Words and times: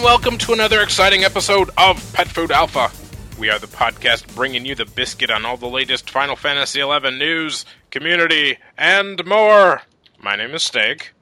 and 0.00 0.04
welcome 0.04 0.38
to 0.38 0.52
another 0.52 0.80
exciting 0.82 1.24
episode 1.24 1.70
of 1.76 2.12
Pet 2.14 2.28
Food 2.28 2.50
Alpha. 2.50 2.90
We 3.38 3.50
are 3.50 3.58
the 3.58 3.66
podcast 3.66 4.32
bringing 4.34 4.64
you 4.64 4.74
the 4.74 4.84
biscuit 4.86 5.30
on 5.30 5.44
all 5.44 5.56
the 5.56 5.66
latest 5.68 6.08
Final 6.10 6.36
Fantasy 6.36 6.80
XI 6.80 7.10
news, 7.18 7.64
community, 7.90 8.58
and 8.78 9.24
more. 9.26 9.82
My 10.22 10.36
name 10.36 10.54
is 10.54 10.62
Steak, 10.62 11.12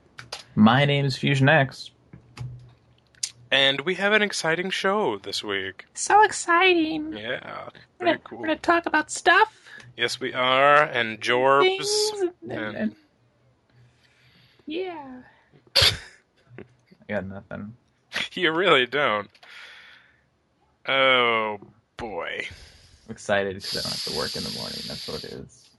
My 0.54 0.84
name 0.84 1.04
is 1.04 1.16
Fusion 1.16 1.48
X. 1.48 1.91
and 3.51 3.80
we 3.82 3.95
have 3.96 4.12
an 4.12 4.23
exciting 4.23 4.70
show 4.70 5.18
this 5.18 5.42
week. 5.42 5.87
So 5.95 6.23
exciting. 6.23 7.12
Yeah, 7.16 7.68
We're 7.98 8.06
very 8.06 8.10
gonna, 8.12 8.18
cool. 8.24 8.38
we're 8.38 8.46
gonna 8.48 8.59
talk 8.59 8.87
about 8.87 9.10
stuff, 9.10 9.54
Yes, 9.96 10.20
we 10.20 10.32
are, 10.34 10.82
and 10.84 11.20
Jorbs. 11.20 11.62
things, 11.62 12.32
and, 12.42 12.52
and- 12.52 12.76
and- 12.76 12.96
yeah. 14.66 15.23
I 15.76 15.92
got 17.09 17.26
nothing. 17.26 17.74
You 18.35 18.53
really 18.53 18.87
don't. 18.87 19.29
Oh 20.87 21.59
boy. 21.97 22.47
I'm 23.07 23.13
excited 23.13 23.55
because 23.57 23.77
I 23.79 23.80
don't 23.83 23.91
have 23.93 24.05
to 24.13 24.16
work 24.19 24.37
in 24.37 24.45
the 24.45 24.59
morning. 24.59 24.79
That's 24.87 25.09
what 25.09 25.25
it 25.25 25.33
is. 25.33 25.71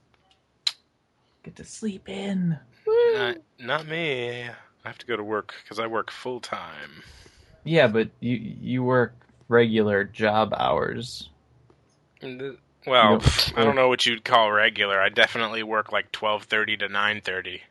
Get 1.42 1.56
to 1.56 1.64
sleep 1.64 2.08
in. 2.08 2.58
Not, 2.86 3.36
not 3.58 3.86
me. 3.86 4.42
I 4.42 4.88
have 4.88 4.98
to 4.98 5.06
go 5.06 5.16
to 5.16 5.24
work 5.24 5.54
because 5.62 5.78
I 5.78 5.86
work 5.86 6.10
full 6.10 6.40
time. 6.40 7.02
Yeah, 7.64 7.86
but 7.88 8.10
you 8.20 8.36
you 8.36 8.82
work 8.82 9.14
regular 9.48 10.04
job 10.04 10.54
hours. 10.56 11.28
Uh, 12.22 12.52
Well, 12.86 13.12
You 13.12 13.18
don't 13.18 13.22
pff, 13.22 13.58
I 13.58 13.64
don't 13.64 13.76
know 13.76 13.88
what 13.88 14.06
you'd 14.06 14.24
call 14.24 14.50
regular. 14.52 15.00
I 15.00 15.08
definitely 15.10 15.62
work 15.62 15.92
like 15.92 16.12
twelve 16.12 16.44
thirty 16.44 16.76
to 16.78 16.88
nine 16.88 17.20
thirty. 17.20 17.62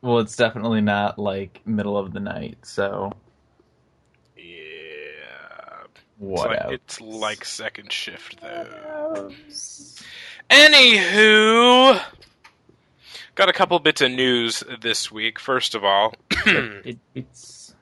Well, 0.00 0.18
it's 0.20 0.36
definitely 0.36 0.80
not 0.80 1.18
like 1.18 1.60
middle 1.66 1.98
of 1.98 2.12
the 2.12 2.20
night. 2.20 2.58
So 2.62 3.12
what 6.18 6.50
like, 6.50 6.72
it's 6.72 7.00
like 7.00 7.44
second 7.44 7.92
shift 7.92 8.40
though. 8.40 8.66
Gross. 9.12 10.02
Anywho, 10.50 12.00
got 13.34 13.48
a 13.48 13.52
couple 13.52 13.78
bits 13.78 14.00
of 14.00 14.10
news 14.10 14.62
this 14.80 15.10
week. 15.12 15.38
First 15.38 15.74
of 15.74 15.84
all, 15.84 16.14
It, 16.46 16.98
it's 17.14 17.74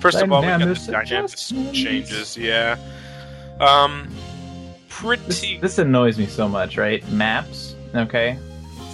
first 0.00 0.20
of 0.20 0.32
all, 0.32 0.40
we 0.40 0.46
got 0.46 0.60
the 0.60 0.74
dynamic 0.74 1.04
adjustments. 1.32 1.72
changes. 1.78 2.36
Yeah, 2.36 2.76
um, 3.60 4.08
this, 4.08 4.88
pretty. 4.88 5.58
this 5.58 5.78
annoys 5.78 6.18
me 6.18 6.26
so 6.26 6.48
much, 6.48 6.76
right? 6.76 7.06
Maps. 7.10 7.74
Okay. 7.94 8.38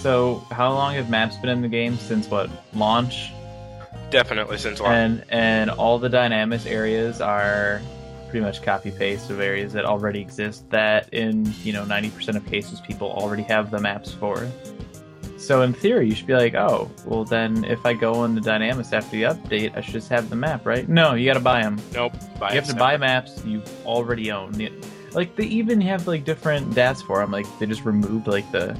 So 0.01 0.45
how 0.51 0.71
long 0.73 0.93
have 0.95 1.09
maps 1.09 1.37
been 1.37 1.49
in 1.49 1.61
the 1.61 1.67
game 1.67 1.97
since 1.97 2.27
what 2.27 2.49
launch? 2.73 3.31
Definitely 4.09 4.57
since 4.57 4.79
launch. 4.79 4.93
and 4.93 5.23
and 5.29 5.69
all 5.69 5.99
the 5.99 6.09
dynamics 6.09 6.65
areas 6.65 7.19
are 7.19 7.81
pretty 8.29 8.45
much 8.45 8.61
copy 8.61 8.91
paste 8.91 9.29
of 9.29 9.39
areas 9.39 9.73
that 9.73 9.85
already 9.85 10.19
exist 10.19 10.69
that 10.69 11.13
in 11.13 11.51
you 11.63 11.73
know 11.73 11.83
90% 11.83 12.35
of 12.35 12.45
cases 12.45 12.79
people 12.81 13.11
already 13.11 13.43
have 13.43 13.71
the 13.71 13.79
maps 13.79 14.13
for. 14.13 14.49
So 15.37 15.61
in 15.61 15.73
theory 15.73 16.09
you 16.09 16.15
should 16.15 16.27
be 16.27 16.33
like 16.33 16.55
oh 16.55 16.91
well 17.05 17.23
then 17.23 17.63
if 17.65 17.85
i 17.85 17.93
go 17.93 18.23
into 18.25 18.41
dynamics 18.41 18.91
after 18.91 19.11
the 19.11 19.23
update 19.23 19.77
i 19.77 19.81
should 19.81 19.93
just 19.93 20.09
have 20.09 20.29
the 20.29 20.35
map 20.35 20.65
right? 20.65 20.87
No 20.89 21.13
you 21.13 21.25
gotta 21.25 21.39
buy 21.39 21.61
them 21.61 21.79
nope. 21.93 22.13
Buy 22.39 22.49
you 22.49 22.55
have 22.55 22.67
to 22.67 22.75
buy 22.75 22.97
maps 22.97 23.43
you 23.45 23.63
already 23.85 24.31
own. 24.31 24.53
Like 25.13 25.35
they 25.35 25.45
even 25.45 25.79
have 25.81 26.07
like 26.07 26.25
different 26.25 26.73
dats 26.75 27.01
for 27.01 27.19
them 27.19 27.31
like 27.31 27.45
they 27.59 27.65
just 27.65 27.85
removed 27.85 28.27
like 28.27 28.51
the 28.51 28.79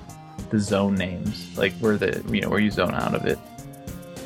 the 0.50 0.60
zone 0.60 0.96
names 0.96 1.58
like 1.58 1.74
where 1.80 1.98
the 1.98 2.24
you 2.32 2.42
know 2.42 2.50
where 2.50 2.60
you 2.60 2.72
zone 2.72 2.94
out 2.94 3.14
of 3.14 3.26
it 3.26 3.38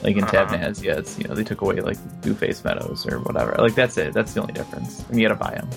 like 0.03 0.16
in 0.17 0.23
Uh-huh. 0.23 0.45
Tavnaz, 0.47 0.84
yeah, 0.84 0.97
it's 0.97 1.17
you 1.19 1.28
know 1.28 1.35
they 1.35 1.44
took 1.44 1.62
away 1.62 1.79
like 1.81 1.97
Blue 2.22 2.34
Face 2.34 2.63
Meadows 2.63 3.06
or 3.07 3.19
whatever. 3.19 3.56
Like 3.59 3.75
that's 3.75 3.97
it. 3.97 4.13
That's 4.13 4.34
the 4.34 4.41
only 4.41 4.53
difference. 4.53 5.03
And 5.09 5.19
you 5.19 5.28
gotta 5.28 5.39
buy 5.39 5.51
them. 5.56 5.69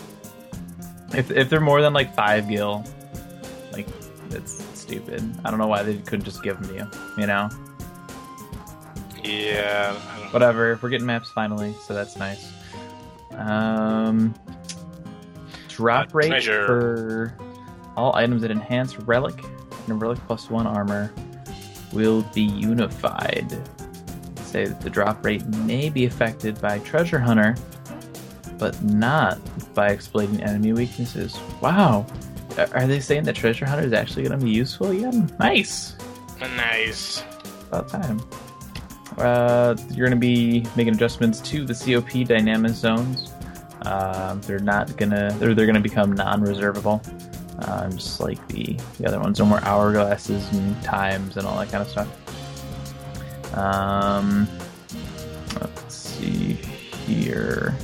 If 1.15 1.31
if 1.31 1.49
they're 1.51 1.61
more 1.61 1.81
than 1.83 1.93
like 1.93 2.15
five 2.15 2.49
gil, 2.49 2.85
like 3.73 3.87
it's 4.31 4.65
stupid. 4.79 5.23
I 5.45 5.51
don't 5.51 5.59
know 5.59 5.67
why 5.69 5.83
they 5.83 5.97
couldn't 5.99 6.25
just 6.25 6.43
give 6.43 6.61
them 6.61 6.69
to 6.69 6.75
you. 6.75 6.91
You 7.21 7.27
know, 7.27 7.49
Yeah. 9.23 9.93
Whatever. 10.33 10.79
We're 10.83 10.89
getting 10.89 11.07
maps 11.07 11.31
finally, 11.31 11.75
so 11.87 11.95
that's 11.95 12.17
nice. 12.17 12.53
Um, 13.37 14.35
drop 15.69 16.09
Uh, 16.15 16.19
rate 16.19 16.29
treasure. 16.29 16.67
for 16.67 17.35
all 17.97 18.15
items 18.17 18.43
that 18.43 18.51
enhance 18.51 18.99
relic 19.01 19.43
and 19.87 20.01
relic 20.03 20.19
plus 20.27 20.51
one 20.51 20.67
armor 20.67 21.13
will 21.93 22.23
be 22.35 22.43
unified. 22.43 23.57
Say 24.55 24.67
that 24.67 24.81
the 24.83 24.89
drop 24.89 25.25
rate 25.25 25.45
may 25.67 25.91
be 25.91 26.05
affected 26.05 26.61
by 26.61 26.79
treasure 26.79 27.19
hunter, 27.19 27.57
but 28.57 28.81
not 28.85 29.41
by 29.75 29.89
exploiting 29.89 30.41
enemy 30.45 30.73
weaknesses. 30.73 31.37
Wow. 31.61 32.07
Are- 32.57 32.87
they 32.87 33.01
saying 33.01 33.25
that 33.25 33.35
treasure 33.35 33.67
hunter 33.67 33.85
is 33.85 33.93
actually 33.93 34.23
going 34.23 34.39
to 34.39 34.45
be 34.47 34.53
useful 34.53 34.93
again? 34.93 35.29
Nice. 35.41 35.97
Nice. 36.39 37.25
About 37.67 37.89
time. 37.89 38.21
Uh, 39.19 39.75
you're 39.91 40.07
going 40.07 40.17
to 40.17 40.17
be 40.17 40.65
making 40.77 40.95
adjustments 40.95 41.41
to 41.41 41.65
the 41.65 41.75
COP 41.75 42.25
dynamic 42.25 42.75
zones. 42.75 43.33
Um, 43.83 44.41
they're 44.43 44.61
not 44.61 44.97
gonna. 44.97 45.35
They're 45.41 45.53
they're 45.53 45.67
gonna 45.67 45.81
become 45.81 46.13
non-reservable, 46.13 47.03
um, 47.59 47.91
just 47.91 48.21
like 48.21 48.47
the 48.49 48.79
the 48.99 49.07
other 49.07 49.21
ones. 49.21 49.39
No 49.41 49.45
more 49.47 49.59
hourglasses 49.59 50.51
and 50.53 50.81
times 50.83 51.37
and 51.37 51.47
all 51.47 51.59
that 51.59 51.71
kind 51.71 51.83
of 51.83 51.89
stuff. 51.91 52.24
Um, 53.57 54.49
let's 55.61 55.95
see 55.95 56.55
here. 57.07 57.75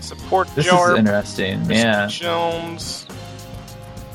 Support 0.00 0.48
This 0.54 0.66
jar. 0.66 0.92
is 0.92 0.98
interesting. 0.98 1.64
Yeah, 1.70 2.06
Jones. 2.06 3.06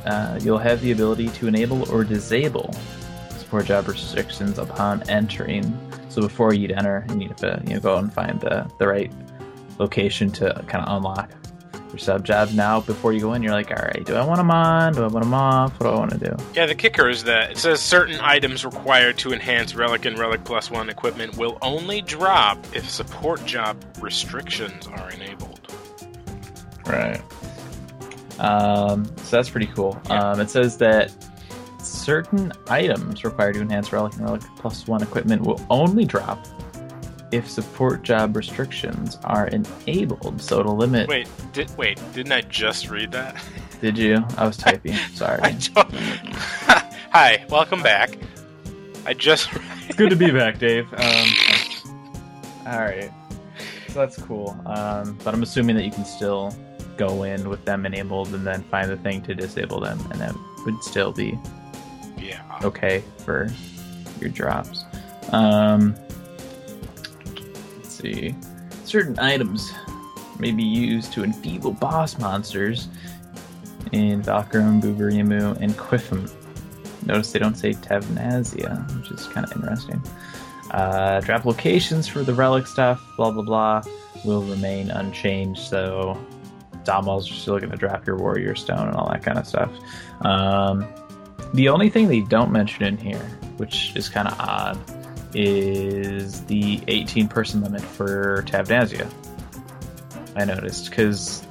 uh, 0.06 0.40
you'll 0.42 0.58
have 0.58 0.82
the 0.82 0.92
ability 0.92 1.30
to 1.30 1.48
enable 1.48 1.90
or 1.92 2.04
disable 2.04 2.74
support 3.38 3.66
job 3.66 3.88
restrictions 3.88 4.58
upon 4.58 5.08
entering. 5.10 5.78
So 6.10 6.22
before 6.22 6.54
you'd 6.54 6.72
enter, 6.72 7.06
you 7.10 7.16
need 7.16 7.38
to 7.38 7.62
you 7.68 7.74
know 7.76 7.80
go 7.80 7.98
and 7.98 8.12
find 8.12 8.40
the 8.40 8.70
the 8.78 8.88
right 8.88 9.12
location 9.80 10.32
to 10.32 10.64
kind 10.68 10.86
of 10.86 10.96
unlock 10.98 11.30
your 11.92 12.00
sub 12.00 12.26
jobs. 12.26 12.54
Now, 12.56 12.82
before 12.82 13.14
you 13.14 13.20
go 13.20 13.34
in, 13.34 13.44
you're 13.44 13.52
like, 13.52 13.70
all 13.72 13.84
right, 13.84 14.04
do 14.06 14.16
I 14.16 14.26
want 14.26 14.38
them 14.38 14.52
on? 14.52 14.94
Do 14.94 15.04
I 15.04 15.08
want 15.08 15.24
them 15.24 15.34
off? 15.34 15.80
What 15.80 15.88
do 15.88 15.94
I 15.94 16.00
want 16.00 16.12
to 16.12 16.18
do? 16.18 16.36
Yeah, 16.54 16.66
the 16.66 16.76
kicker 16.76 17.10
is 17.10 17.24
that 17.26 17.52
it 17.52 17.58
says 17.58 17.82
certain 17.82 18.20
items 18.20 18.66
required 18.66 19.18
to 19.20 19.34
enhance 19.34 19.76
Relic 19.76 20.06
and 20.06 20.18
Relic 20.18 20.44
Plus 20.44 20.72
One 20.72 20.90
equipment 20.90 21.38
will 21.38 21.58
only 21.62 22.02
drop 22.02 22.58
if 22.76 22.90
support 22.90 23.46
job 23.46 23.78
restrictions 24.00 24.88
are 24.88 25.12
enabled. 25.12 25.60
Right. 26.86 27.22
Um, 28.40 29.06
so 29.18 29.38
that's 29.38 29.50
pretty 29.50 29.68
cool. 29.68 30.02
Yeah. 30.08 30.32
Um, 30.32 30.40
it 30.40 30.50
says 30.50 30.78
that 30.78 31.14
certain 31.80 32.52
items 32.70 33.24
required 33.24 33.54
to 33.56 33.62
enhance 33.62 33.92
Relic 33.92 34.14
and 34.14 34.24
Relic 34.24 34.42
Plus 34.58 34.88
One 34.88 35.04
equipment 35.04 35.44
will 35.44 35.64
only 35.70 36.06
drop 36.06 36.46
if 37.32 37.50
support 37.50 38.04
job 38.04 38.36
restrictions 38.36 39.18
are 39.24 39.48
enabled. 39.48 40.42
So 40.42 40.60
it'll 40.60 40.76
limit. 40.76 41.08
Wait, 41.08 41.30
did 41.54 41.76
wait? 41.78 42.00
Didn't 42.14 42.32
I 42.32 42.42
just 42.42 42.90
read 42.90 43.12
that? 43.12 43.42
Did 43.80 43.98
you? 43.98 44.24
I 44.38 44.46
was 44.46 44.58
typing. 44.66 44.96
Sorry. 45.14 45.42
Hi, 45.76 47.46
welcome 47.50 47.82
back. 47.82 48.18
I 49.06 49.14
just. 49.14 49.50
It's 49.88 49.98
good 49.98 50.10
to 50.10 50.16
be 50.16 50.32
back, 50.32 50.60
Dave. 50.60 50.88
Um, 50.94 51.28
all 52.66 52.80
right. 52.80 53.12
So 53.90 54.00
that's 54.00 54.22
cool. 54.22 54.60
Um, 54.66 55.18
but 55.24 55.34
I'm 55.34 55.44
assuming 55.44 55.76
that 55.76 55.84
you 55.84 55.92
can 55.92 56.06
still 56.06 56.56
go 56.98 57.24
in 57.24 57.50
with 57.50 57.66
them 57.66 57.86
enabled 57.86 58.34
and 58.34 58.46
then 58.46 58.64
find 58.64 58.90
the 58.90 58.98
thing 58.98 59.22
to 59.24 59.34
disable 59.34 59.80
them, 59.80 60.00
and 60.12 60.22
that 60.22 60.36
would 60.66 60.82
still 60.84 61.12
be 61.12 61.38
yeah. 62.18 62.44
okay 62.64 63.04
for 63.26 63.50
your 64.20 64.30
drops. 64.30 64.86
Um, 65.32 65.96
let's 65.96 66.11
see. 68.02 68.36
Certain 68.86 69.18
items 69.20 69.72
may 70.40 70.52
be 70.52 70.64
used 70.64 71.14
to 71.14 71.24
enfeeble 71.24 71.80
boss 71.80 72.18
monsters 72.18 72.88
in 73.92 74.22
Valkurm, 74.22 74.82
Buburimu, 74.82 75.58
and 75.62 75.74
Qufim. 75.74 76.32
Notice 77.06 77.32
they 77.32 77.40
don't 77.40 77.56
say 77.56 77.74
Tavnazia, 77.74 78.98
which 78.98 79.12
is 79.12 79.28
kind 79.28 79.46
of 79.46 79.56
interesting. 79.56 80.02
Uh, 80.72 81.20
drop 81.22 81.46
locations 81.46 82.08
for 82.08 82.24
the 82.24 82.34
relic 82.34 82.68
stuff, 82.68 83.02
blah 83.18 83.32
blah 83.32 83.44
blah, 83.44 83.82
will 84.24 84.44
remain 84.44 84.90
unchanged. 84.90 85.62
So, 85.62 86.18
Domals 86.84 87.30
are 87.30 87.36
still 87.36 87.60
going 87.60 87.72
to 87.72 87.78
drop 87.78 88.08
your 88.08 88.18
warrior 88.18 88.56
stone 88.56 88.88
and 88.88 88.96
all 88.96 89.10
that 89.10 89.24
kind 89.24 89.38
of 89.38 89.46
stuff. 89.46 89.70
Um, 90.22 90.88
the 91.54 91.70
only 91.70 91.90
thing 91.90 92.08
they 92.08 92.22
don't 92.22 92.52
mention 92.52 92.86
in 92.86 92.98
here, 92.98 93.20
which 93.58 93.94
is 93.96 94.10
kind 94.10 94.28
of 94.28 94.40
odd, 94.40 94.80
is 95.34 96.44
the 96.46 96.82
18 96.88 97.28
person 97.28 97.62
limit 97.62 97.82
for 97.82 98.44
Tavnazia. 98.48 99.12
I 100.36 100.46
noticed 100.46 100.90
because 100.90 101.46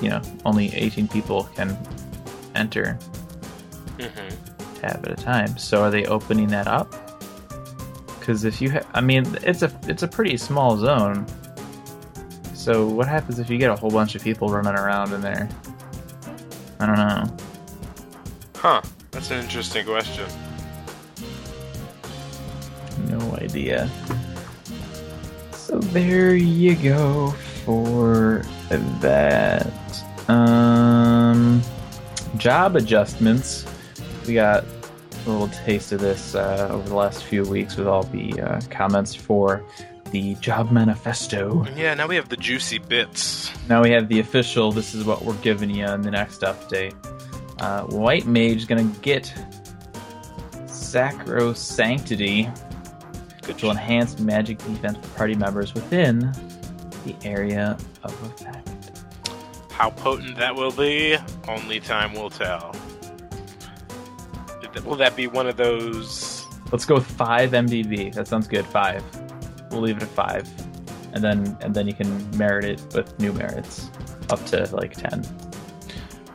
you 0.00 0.08
know 0.08 0.22
only 0.44 0.74
18 0.74 1.08
people 1.08 1.44
can 1.54 1.76
enter 2.54 2.98
hmm 3.98 4.28
tab 4.76 5.06
at 5.06 5.12
a 5.12 5.22
time. 5.22 5.56
So 5.58 5.82
are 5.82 5.90
they 5.90 6.04
opening 6.06 6.48
that 6.48 6.66
up? 6.66 6.94
Because 8.18 8.44
if 8.44 8.60
you, 8.60 8.70
ha- 8.70 8.88
I 8.94 9.00
mean, 9.00 9.24
it's 9.42 9.62
a 9.62 9.72
it's 9.84 10.02
a 10.02 10.08
pretty 10.08 10.36
small 10.36 10.76
zone. 10.76 11.26
So 12.54 12.86
what 12.86 13.08
happens 13.08 13.38
if 13.40 13.50
you 13.50 13.58
get 13.58 13.70
a 13.70 13.76
whole 13.76 13.90
bunch 13.90 14.14
of 14.14 14.22
people 14.22 14.48
running 14.48 14.74
around 14.74 15.12
in 15.12 15.20
there? 15.20 15.48
I 16.78 16.86
don't 16.86 16.96
know. 16.96 17.36
Huh. 18.56 18.82
That's 19.10 19.30
an 19.30 19.40
interesting 19.40 19.84
question. 19.84 20.26
No 22.98 23.36
idea. 23.36 23.90
So 25.52 25.78
there 25.78 26.34
you 26.34 26.76
go 26.76 27.30
for 27.64 28.42
that. 29.00 29.72
Um, 30.28 31.62
job 32.36 32.76
adjustments. 32.76 33.66
We 34.26 34.34
got 34.34 34.64
a 34.64 35.30
little 35.30 35.48
taste 35.48 35.92
of 35.92 36.00
this 36.00 36.34
uh, 36.34 36.68
over 36.70 36.88
the 36.88 36.94
last 36.94 37.24
few 37.24 37.44
weeks 37.44 37.76
with 37.76 37.86
all 37.86 38.02
the 38.04 38.40
uh, 38.40 38.60
comments 38.70 39.14
for 39.14 39.64
the 40.10 40.34
job 40.36 40.70
manifesto. 40.70 41.66
Yeah, 41.74 41.94
now 41.94 42.06
we 42.06 42.16
have 42.16 42.28
the 42.28 42.36
juicy 42.36 42.78
bits. 42.78 43.50
Now 43.68 43.82
we 43.82 43.90
have 43.90 44.08
the 44.08 44.20
official. 44.20 44.72
This 44.72 44.94
is 44.94 45.04
what 45.04 45.24
we're 45.24 45.34
giving 45.36 45.70
you 45.70 45.86
in 45.86 46.02
the 46.02 46.10
next 46.10 46.42
update. 46.42 46.94
Uh, 47.60 47.84
White 47.84 48.26
Mage 48.26 48.56
is 48.58 48.64
gonna 48.64 48.84
get 49.00 49.32
Sacrosanctity, 50.66 52.52
Good 52.54 52.71
which 53.46 53.62
will 53.62 53.70
enhance 53.70 54.18
magic 54.18 54.58
defense 54.58 54.98
for 54.98 55.16
party 55.16 55.34
members 55.34 55.74
within 55.74 56.32
the 57.04 57.14
area 57.24 57.76
of 58.02 58.22
effect. 58.24 58.68
How 59.70 59.90
potent 59.90 60.36
that 60.36 60.54
will 60.54 60.70
be, 60.70 61.16
only 61.48 61.80
time 61.80 62.12
will 62.12 62.30
tell. 62.30 62.74
Will 64.84 64.96
that 64.96 65.16
be 65.16 65.26
one 65.26 65.46
of 65.46 65.56
those? 65.56 66.46
Let's 66.70 66.86
go 66.86 66.94
with 66.94 67.06
five 67.06 67.50
MDV. 67.50 68.14
That 68.14 68.26
sounds 68.26 68.48
good. 68.48 68.64
Five. 68.66 69.04
We'll 69.70 69.82
leave 69.82 69.98
it 69.98 70.02
at 70.02 70.08
five, 70.08 70.48
and 71.12 71.22
then 71.22 71.56
and 71.60 71.74
then 71.74 71.86
you 71.86 71.92
can 71.92 72.38
merit 72.38 72.64
it 72.64 72.82
with 72.94 73.18
new 73.18 73.32
merits 73.32 73.90
up 74.30 74.44
to 74.46 74.68
like 74.74 74.92
ten. 74.92 75.22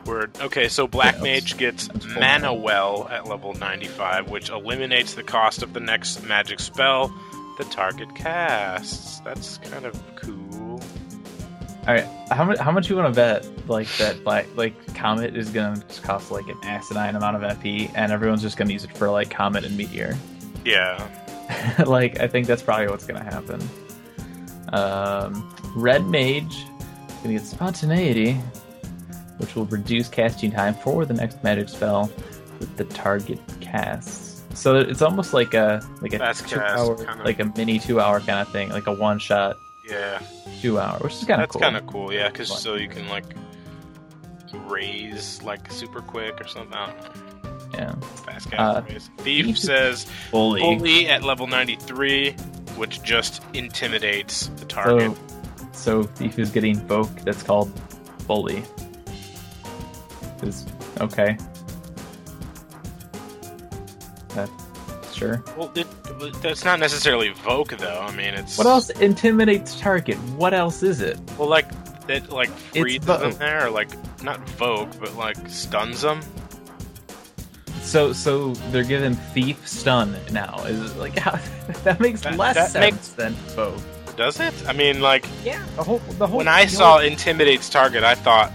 Where 0.08 0.30
okay, 0.40 0.68
so 0.68 0.86
Black 0.88 1.20
Mage 1.20 1.58
gets. 1.58 1.88
Manawell 1.88 3.10
at 3.10 3.28
level 3.28 3.52
95, 3.54 4.30
which 4.30 4.48
eliminates 4.48 5.14
the 5.14 5.22
cost 5.22 5.62
of 5.62 5.74
the 5.74 5.80
next 5.80 6.24
magic 6.24 6.58
spell 6.58 7.12
the 7.58 7.64
target 7.64 8.14
casts. 8.14 9.20
That's 9.20 9.58
kind 9.58 9.84
of 9.84 10.00
cool. 10.16 10.80
All 11.86 11.94
right, 11.94 12.06
how 12.30 12.44
much 12.44 12.58
how 12.58 12.70
much 12.70 12.88
you 12.88 12.96
want 12.96 13.12
to 13.12 13.16
bet 13.16 13.68
like 13.68 13.88
that 13.98 14.24
like 14.24 14.46
like 14.56 14.94
Comet 14.94 15.36
is 15.36 15.50
gonna 15.50 15.82
just 15.88 16.02
cost 16.02 16.30
like 16.30 16.46
an 16.48 16.56
asinine 16.62 17.16
amount 17.16 17.36
of 17.36 17.58
FP, 17.58 17.90
and 17.94 18.12
everyone's 18.12 18.42
just 18.42 18.56
gonna 18.56 18.72
use 18.72 18.84
it 18.84 18.96
for 18.96 19.10
like 19.10 19.30
Comet 19.30 19.64
and 19.64 19.76
Meteor. 19.76 20.16
Yeah. 20.64 21.06
like 21.86 22.20
I 22.20 22.28
think 22.28 22.46
that's 22.46 22.62
probably 22.62 22.88
what's 22.88 23.06
gonna 23.06 23.24
happen. 23.24 23.68
Um, 24.72 25.54
Red 25.74 26.06
Mage 26.06 26.54
is 27.08 27.14
gonna 27.22 27.34
get 27.34 27.44
Spontaneity, 27.44 28.38
which 29.38 29.54
will 29.56 29.66
reduce 29.66 30.08
casting 30.08 30.50
time 30.50 30.74
for 30.74 31.04
the 31.04 31.14
next 31.14 31.42
magic 31.42 31.68
spell 31.68 32.10
that 32.60 32.76
the 32.76 32.84
target 32.84 33.40
casts. 33.60 34.42
So 34.54 34.76
it's 34.76 35.02
almost 35.02 35.32
like 35.32 35.54
a 35.54 35.80
like 36.02 36.12
a 36.14 36.18
Fast 36.18 36.48
two 36.48 36.56
cast, 36.56 36.78
hour, 36.78 36.96
kinda. 36.96 37.22
like 37.24 37.38
a 37.40 37.52
mini 37.56 37.78
two 37.78 38.00
hour 38.00 38.18
kind 38.20 38.40
of 38.40 38.48
thing, 38.50 38.70
like 38.70 38.86
a 38.88 38.92
one 38.94 39.18
shot 39.18 39.56
Yeah. 39.88 40.20
two 40.60 40.78
hour, 40.80 40.98
which 40.98 41.12
is 41.14 41.24
kind 41.24 41.40
of 41.42 41.48
That's 41.48 41.52
cool. 41.52 41.60
kind 41.60 41.76
of 41.76 41.86
cool, 41.86 42.12
yeah, 42.12 42.28
because 42.28 42.48
so 42.60 42.74
you 42.74 42.88
can 42.88 43.08
like 43.08 43.24
raise 44.66 45.42
like 45.42 45.70
super 45.70 46.00
quick 46.00 46.40
or 46.40 46.46
something. 46.48 46.74
I 46.74 46.86
don't 46.86 47.00
know. 47.04 47.68
yeah. 47.74 47.94
Fast 48.24 48.48
Uh, 48.54 48.80
cast 48.82 48.88
raise. 48.92 49.10
Thief 49.18 49.58
says 49.58 50.04
Fully. 50.30 50.60
bully 50.60 51.08
at 51.08 51.22
level 51.22 51.46
93, 51.46 52.32
which 52.76 53.02
just 53.02 53.42
intimidates 53.54 54.48
the 54.56 54.64
target. 54.64 55.16
So, 55.72 56.02
so 56.02 56.02
Thief 56.02 56.38
is 56.38 56.50
getting 56.50 56.80
Voke 56.80 57.22
that's 57.24 57.42
called 57.42 57.70
Bully. 58.26 58.62
Is 60.42 60.66
okay. 61.00 61.36
That 64.34 64.48
sure. 65.12 65.42
Well, 65.56 65.72
it, 65.74 65.86
that's 66.42 66.64
not 66.64 66.78
necessarily 66.78 67.30
Voke 67.30 67.76
though. 67.78 68.00
I 68.00 68.14
mean, 68.14 68.34
it's 68.34 68.56
What 68.58 68.66
else 68.66 68.90
intimidates 68.90 69.78
target? 69.80 70.16
What 70.36 70.54
else 70.54 70.82
is 70.82 71.00
it? 71.00 71.18
Well, 71.38 71.48
like 71.48 71.66
it 72.08 72.30
like 72.30 72.50
freezes 72.50 73.06
them 73.06 73.32
there, 73.32 73.66
or 73.66 73.70
like 73.70 73.88
not 74.22 74.40
Vogue, 74.50 74.92
but 75.00 75.14
like 75.16 75.36
stuns 75.48 76.02
them. 76.02 76.20
So 77.82 78.12
so 78.12 78.52
they're 78.70 78.84
giving 78.84 79.14
Thief 79.14 79.66
stun 79.66 80.16
now. 80.30 80.62
Is 80.66 80.92
it 80.92 80.98
like 80.98 81.18
how 81.18 81.38
that 81.84 82.00
makes 82.00 82.20
That- 82.22 82.36
less 82.36 82.54
that 82.56 82.70
sense 82.70 82.94
makes- 82.94 83.08
than 83.10 83.32
Vogue. 83.54 83.80
Does 84.16 84.40
it? 84.40 84.52
I 84.66 84.72
mean, 84.72 85.00
like 85.00 85.24
Yeah. 85.44 85.64
The 85.76 85.84
whole 85.84 85.98
the 86.18 86.26
whole 86.26 86.38
when 86.38 86.48
I 86.48 86.66
saw 86.66 86.98
intimidates 86.98 87.68
target, 87.68 88.02
I 88.02 88.14
thought 88.16 88.52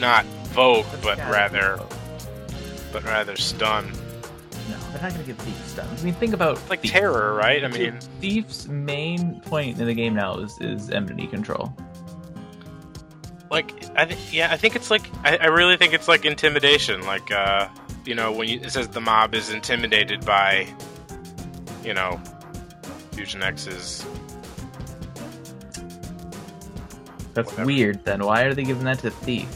not 0.00 0.24
That's 0.54 1.02
but 1.02 1.18
rather 1.18 1.76
Vogue. 1.76 1.92
but 2.92 3.04
rather 3.04 3.36
stun. 3.36 3.90
No, 4.70 4.78
they're 4.92 5.02
not 5.02 5.12
gonna 5.12 5.24
give 5.24 5.36
Thief 5.38 5.66
stun. 5.68 5.88
I 5.98 6.02
mean 6.02 6.14
think 6.14 6.32
about 6.32 6.58
Like 6.70 6.80
Thief. 6.80 6.92
terror, 6.92 7.34
right? 7.34 7.64
I 7.64 7.68
mean, 7.68 7.98
Thief's 8.20 8.66
main 8.68 9.40
point 9.42 9.78
in 9.80 9.86
the 9.86 9.94
game 9.94 10.14
now 10.14 10.36
is, 10.38 10.56
is 10.60 10.90
enmity 10.90 11.26
control. 11.26 11.74
like 13.50 13.72
I 13.96 14.04
th- 14.06 14.32
yeah, 14.32 14.50
I 14.52 14.56
think 14.56 14.74
it's 14.76 14.90
like 14.90 15.02
I, 15.24 15.36
I 15.36 15.46
really 15.46 15.76
think 15.76 15.92
it's 15.92 16.08
like 16.08 16.24
intimidation. 16.24 17.02
Like 17.02 17.30
uh, 17.30 17.68
you 18.06 18.14
know, 18.14 18.32
when 18.32 18.48
you, 18.48 18.60
it 18.60 18.70
says 18.70 18.88
the 18.88 19.00
mob 19.00 19.34
is 19.34 19.50
intimidated 19.50 20.24
by, 20.24 20.66
you 21.84 21.94
know, 21.94 22.20
Fusion 23.12 23.42
X's. 23.42 24.04
That's 27.34 27.50
Whatever. 27.50 27.66
weird. 27.66 28.04
Then 28.04 28.24
why 28.24 28.42
are 28.42 28.54
they 28.54 28.62
giving 28.64 28.84
that 28.84 29.00
to 29.00 29.10
Thief? 29.10 29.48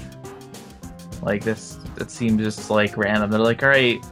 Like 1.23 1.45
this, 1.45 1.79
it 1.97 2.11
seems 2.11 2.43
just 2.43 2.71
like 2.71 2.97
random. 2.97 3.31
They're 3.31 3.41
like, 3.41 3.63
all 3.63 3.69
right, 3.71 4.05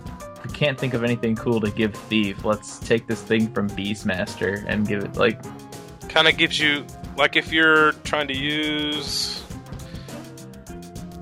we 0.45 0.53
can't 0.53 0.79
think 0.79 0.95
of 0.95 1.05
anything 1.05 1.37
cool 1.37 1.61
to 1.61 1.71
give 1.71 1.95
Thief. 1.95 2.45
Let's 2.45 2.79
take 2.79 3.07
this 3.07 3.23
thing 3.23 3.53
from 3.53 3.71
Beastmaster 3.71 4.65
and 4.67 4.87
give 4.87 5.03
it 5.03 5.17
like, 5.17 5.41
kind 6.09 6.29
of 6.29 6.37
gives 6.37 6.59
you 6.59 6.85
like 7.17 7.37
if 7.37 7.53
you're 7.53 7.93
trying 8.05 8.29
to 8.29 8.37
use 8.37 9.43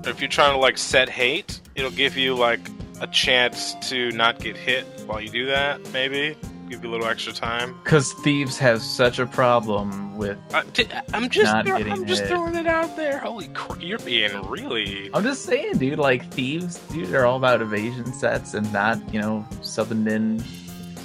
if 0.05 0.21
you're 0.21 0.29
trying 0.29 0.53
to 0.53 0.57
like 0.57 0.77
set 0.77 1.09
hate 1.09 1.59
it'll 1.75 1.91
give 1.91 2.15
you 2.15 2.35
like 2.35 2.61
a 3.01 3.07
chance 3.07 3.75
to 3.81 4.11
not 4.11 4.39
get 4.39 4.55
hit 4.55 4.85
while 5.05 5.19
you 5.19 5.29
do 5.29 5.45
that 5.47 5.81
maybe 5.91 6.35
give 6.69 6.83
you 6.83 6.89
a 6.89 6.91
little 6.91 7.07
extra 7.07 7.31
time 7.33 7.73
because 7.83 8.13
thieves 8.13 8.57
have 8.57 8.81
such 8.81 9.19
a 9.19 9.25
problem 9.25 10.17
with. 10.17 10.37
uh, 10.53 10.63
t- 10.73 10.87
i'm 11.13 11.29
just 11.29 11.45
Not 11.53 11.65
throw- 11.65 11.77
getting 11.77 11.93
i'm 11.93 12.05
just 12.05 12.21
hit. 12.21 12.29
throwing 12.29 12.55
it 12.55 12.65
out 12.67 12.95
there 12.95 13.19
holy 13.19 13.47
crap 13.49 13.81
you're 13.83 13.99
being 13.99 14.31
really 14.47 15.09
I'm 15.13 15.23
just 15.23 15.43
saying, 15.43 15.77
dude. 15.77 15.99
Like 15.99 16.31
thieves, 16.31 16.79
dude, 16.91 17.13
are 17.13 17.25
all 17.25 17.37
about 17.37 17.61
evasion 17.61 18.11
sets 18.13 18.53
and 18.53 18.71
not, 18.73 18.97
you 19.13 19.21
know, 19.21 19.45
subbing 19.61 20.09
in 20.09 20.43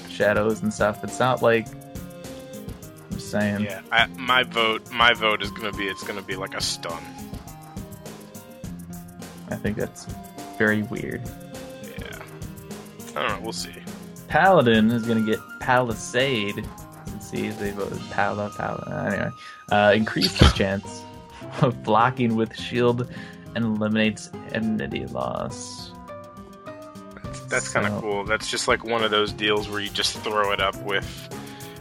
shadows 0.09 0.63
and 0.63 0.73
stuff. 0.73 1.03
It's 1.05 1.19
not 1.21 1.43
like. 1.43 1.67
I'm 3.13 3.19
saying. 3.21 3.61
yeah 3.63 3.83
I, 3.93 4.07
my 4.07 4.43
vote 4.45 4.91
my 4.91 5.13
vote 5.13 5.43
is 5.43 5.51
gonna 5.51 5.73
be 5.73 5.85
it's 5.89 6.03
gonna 6.03 6.23
be 6.23 6.37
like 6.37 6.55
a 6.55 6.61
stun 6.61 7.03
I 9.51 9.57
think 9.57 9.77
that's 9.77 10.07
very 10.59 10.83
weird. 10.85 11.23
yeah 11.99 12.19
i 13.17 13.29
don't 13.29 13.29
know 13.29 13.41
we'll 13.43 13.53
see 13.53 13.71
Paladin 14.31 14.93
is 14.93 15.05
going 15.07 15.25
to 15.25 15.31
get 15.31 15.41
Palisade. 15.59 16.65
Let's 17.09 17.29
see 17.29 17.47
if 17.47 17.59
they 17.59 17.73
voted 17.73 18.01
Pala, 18.11 18.51
Pala. 18.57 19.09
Anyway, 19.11 19.31
uh, 19.73 19.93
increase 19.95 20.33
increases 20.33 20.57
chance 20.57 21.03
of 21.63 21.83
blocking 21.83 22.37
with 22.37 22.57
shield 22.57 23.13
and 23.57 23.65
eliminates 23.65 24.31
enmity 24.53 25.05
loss. 25.07 25.93
That's 27.49 27.69
kind 27.69 27.87
of 27.87 28.01
cool. 28.01 28.25
That's 28.25 28.49
just 28.49 28.69
like 28.69 28.85
one 28.85 29.03
of 29.03 29.11
those 29.11 29.33
deals 29.33 29.69
where 29.69 29.81
you 29.81 29.91
just 29.91 30.17
throw 30.21 30.53
it 30.53 30.61
up 30.61 30.81
with, 30.85 31.29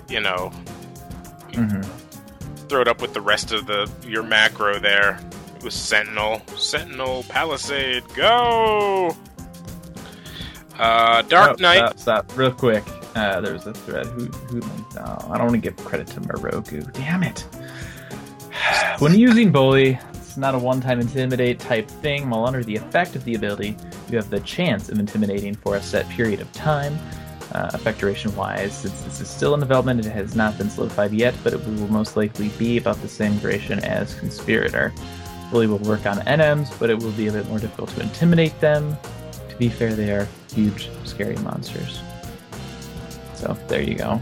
you 0.10 0.20
know, 0.20 0.52
hmm 1.54 1.82
throw 2.68 2.82
it 2.82 2.88
up 2.88 3.02
with 3.02 3.14
the 3.16 3.22
rest 3.22 3.52
of 3.52 3.66
the 3.66 3.92
your 4.08 4.24
macro 4.24 4.80
there. 4.80 5.20
It 5.56 5.64
was 5.64 5.74
Sentinel, 5.74 6.42
Sentinel, 6.56 7.24
Palisade, 7.28 8.04
go! 8.16 9.16
Uh, 10.80 11.22
Dark 11.24 11.52
Oh, 11.60 11.62
Knight. 11.62 11.78
Stop, 11.78 12.00
stop, 12.00 12.38
real 12.38 12.52
quick. 12.52 12.84
Uh, 13.16 13.42
there 13.42 13.54
was 13.54 13.68
a 13.68 13.74
thread. 13.74 14.06
Who? 14.08 14.26
Who? 14.26 14.62
Oh, 14.98 15.28
I 15.32 15.38
don't 15.38 15.48
want 15.48 15.52
to 15.52 15.58
give 15.58 15.76
credit 15.86 16.08
to 16.08 16.22
Moroku. 16.22 16.92
Damn 16.94 17.24
it. 17.24 17.46
When 19.00 19.14
using 19.18 19.52
Bully, 19.52 19.98
it's 20.14 20.36
not 20.38 20.54
a 20.56 20.60
one-time 20.60 21.00
intimidate 21.00 21.60
type 21.60 21.88
thing. 21.90 22.30
While 22.30 22.46
under 22.46 22.64
the 22.64 22.76
effect 22.76 23.16
of 23.16 23.24
the 23.24 23.36
ability, 23.36 23.76
you 24.10 24.18
have 24.18 24.30
the 24.30 24.40
chance 24.42 24.90
of 24.90 25.00
intimidating 25.00 25.56
for 25.56 25.76
a 25.76 25.82
set 25.82 26.08
period 26.10 26.40
of 26.42 26.52
time. 26.54 26.98
Uh, 27.54 27.72
effect 27.74 28.00
duration 28.00 28.36
wise, 28.36 28.74
since 28.78 29.02
this 29.02 29.22
is 29.22 29.28
still 29.28 29.54
in 29.56 29.60
development, 29.60 30.06
it 30.06 30.10
has 30.12 30.36
not 30.36 30.56
been 30.58 30.70
solidified 30.70 31.12
yet, 31.12 31.34
but 31.44 31.52
it 31.54 31.66
will 31.66 31.88
most 31.88 32.16
likely 32.16 32.50
be 32.60 32.78
about 32.78 33.02
the 33.02 33.08
same 33.08 33.36
duration 33.40 33.80
as 33.80 34.14
Conspirator. 34.16 34.94
Bully 35.50 35.66
will 35.66 35.80
work 35.80 36.06
on 36.06 36.18
NMs, 36.20 36.78
but 36.78 36.90
it 36.92 37.00
will 37.00 37.12
be 37.14 37.28
a 37.28 37.32
bit 37.32 37.48
more 37.50 37.58
difficult 37.58 37.90
to 37.92 38.02
intimidate 38.02 38.60
them. 38.60 38.96
To 39.60 39.66
be 39.66 39.70
fair, 39.70 39.94
they 39.94 40.10
are 40.12 40.26
huge, 40.54 40.90
scary 41.04 41.36
monsters. 41.40 42.00
So 43.34 43.58
there 43.68 43.82
you 43.82 43.96
go. 43.96 44.22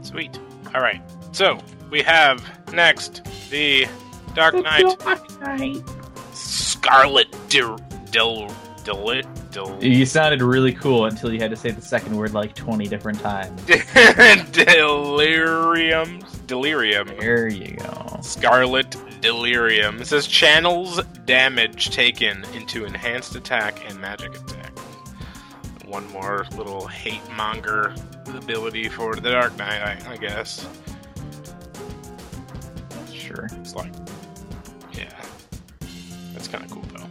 Sweet. 0.00 0.40
All 0.74 0.80
right. 0.80 1.02
So 1.32 1.58
we 1.90 2.00
have 2.00 2.42
next 2.72 3.28
the 3.50 3.86
Dark 4.34 4.54
Knight 4.54 4.98
Dark 5.00 5.40
Knight. 5.42 5.82
Scarlet 6.32 7.30
Del 7.50 7.76
Del 8.10 8.48
Del 8.82 9.22
Del 9.50 9.84
You 9.84 10.06
sounded 10.06 10.40
really 10.40 10.72
cool 10.72 11.04
until 11.04 11.30
you 11.30 11.40
had 11.40 11.50
to 11.50 11.56
say 11.56 11.72
the 11.72 11.82
second 11.82 12.16
word 12.16 12.32
like 12.32 12.54
20 12.54 12.88
different 12.88 13.20
times. 13.20 13.62
Delirium 14.52 16.20
Delirium 16.46 17.08
There 17.18 17.48
you 17.48 17.76
go. 17.76 18.18
Scarlet 18.22 18.96
Delirium. 19.20 20.00
It 20.00 20.06
says 20.06 20.26
channels 20.26 21.02
damage 21.26 21.90
taken 21.90 22.44
into 22.54 22.84
enhanced 22.84 23.34
attack 23.34 23.88
and 23.88 24.00
magic 24.00 24.34
attack. 24.34 24.78
One 25.86 26.10
more 26.10 26.46
little 26.56 26.86
hate 26.86 27.22
monger 27.36 27.94
ability 28.34 28.88
for 28.88 29.16
the 29.16 29.30
Dark 29.30 29.56
Knight, 29.56 29.82
I, 29.82 30.12
I 30.12 30.16
guess. 30.16 30.66
Sure. 33.12 33.48
It's 33.60 33.74
like, 33.74 33.92
yeah, 34.92 35.12
that's 36.32 36.48
kind 36.48 36.64
of 36.64 36.70
cool 36.70 36.84
though. 36.94 37.06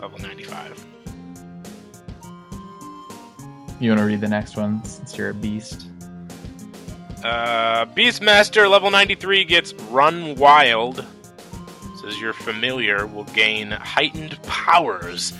Level 0.00 0.18
95. 0.18 0.86
You 3.80 3.90
want 3.90 4.00
to 4.00 4.04
read 4.06 4.20
the 4.20 4.28
next 4.28 4.56
one 4.56 4.84
since 4.84 5.16
you're 5.16 5.30
a 5.30 5.34
beast? 5.34 5.89
Uh, 7.24 7.84
Beastmaster 7.86 8.70
level 8.70 8.90
93 8.90 9.44
gets 9.44 9.72
Run 9.74 10.36
Wild. 10.36 11.04
Says 12.00 12.18
your 12.20 12.32
familiar 12.32 13.06
will 13.06 13.24
gain 13.24 13.70
heightened 13.70 14.42
powers, 14.44 15.34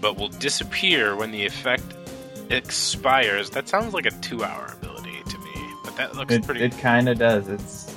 but 0.00 0.16
will 0.16 0.28
disappear 0.28 1.16
when 1.16 1.32
the 1.32 1.44
effect 1.44 1.84
expires. 2.50 3.50
That 3.50 3.68
sounds 3.68 3.94
like 3.94 4.06
a 4.06 4.12
two 4.12 4.44
hour 4.44 4.76
ability 4.80 5.22
to 5.28 5.38
me, 5.38 5.52
but 5.84 5.96
that 5.96 6.14
looks 6.14 6.32
It, 6.32 6.44
pretty, 6.44 6.62
it 6.62 6.78
kind 6.78 7.08
of 7.08 7.18
does. 7.18 7.48
It's. 7.48 7.94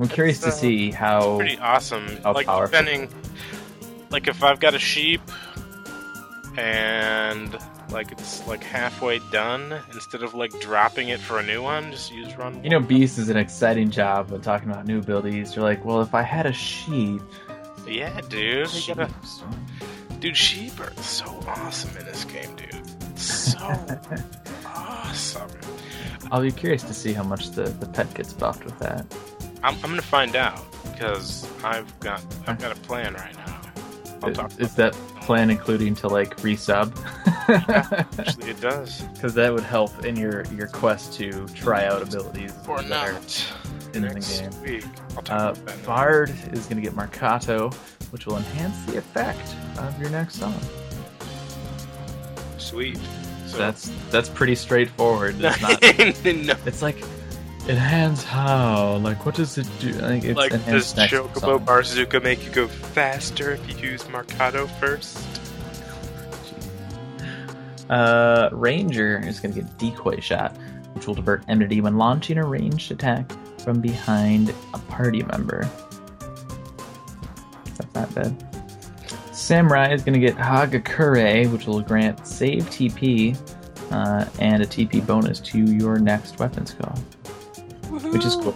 I'm 0.00 0.08
curious 0.08 0.40
to 0.40 0.48
uh, 0.48 0.50
see 0.50 0.90
how. 0.90 1.36
pretty 1.36 1.58
awesome. 1.58 2.20
like, 2.24 2.46
powerful. 2.46 2.66
depending. 2.66 3.08
Like, 4.10 4.26
if 4.26 4.42
I've 4.42 4.58
got 4.58 4.74
a 4.74 4.78
sheep 4.78 5.20
and 6.56 7.56
like 7.94 8.12
it's 8.12 8.46
like 8.46 8.62
halfway 8.62 9.20
done, 9.30 9.80
instead 9.92 10.22
of 10.22 10.34
like 10.34 10.50
dropping 10.60 11.08
it 11.08 11.20
for 11.20 11.38
a 11.38 11.42
new 11.42 11.62
one, 11.62 11.92
just 11.92 12.12
use 12.12 12.36
Run 12.36 12.62
You 12.62 12.70
know, 12.70 12.80
Beast 12.80 13.18
is 13.18 13.28
an 13.30 13.36
exciting 13.36 13.90
job 13.90 14.30
when 14.30 14.40
talking 14.42 14.68
about 14.68 14.86
new 14.86 14.98
abilities. 14.98 15.54
You're 15.54 15.64
like, 15.64 15.84
well, 15.84 16.02
if 16.02 16.14
I 16.14 16.22
had 16.22 16.44
a 16.44 16.52
sheep. 16.52 17.22
Yeah, 17.86 18.20
dude. 18.28 18.72
You 18.74 18.94
gotta, 18.94 19.14
dude, 20.18 20.36
sheep 20.36 20.78
are 20.80 20.92
so 20.96 21.24
awesome 21.46 21.96
in 21.96 22.04
this 22.04 22.24
game, 22.24 22.54
dude. 22.56 23.18
So 23.18 23.58
awesome. 24.66 25.48
I'll 26.32 26.42
be 26.42 26.50
curious 26.50 26.82
to 26.82 26.94
see 26.94 27.12
how 27.12 27.22
much 27.22 27.50
the, 27.52 27.62
the 27.64 27.86
pet 27.86 28.12
gets 28.14 28.32
buffed 28.32 28.64
with 28.64 28.78
that. 28.80 29.06
I'm, 29.62 29.74
I'm 29.76 29.80
gonna 29.90 30.02
find 30.02 30.34
out 30.36 30.62
because 30.90 31.48
I've 31.62 31.98
got 32.00 32.22
I've 32.46 32.58
got 32.58 32.76
a 32.76 32.80
plan 32.80 33.14
right 33.14 33.34
now. 33.36 33.60
I'll 34.22 34.30
Is- 34.30 34.36
talk. 34.36 34.50
is 34.60 34.74
about 34.74 34.92
that 34.92 35.13
plan 35.24 35.50
including 35.50 35.94
to 35.96 36.08
like 36.08 36.36
resub? 36.38 36.92
Actually, 37.48 38.50
it 38.50 38.60
does 38.60 39.00
Because 39.14 39.34
that 39.34 39.52
would 39.52 39.62
help 39.64 40.04
in 40.04 40.16
your 40.16 40.44
your 40.46 40.68
quest 40.68 41.14
to 41.14 41.46
try 41.48 41.86
out 41.86 42.02
abilities 42.02 42.52
or 42.68 42.82
not 42.82 43.54
in 43.94 44.02
next 44.02 44.38
the 44.40 44.50
game. 44.50 44.62
week. 44.62 44.84
Uh. 45.30 45.54
Bard 45.86 46.30
is 46.52 46.66
going 46.66 46.76
to 46.76 46.82
get 46.82 46.92
Marcato, 46.94 47.72
which 48.12 48.26
will 48.26 48.36
enhance 48.36 48.84
the 48.86 48.98
effect 48.98 49.54
of 49.78 49.98
your 50.00 50.10
next 50.10 50.36
song. 50.36 50.58
Sweet. 52.58 52.98
So 53.46 53.58
That's 53.58 53.90
that's 54.10 54.28
pretty 54.28 54.54
straightforward. 54.54 55.36
It's 55.38 55.60
not. 55.62 55.80
no. 56.24 56.54
It's 56.66 56.82
like 56.82 56.96
enhance 57.68 58.22
how? 58.22 58.96
Like 58.96 59.24
what 59.24 59.34
does 59.34 59.58
it 59.58 59.68
do? 59.80 59.92
Like 59.92 60.24
it's 60.24 60.36
Like, 60.36 60.50
does 60.66 60.94
Chocobo. 60.94 61.64
Mazurka 61.64 62.20
make 62.22 62.44
you 62.44 62.50
go 62.50 62.68
faster 62.68 63.52
if 63.52 63.82
you 63.82 63.90
use 63.90 64.02
Marcato 64.04 64.68
first? 64.78 65.18
Uh, 67.90 68.48
Ranger 68.52 69.20
is 69.26 69.40
going 69.40 69.54
to 69.54 69.60
get 69.60 69.78
decoy 69.78 70.18
shot, 70.20 70.56
which 70.94 71.06
will 71.06 71.14
divert 71.14 71.44
enmity 71.48 71.80
when 71.80 71.98
launching 71.98 72.38
a 72.38 72.46
ranged 72.46 72.90
attack 72.90 73.30
from 73.60 73.80
behind 73.80 74.54
a 74.72 74.78
party 74.78 75.22
member. 75.22 75.68
That's 77.76 77.94
not 77.94 78.14
bad. 78.14 78.34
Samurai 79.32 79.92
is 79.92 80.02
going 80.02 80.18
to 80.18 80.26
get 80.26 80.36
Hagakure, 80.36 81.50
which 81.52 81.66
will 81.66 81.82
grant 81.82 82.26
save 82.26 82.64
TP 82.70 83.36
uh, 83.90 84.24
and 84.38 84.62
a 84.62 84.66
TP 84.66 85.04
bonus 85.06 85.40
to 85.40 85.58
your 85.58 85.98
next 85.98 86.38
weapon 86.38 86.64
skill, 86.66 86.94
which 88.02 88.24
is 88.24 88.36
cool. 88.36 88.54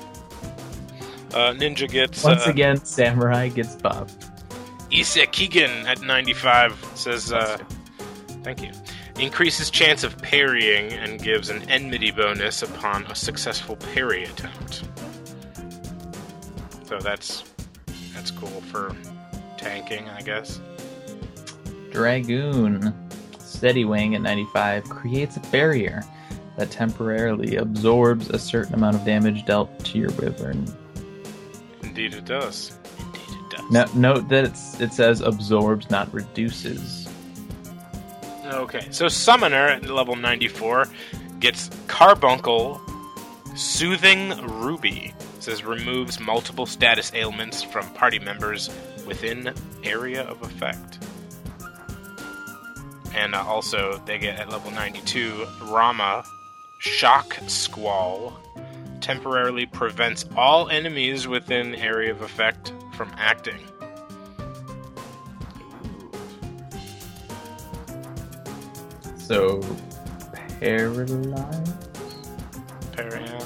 Uh, 1.35 1.53
Ninja 1.53 1.89
gets 1.89 2.25
Once 2.25 2.47
uh, 2.47 2.51
again, 2.51 2.85
Samurai 2.85 3.49
gets 3.49 3.77
buffed. 3.77 4.25
Issekigan 4.91 5.85
at 5.85 6.01
95 6.01 6.93
says, 6.95 7.33
uh, 7.33 7.59
thank 8.43 8.63
you. 8.63 8.73
Increases 9.19 9.71
chance 9.71 10.05
of 10.05 10.17
parrying 10.23 10.93
and 10.93 11.23
gives 11.23 11.51
an 11.51 11.69
enmity 11.69 12.11
bonus 12.11 12.63
upon 12.63 13.05
a 13.07 13.15
successful 13.15 13.77
parry 13.77 14.25
attempt. 14.25 14.85
So 16.87 16.99
that's 16.99 17.45
that's 18.15 18.31
cool 18.31 18.63
for 18.63 18.97
tanking, 19.59 20.09
I 20.09 20.23
guess. 20.23 20.61
Dragoon, 21.91 22.95
Steady 23.39 23.85
Wing 23.85 24.15
at 24.15 24.23
95, 24.23 24.85
creates 24.85 25.37
a 25.37 25.41
barrier 25.51 26.03
that 26.59 26.73
temporarily 26.73 27.55
absorbs 27.55 28.29
a 28.31 28.39
certain 28.39 28.75
amount 28.75 28.97
of 28.97 29.05
damage 29.05 29.47
dealt 29.47 29.85
to 29.85 29.99
your 29.99 30.11
wyvern. 30.13 30.67
Indeed, 31.83 32.15
it 32.15 32.25
does. 32.25 32.77
Indeed, 32.99 33.21
it 33.31 33.51
does. 33.51 33.71
No, 33.71 33.85
note 33.95 34.29
that 34.29 34.45
it's, 34.45 34.81
it 34.81 34.93
says 34.93 35.21
absorbs, 35.21 35.89
not 35.89 36.13
reduces. 36.13 37.09
Okay, 38.45 38.89
so 38.91 39.07
Summoner 39.07 39.69
at 39.69 39.89
level 39.89 40.17
94 40.17 40.89
gets 41.39 41.71
Carbuncle 41.87 42.81
Soothing 43.55 44.31
Ruby. 44.61 45.15
It 45.37 45.43
says 45.43 45.63
removes 45.63 46.19
multiple 46.19 46.67
status 46.67 47.13
ailments 47.15 47.63
from 47.63 47.89
party 47.95 48.19
members 48.19 48.69
within 49.07 49.55
area 49.85 50.25
of 50.25 50.43
effect. 50.43 50.99
And 53.15 53.37
uh, 53.37 53.45
also, 53.45 54.03
they 54.07 54.19
get 54.19 54.41
at 54.41 54.51
level 54.51 54.73
92 54.73 55.47
Ramuh 55.61 56.27
Shock 56.79 57.39
Squall. 57.47 58.39
Temporarily 59.01 59.67
prevents 59.67 60.25
all 60.37 60.69
enemies 60.69 61.27
within 61.29 61.75
area 61.75 62.11
of 62.11 62.23
effect 62.23 62.73
from 62.95 63.11
acting. 63.17 63.59
So, 69.19 69.61
paralyze? 70.61 71.73
Par- 72.93 73.21
yeah. 73.21 73.45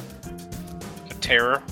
A 1.11 1.15
terror. 1.15 1.63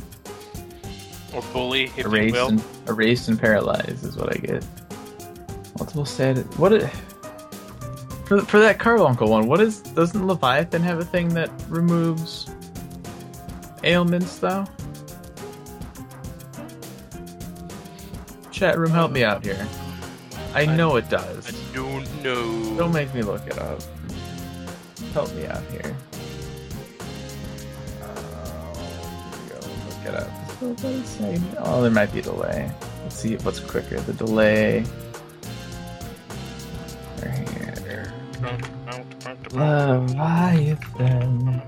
Or 1.32 1.42
bully, 1.52 1.84
if 1.84 1.98
you 1.98 2.04
Erased 2.04 2.32
will. 2.34 2.48
and, 2.48 2.64
erased 2.88 3.28
and 3.28 3.38
paralyzed 3.38 4.04
is 4.04 4.16
what 4.16 4.34
I 4.34 4.38
get. 4.38 4.64
Multiple 5.78 6.04
status. 6.04 6.44
What? 6.58 6.72
It, 6.72 6.90
for, 8.30 8.40
for 8.42 8.60
that 8.60 8.78
Carbuncle 8.78 9.28
one, 9.28 9.48
what 9.48 9.60
is. 9.60 9.80
Doesn't 9.80 10.24
Leviathan 10.24 10.82
have 10.82 11.00
a 11.00 11.04
thing 11.04 11.30
that 11.30 11.50
removes 11.68 12.48
ailments, 13.82 14.38
though? 14.38 14.64
Chat 18.52 18.78
room, 18.78 18.92
help 18.92 19.10
me 19.10 19.24
out 19.24 19.44
here. 19.44 19.66
I 20.54 20.64
know 20.64 20.94
it 20.94 21.10
does. 21.10 21.48
I 21.48 21.74
don't 21.74 22.22
know. 22.22 22.76
Don't 22.76 22.92
make 22.92 23.12
me 23.16 23.22
look 23.22 23.44
it 23.48 23.58
up. 23.58 23.82
Help 25.12 25.34
me 25.34 25.46
out 25.46 25.64
here. 25.64 25.96
Oh, 28.00 28.76
here 28.78 29.40
we 29.42 29.48
go. 29.48 29.56
Look 29.88 30.06
it 30.06 30.14
up. 30.14 30.50
So 30.60 30.68
what 30.68 30.84
is? 30.84 31.20
Oh, 31.58 31.82
there 31.82 31.90
might 31.90 32.12
be 32.12 32.20
a 32.20 32.22
delay. 32.22 32.70
Let's 33.02 33.16
see 33.16 33.34
what's 33.38 33.58
quicker. 33.58 33.98
The 33.98 34.12
delay. 34.12 34.84
Right 37.24 37.48
here. 37.48 37.59
Leviathan. 39.52 41.62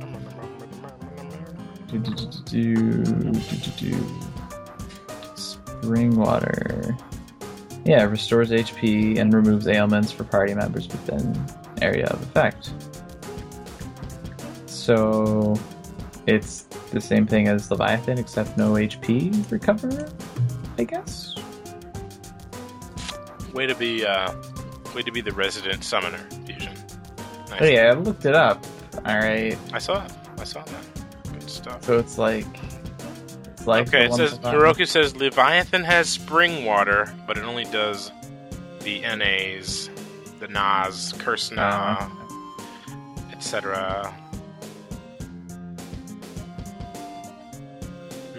Do, 1.88 1.99
do, 1.99 2.14
do, 2.14 2.26
do, 2.45 3.05
do, 3.33 3.71
do. 3.76 4.07
Spring 5.35 6.17
water. 6.17 6.97
Yeah, 7.85 8.05
restores 8.05 8.50
HP 8.50 9.19
and 9.19 9.35
removes 9.35 9.67
ailments 9.67 10.12
for 10.12 10.23
party 10.25 10.55
members 10.55 10.88
within 10.88 11.45
area 11.81 12.07
of 12.07 12.23
effect. 12.23 12.71
So 14.67 15.59
it's 16.26 16.62
the 16.93 17.00
same 17.00 17.26
thing 17.26 17.49
as 17.49 17.71
Leviathan, 17.71 18.19
except 18.19 18.57
no 18.57 18.73
HP 18.73 19.50
recover, 19.50 20.09
I 20.79 20.85
guess. 20.85 21.35
Way 23.52 23.67
to 23.67 23.75
be, 23.75 24.07
uh, 24.07 24.33
way 24.95 25.02
to 25.02 25.11
be 25.11 25.21
the 25.21 25.33
resident 25.33 25.85
summoner. 25.85 26.25
Nice. 27.52 27.62
Oh 27.62 27.66
yeah, 27.66 27.90
I 27.90 27.92
looked 27.92 28.25
it 28.25 28.35
up. 28.35 28.64
All 29.04 29.18
right, 29.18 29.56
I 29.73 29.78
saw 29.78 30.04
it. 30.04 30.12
I 30.38 30.44
saw 30.44 30.62
that. 30.62 31.32
Good 31.32 31.50
stuff. 31.50 31.85
So 31.85 31.99
it's 31.99 32.16
like 32.18 32.47
it's 33.52 33.66
like 33.66 33.88
Okay, 33.88 34.06
it 34.06 34.14
says. 34.14 34.38
Heroku 34.38 34.87
says 34.88 35.14
Leviathan 35.14 35.85
has 35.85 36.09
spring 36.09 36.64
water, 36.64 37.12
but 37.26 37.37
it 37.37 37.44
only 37.44 37.64
does 37.64 38.11
the 38.80 39.00
NAs, 39.00 39.90
the 40.40 40.49
NAS, 40.49 41.12
Cursna, 41.14 42.09
Oh, 42.09 43.28
etc. 43.32 44.14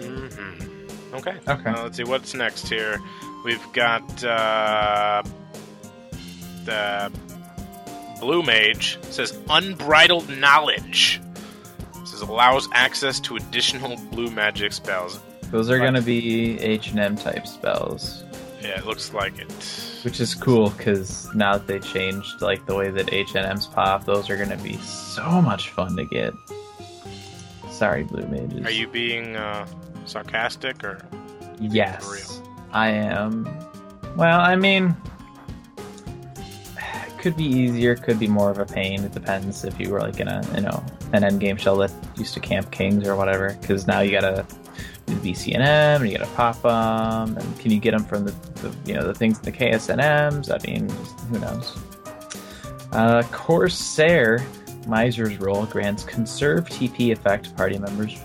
hmm 0.00 1.14
Okay. 1.14 1.36
Okay. 1.48 1.70
Uh, 1.70 1.84
let's 1.84 1.96
see 1.96 2.04
what's 2.04 2.34
next 2.34 2.68
here. 2.68 2.98
We've 3.44 3.62
got 3.72 4.02
uh, 4.24 5.22
the 6.64 7.12
Blue 8.24 8.42
Mage 8.42 8.96
says 9.02 9.38
unbridled 9.50 10.30
knowledge. 10.30 11.20
Says 12.06 12.22
allows 12.22 12.70
access 12.72 13.20
to 13.20 13.36
additional 13.36 13.98
blue 14.10 14.30
magic 14.30 14.72
spells. 14.72 15.20
Those 15.50 15.68
are 15.68 15.78
gonna 15.78 16.00
be 16.00 16.58
H 16.58 16.88
and 16.88 16.98
M 16.98 17.16
type 17.16 17.46
spells, 17.46 18.24
Yeah, 18.62 18.78
it 18.78 18.86
looks 18.86 19.12
like 19.12 19.38
it. 19.38 19.52
which 20.04 20.20
is 20.20 20.34
cool 20.34 20.70
because 20.70 21.28
now 21.34 21.58
that 21.58 21.66
they 21.66 21.80
changed 21.80 22.40
like 22.40 22.64
the 22.64 22.74
way 22.74 22.90
that 22.90 23.12
H 23.12 23.34
and 23.34 23.44
M's 23.44 23.66
pop, 23.66 24.06
those 24.06 24.30
are 24.30 24.38
gonna 24.38 24.56
be 24.56 24.78
so 24.78 25.42
much 25.42 25.68
fun 25.68 25.94
to 25.96 26.06
get. 26.06 26.32
Sorry, 27.70 28.04
blue 28.04 28.26
mages. 28.28 28.64
Are 28.64 28.70
you 28.70 28.88
being 28.88 29.36
uh, 29.36 29.66
sarcastic 30.06 30.82
or? 30.82 31.06
Yes, 31.60 32.40
I 32.72 32.88
am. 32.88 33.46
Well, 34.16 34.40
I 34.40 34.56
mean, 34.56 34.96
could 37.24 37.36
be 37.38 37.44
easier, 37.44 37.96
could 37.96 38.18
be 38.18 38.28
more 38.28 38.50
of 38.50 38.58
a 38.58 38.66
pain. 38.66 39.02
It 39.02 39.12
depends 39.12 39.64
if 39.64 39.80
you 39.80 39.88
were 39.88 40.00
like 40.00 40.20
in 40.20 40.28
a 40.28 40.46
you 40.54 40.60
know 40.60 40.84
an 41.14 41.24
end 41.24 41.40
game 41.40 41.56
shell 41.56 41.78
that 41.78 41.90
used 42.18 42.34
to 42.34 42.40
camp 42.40 42.70
kings 42.70 43.08
or 43.08 43.16
whatever. 43.16 43.56
Because 43.62 43.86
now 43.86 44.00
you 44.00 44.10
gotta 44.10 44.46
do 45.06 45.14
BCNM 45.16 46.02
and 46.02 46.10
you 46.10 46.18
gotta 46.18 46.30
pop 46.32 46.60
them. 46.60 47.38
And 47.38 47.58
can 47.58 47.70
you 47.70 47.80
get 47.80 47.92
them 47.92 48.04
from 48.04 48.26
the, 48.26 48.32
the 48.60 48.76
you 48.84 48.94
know 48.94 49.06
the 49.06 49.14
things 49.14 49.38
in 49.38 49.44
the 49.44 49.52
KSNMs? 49.52 50.52
I 50.52 50.70
mean, 50.70 50.90
who 51.30 51.38
knows? 51.38 51.78
Uh, 52.92 53.22
Corsair 53.32 54.44
Miser's 54.86 55.40
Roll 55.40 55.64
grants 55.64 56.04
conserve 56.04 56.66
TP 56.66 57.10
effect 57.10 57.56
party 57.56 57.78
members 57.78 58.20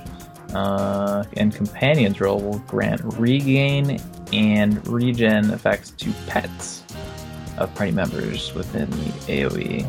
uh, 0.54 1.24
and 1.38 1.56
Companion's 1.56 2.20
Roll 2.20 2.42
will 2.42 2.60
grant 2.60 3.02
regain 3.18 4.02
and 4.34 4.86
regen 4.88 5.52
effects 5.52 5.92
to 5.92 6.12
pets 6.28 6.84
of 7.60 7.74
party 7.76 7.92
members 7.92 8.54
within 8.54 8.90
the 8.90 9.12
AoE. 9.28 9.88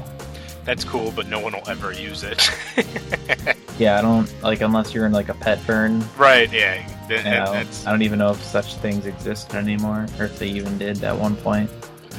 That's 0.64 0.84
cool, 0.84 1.10
but 1.12 1.26
no 1.26 1.40
one 1.40 1.52
will 1.54 1.68
ever 1.68 1.92
use 1.92 2.22
it. 2.22 2.50
Yeah, 3.78 3.98
I 3.98 4.02
don't 4.02 4.30
like 4.42 4.60
unless 4.60 4.92
you're 4.92 5.06
in 5.06 5.12
like 5.12 5.30
a 5.30 5.34
pet 5.34 5.58
burn. 5.66 6.04
right? 6.18 6.52
Yeah. 6.52 6.86
Th- 7.08 7.24
You 7.24 7.30
know, 7.30 7.52
I 7.86 7.90
don't 7.90 8.02
even 8.02 8.18
know 8.18 8.30
if 8.32 8.44
such 8.44 8.74
things 8.74 9.06
exist 9.06 9.54
anymore, 9.54 10.04
or 10.18 10.26
if 10.26 10.38
they 10.38 10.48
even 10.48 10.76
did 10.76 11.02
at 11.02 11.16
one 11.16 11.34
point. 11.36 11.70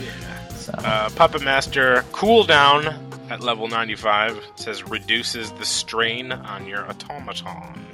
yeah. 0.02 0.47
So 0.47 0.71
Uh, 0.80 1.12
Puppet 1.12 1.43
Master 1.43 2.04
cooldown 2.13 2.97
at 3.30 3.41
level 3.41 3.67
95 3.67 4.43
says 4.56 4.84
reduces 4.89 5.52
the 5.52 5.63
strain 5.65 6.32
on 6.32 6.65
your 6.65 6.84
automaton. 6.89 7.86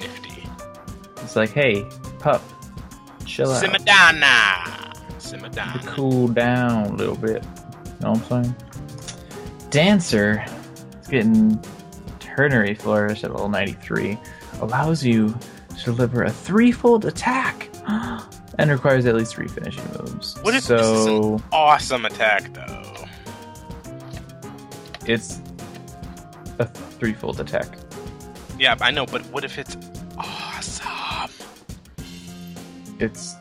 Nifty. 0.00 0.48
it's 1.18 1.36
like, 1.36 1.50
hey, 1.52 1.84
pup, 2.18 2.42
chill 3.26 3.52
out, 3.52 3.62
Simadana. 3.62 4.91
Simadana. 5.32 5.86
cool 5.86 6.28
down 6.28 6.86
a 6.86 6.92
little 6.94 7.16
bit. 7.16 7.42
You 7.42 7.90
know 8.00 8.12
what 8.12 8.32
I'm 8.32 8.44
saying? 8.44 8.56
Dancer, 9.70 10.44
it's 10.98 11.08
getting 11.08 11.62
ternary 12.18 12.74
flourish 12.74 13.24
at 13.24 13.32
level 13.32 13.48
93, 13.48 14.18
allows 14.60 15.04
you 15.04 15.36
to 15.78 15.84
deliver 15.84 16.24
a 16.24 16.30
threefold 16.30 17.04
attack 17.04 17.70
and 18.58 18.70
requires 18.70 19.06
at 19.06 19.14
least 19.14 19.34
three 19.34 19.48
finishing 19.48 19.84
moves. 19.98 20.36
What 20.42 20.54
if 20.54 20.66
this 20.66 20.80
is 20.80 21.04
so 21.04 21.34
an 21.36 21.42
awesome 21.52 22.04
attack, 22.04 22.52
though? 22.52 22.78
it's 25.06 25.40
a 26.58 26.66
threefold 26.66 27.40
attack. 27.40 27.66
Yeah, 28.58 28.76
I 28.80 28.90
know, 28.90 29.06
but 29.06 29.22
what 29.26 29.44
if 29.44 29.58
it's 29.58 29.76
awesome? 30.18 31.30
It's 33.00 33.34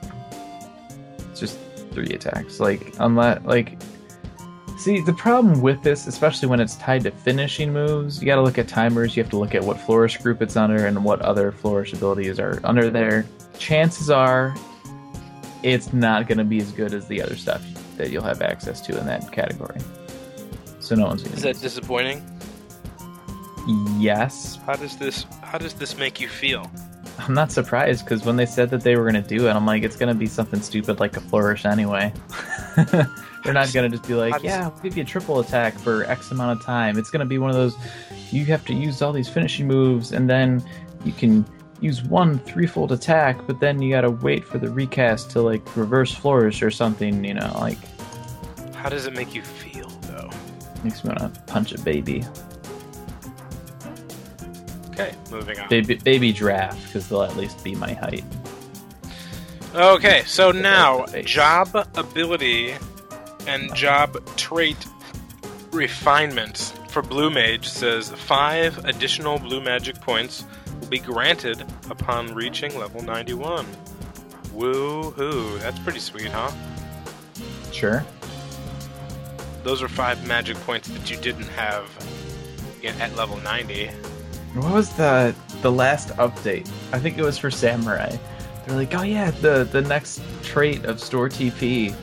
just 1.35 1.57
three 1.91 2.09
attacks. 2.13 2.59
Like 2.59 2.93
unless 2.99 3.43
like 3.45 3.77
See, 4.81 4.99
the 4.99 5.13
problem 5.13 5.61
with 5.61 5.83
this, 5.83 6.07
especially 6.07 6.47
when 6.47 6.59
it's 6.59 6.75
tied 6.77 7.03
to 7.03 7.11
finishing 7.11 7.71
moves, 7.71 8.19
you 8.19 8.25
gotta 8.25 8.41
look 8.41 8.57
at 8.57 8.67
timers, 8.67 9.15
you 9.15 9.21
have 9.21 9.29
to 9.29 9.37
look 9.37 9.53
at 9.53 9.63
what 9.63 9.79
flourish 9.79 10.17
group 10.17 10.41
it's 10.41 10.55
under 10.55 10.87
and 10.87 11.05
what 11.05 11.21
other 11.21 11.51
flourish 11.51 11.93
abilities 11.93 12.39
are 12.39 12.59
under 12.63 12.89
there. 12.89 13.27
Chances 13.59 14.09
are 14.09 14.55
it's 15.61 15.93
not 15.93 16.27
gonna 16.27 16.43
be 16.43 16.57
as 16.59 16.71
good 16.71 16.95
as 16.95 17.07
the 17.07 17.21
other 17.21 17.35
stuff 17.35 17.63
that 17.97 18.09
you'll 18.09 18.23
have 18.23 18.41
access 18.41 18.81
to 18.81 18.97
in 18.97 19.05
that 19.05 19.31
category. 19.31 19.79
So 20.79 20.95
no 20.95 21.05
one's 21.05 21.21
gonna 21.21 21.35
Is 21.35 21.43
that 21.43 21.49
use 21.49 21.61
disappointing? 21.61 22.25
Yes. 23.99 24.57
How 24.65 24.77
does 24.77 24.97
this 24.97 25.27
How 25.43 25.59
does 25.59 25.75
this 25.75 25.95
make 25.95 26.19
you 26.19 26.27
feel? 26.27 26.71
I'm 27.19 27.33
not 27.33 27.51
surprised 27.51 28.05
because 28.05 28.25
when 28.25 28.35
they 28.35 28.45
said 28.45 28.69
that 28.71 28.81
they 28.81 28.95
were 28.95 29.05
gonna 29.05 29.21
do 29.21 29.47
it, 29.47 29.51
I'm 29.51 29.65
like, 29.65 29.83
it's 29.83 29.95
gonna 29.95 30.15
be 30.15 30.25
something 30.25 30.61
stupid 30.61 30.99
like 30.99 31.17
a 31.17 31.21
flourish 31.21 31.65
anyway. 31.65 32.13
They're 33.43 33.53
not 33.53 33.71
gonna 33.73 33.89
just 33.89 34.07
be 34.07 34.13
like, 34.13 34.41
yeah, 34.43 34.67
we'll 34.69 34.79
give 34.79 34.97
you 34.97 35.03
a 35.03 35.05
triple 35.05 35.39
attack 35.39 35.77
for 35.77 36.03
X 36.05 36.31
amount 36.31 36.59
of 36.59 36.65
time. 36.65 36.97
It's 36.97 37.09
gonna 37.09 37.25
be 37.25 37.37
one 37.37 37.49
of 37.49 37.55
those 37.55 37.75
you 38.31 38.45
have 38.45 38.65
to 38.65 38.73
use 38.73 39.01
all 39.01 39.13
these 39.13 39.29
finishing 39.29 39.67
moves 39.67 40.11
and 40.11 40.29
then 40.29 40.63
you 41.03 41.11
can 41.11 41.45
use 41.81 42.03
one 42.03 42.39
threefold 42.39 42.91
attack, 42.91 43.37
but 43.47 43.59
then 43.59 43.81
you 43.81 43.91
gotta 43.91 44.11
wait 44.11 44.43
for 44.45 44.57
the 44.57 44.69
recast 44.69 45.31
to 45.31 45.41
like 45.41 45.75
reverse 45.75 46.13
flourish 46.13 46.61
or 46.61 46.71
something, 46.71 47.23
you 47.25 47.33
know, 47.33 47.51
like 47.59 47.77
How 48.75 48.89
does 48.89 49.05
it 49.05 49.13
make 49.13 49.33
you 49.35 49.41
feel, 49.41 49.87
though? 50.03 50.29
makes 50.83 51.03
me 51.03 51.09
wanna 51.09 51.31
punch 51.47 51.73
a 51.73 51.79
baby. 51.81 52.23
Okay, 55.01 55.15
moving 55.31 55.59
on. 55.59 55.69
Baby 55.69 55.95
baby 55.95 56.31
draft, 56.31 56.85
because 56.85 57.09
they'll 57.09 57.23
at 57.23 57.35
least 57.35 57.63
be 57.63 57.75
my 57.75 57.93
height. 57.93 58.23
Okay, 59.73 60.23
so 60.25 60.51
now 60.51 60.99
in 60.99 61.05
the 61.05 61.11
face. 61.13 61.25
job 61.25 61.87
ability 61.95 62.73
and 63.47 63.73
job 63.73 64.17
trait 64.35 64.77
refinements 65.71 66.73
for 66.89 67.01
Blue 67.01 67.29
Mage 67.29 67.67
says 67.67 68.09
five 68.09 68.83
additional 68.85 69.39
blue 69.39 69.61
magic 69.61 69.95
points 70.01 70.43
will 70.79 70.87
be 70.87 70.99
granted 70.99 71.65
upon 71.89 72.35
reaching 72.35 72.77
level 72.77 73.01
91. 73.01 73.65
Woo 74.53 75.11
hoo, 75.11 75.57
that's 75.59 75.79
pretty 75.79 75.99
sweet, 75.99 76.27
huh? 76.27 76.51
Sure. 77.71 78.05
Those 79.63 79.81
are 79.81 79.87
five 79.87 80.27
magic 80.27 80.57
points 80.57 80.89
that 80.89 81.09
you 81.09 81.15
didn't 81.17 81.47
have 81.47 81.89
at 82.83 83.15
level 83.15 83.37
90. 83.37 83.89
What 84.53 84.73
was 84.73 84.89
the 84.93 85.33
the 85.61 85.71
last 85.71 86.09
update? 86.17 86.69
I 86.91 86.99
think 86.99 87.17
it 87.17 87.23
was 87.23 87.37
for 87.37 87.49
Samurai. 87.49 88.15
They're 88.65 88.75
like, 88.75 88.93
oh 88.93 89.03
yeah, 89.03 89.31
the 89.31 89.63
the 89.63 89.81
next 89.81 90.21
trait 90.43 90.85
of 90.85 90.99
store 90.99 91.29
TP 91.29 91.95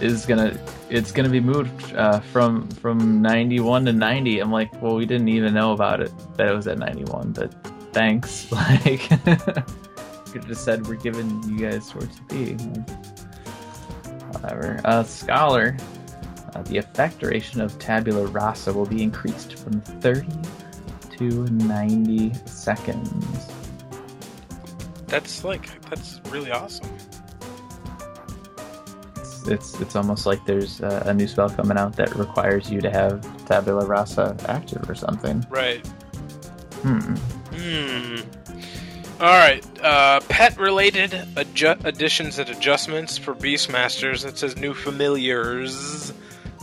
is 0.00 0.24
gonna 0.26 0.58
it's 0.88 1.12
gonna 1.12 1.28
be 1.28 1.40
moved 1.40 1.94
uh, 1.94 2.20
from 2.20 2.68
from 2.68 3.20
91 3.20 3.84
to 3.84 3.92
90. 3.92 4.40
I'm 4.40 4.50
like, 4.50 4.82
well, 4.82 4.94
we 4.94 5.04
didn't 5.06 5.28
even 5.28 5.52
know 5.52 5.72
about 5.72 6.00
it 6.00 6.12
that 6.36 6.48
it 6.48 6.54
was 6.54 6.66
at 6.66 6.78
91, 6.78 7.32
but 7.32 7.52
thanks. 7.92 8.50
Like, 8.52 9.08
could 10.34 10.42
have 10.42 10.48
just 10.48 10.64
said 10.64 10.86
we're 10.86 10.96
giving 10.96 11.42
you 11.44 11.70
guys 11.70 11.86
store 11.86 12.02
TP. 12.02 12.88
Whatever. 14.32 14.80
Uh, 14.84 15.02
Scholar. 15.04 15.76
Uh, 16.54 16.62
the 16.62 16.78
effect 16.78 17.18
duration 17.18 17.60
of 17.60 17.76
tabula 17.78 18.26
rasa 18.26 18.72
will 18.72 18.86
be 18.86 19.02
increased 19.02 19.58
from 19.58 19.80
30 19.80 20.28
to 21.18 21.44
90 21.46 22.32
seconds. 22.46 23.50
That's 25.06 25.44
like, 25.44 25.68
that's 25.90 26.20
really 26.30 26.50
awesome. 26.50 26.88
It's 29.16 29.46
it's, 29.46 29.80
it's 29.80 29.96
almost 29.96 30.26
like 30.26 30.44
there's 30.46 30.80
uh, 30.80 31.04
a 31.06 31.14
new 31.14 31.26
spell 31.26 31.50
coming 31.50 31.76
out 31.76 31.96
that 31.96 32.14
requires 32.16 32.70
you 32.70 32.80
to 32.80 32.90
have 32.90 33.22
tabula 33.46 33.86
rasa 33.86 34.36
active 34.48 34.88
or 34.88 34.94
something. 34.94 35.44
Right. 35.50 35.86
Hmm. 36.82 37.14
Hmm. 37.54 38.16
All 39.20 39.32
right. 39.32 39.64
Uh, 39.80 40.20
pet-related 40.28 41.10
adju- 41.10 41.84
additions 41.84 42.38
and 42.38 42.48
adjustments 42.50 43.16
for 43.16 43.34
Beastmasters. 43.34 44.26
It 44.26 44.36
says 44.38 44.56
new 44.56 44.74
familiars 44.74 46.12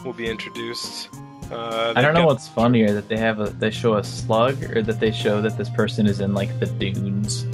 will 0.03 0.13
be 0.13 0.29
introduced. 0.29 1.09
Uh, 1.51 1.93
I 1.95 2.01
don't 2.01 2.13
know 2.13 2.21
got- 2.21 2.27
what's 2.27 2.47
funnier 2.47 2.93
that 2.93 3.09
they 3.09 3.17
have 3.17 3.39
a 3.39 3.49
they 3.49 3.69
show 3.71 3.95
a 3.95 4.03
slug 4.03 4.63
or 4.75 4.81
that 4.81 4.99
they 4.99 5.11
show 5.11 5.41
that 5.41 5.57
this 5.57 5.69
person 5.69 6.07
is 6.07 6.19
in 6.21 6.33
like 6.33 6.57
the 6.59 6.65
dunes. 6.67 7.45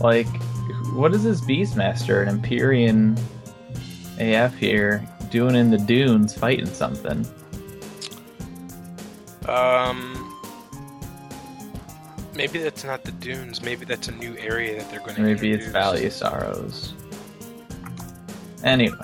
Like, 0.00 0.26
what 0.94 1.14
is 1.14 1.22
this 1.24 1.40
Beastmaster, 1.42 2.22
an 2.22 2.28
Empyrean 2.28 3.16
AF 4.18 4.56
here, 4.56 5.06
doing 5.30 5.54
in 5.54 5.70
the 5.70 5.78
dunes 5.78 6.34
fighting 6.34 6.66
something? 6.66 7.26
Um, 9.48 10.26
Maybe 12.34 12.58
that's 12.60 12.84
not 12.84 13.02
the 13.04 13.12
dunes. 13.12 13.60
Maybe 13.60 13.84
that's 13.84 14.08
a 14.08 14.12
new 14.12 14.34
area 14.38 14.78
that 14.78 14.90
they're 14.90 15.00
going 15.00 15.16
to. 15.16 15.20
Maybe 15.22 15.52
it's 15.52 15.66
Valley 15.66 16.06
of 16.06 16.12
Sorrows. 16.12 16.94
Anyway, 18.64 18.96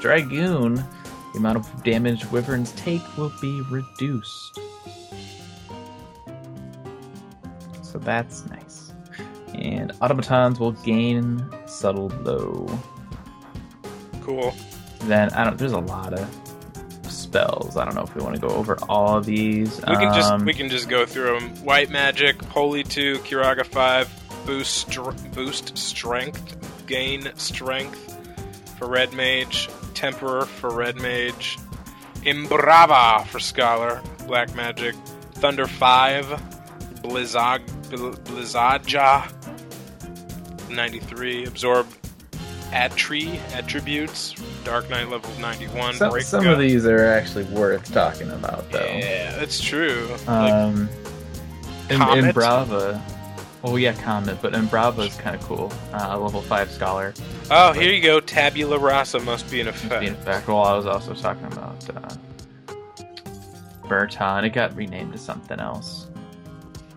Dragoon, 0.00 0.84
the 1.34 1.40
amount 1.40 1.56
of 1.56 1.82
damage 1.82 2.24
wyverns 2.30 2.70
take 2.72 3.02
will 3.18 3.32
be 3.40 3.60
reduced. 3.62 4.58
So 7.82 7.98
that's 7.98 8.46
nice. 8.46 8.92
And 9.52 9.92
automatons 10.00 10.60
will 10.60 10.72
gain 10.72 11.44
subtle 11.66 12.08
blow. 12.08 12.66
Cool. 14.22 14.54
Then 15.00 15.30
I 15.30 15.42
don't. 15.44 15.58
There's 15.58 15.72
a 15.72 15.80
lot 15.80 16.12
of 16.12 16.28
spells. 17.08 17.76
I 17.76 17.84
don't 17.84 17.96
know 17.96 18.02
if 18.02 18.14
we 18.14 18.22
want 18.22 18.36
to 18.36 18.40
go 18.40 18.48
over 18.48 18.78
all 18.88 19.18
of 19.18 19.26
these. 19.26 19.78
We 19.88 19.96
can 19.96 20.14
just 20.14 20.32
Um, 20.32 20.44
we 20.44 20.54
can 20.54 20.68
just 20.68 20.88
go 20.88 21.04
through 21.04 21.40
them. 21.40 21.50
White 21.64 21.90
magic, 21.90 22.42
holy 22.44 22.84
two, 22.84 23.18
Curaga 23.18 23.66
five, 23.66 24.08
boost 24.46 24.72
str- 24.72 25.10
boost 25.34 25.76
strength, 25.76 26.86
gain 26.86 27.28
strength 27.34 28.16
for 28.78 28.88
red 28.88 29.12
mage, 29.12 29.68
temperer 30.04 30.44
for 30.44 30.68
red 30.68 30.96
mage, 30.96 31.58
imbrava 32.26 33.26
for 33.28 33.40
scholar, 33.40 34.02
black 34.26 34.54
magic, 34.54 34.94
thunder 35.32 35.66
five, 35.66 36.26
blizzag 37.02 37.64
bl- 37.88 38.10
blizzadja, 38.30 39.24
ninety 40.70 41.00
three, 41.00 41.46
absorb 41.46 41.86
attri 42.70 43.38
attributes, 43.54 44.34
dark 44.62 44.90
knight 44.90 45.08
level 45.08 45.30
ninety 45.40 45.68
one. 45.68 45.94
some, 45.94 46.20
some 46.20 46.46
of 46.46 46.58
these 46.58 46.84
are 46.84 47.06
actually 47.06 47.44
worth 47.44 47.90
talking 47.90 48.30
about, 48.30 48.70
though. 48.70 48.84
Yeah, 48.84 49.34
that's 49.38 49.58
true. 49.58 50.06
like, 50.26 50.52
Um, 50.52 50.86
in, 51.88 51.98
Embrava, 52.00 53.00
well, 53.64 53.78
yeah, 53.78 53.94
Comet, 53.94 54.42
but 54.42 54.52
Embrava 54.52 55.06
is 55.08 55.16
kind 55.16 55.34
of 55.34 55.42
cool. 55.42 55.72
Uh, 55.94 56.18
level 56.18 56.42
five 56.42 56.70
scholar. 56.70 57.14
Oh, 57.50 57.72
here 57.72 57.90
you 57.90 58.02
go. 58.02 58.20
Tabula 58.20 58.78
rasa 58.78 59.18
must 59.20 59.50
be 59.50 59.60
in 59.60 59.66
must 59.66 59.82
effect. 59.84 60.00
be 60.02 60.06
in 60.06 60.16
fact, 60.16 60.46
well, 60.48 60.62
I 60.62 60.76
was 60.76 60.84
also 60.84 61.14
talking 61.14 61.46
about 61.46 61.88
uh, 61.96 62.74
Burton. 63.88 64.44
It 64.44 64.50
got 64.50 64.76
renamed 64.76 65.12
to 65.12 65.18
something 65.18 65.58
else 65.58 66.08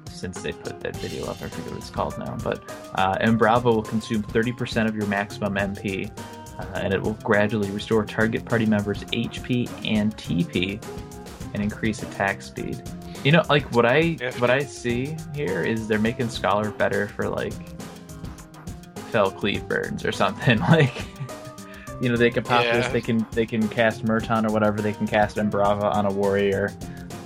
since 0.10 0.42
they 0.42 0.52
put 0.52 0.82
that 0.82 0.98
video 0.98 1.26
up. 1.28 1.42
I 1.42 1.48
forget 1.48 1.72
what 1.72 1.78
it's 1.78 1.90
called 1.90 2.18
now. 2.18 2.36
But 2.44 2.62
uh, 2.96 3.18
will 3.64 3.82
consume 3.82 4.24
30% 4.24 4.90
of 4.90 4.96
your 4.96 5.08
maximum 5.08 5.56
MP, 5.56 6.12
uh, 6.60 6.66
and 6.76 6.94
it 6.94 7.02
will 7.02 7.14
gradually 7.24 7.72
restore 7.72 8.04
target 8.04 8.44
party 8.44 8.66
members' 8.66 9.06
HP 9.06 9.70
and 9.86 10.18
TP, 10.18 10.84
and 11.54 11.64
increase 11.64 12.04
attack 12.04 12.42
speed. 12.42 12.82
You 13.24 13.32
know, 13.32 13.44
like 13.50 13.72
what 13.74 13.86
I 13.86 14.18
Yeah. 14.20 14.32
what 14.40 14.50
I 14.50 14.60
see 14.64 15.16
here 15.36 15.64
is 15.64 15.88
they're 15.88 16.00
making 16.00 16.30
Scholar 16.30 16.72
better 16.72 17.08
for 17.10 17.28
like 17.30 17.54
fell 19.12 19.32
cleave 19.32 19.68
burns 19.68 20.06
or 20.06 20.12
something 20.12 20.60
like. 20.70 20.94
You 22.00 22.10
know, 22.10 22.16
they 22.16 22.30
can 22.30 22.44
pop 22.44 22.64
this. 22.64 22.88
They 22.90 23.02
can 23.02 23.26
they 23.32 23.46
can 23.48 23.68
cast 23.70 24.06
Murton 24.06 24.48
or 24.48 24.54
whatever. 24.54 24.82
They 24.82 24.94
can 24.94 25.08
cast 25.08 25.38
Embrava 25.38 25.84
on 25.96 26.06
a 26.06 26.12
warrior. 26.12 26.72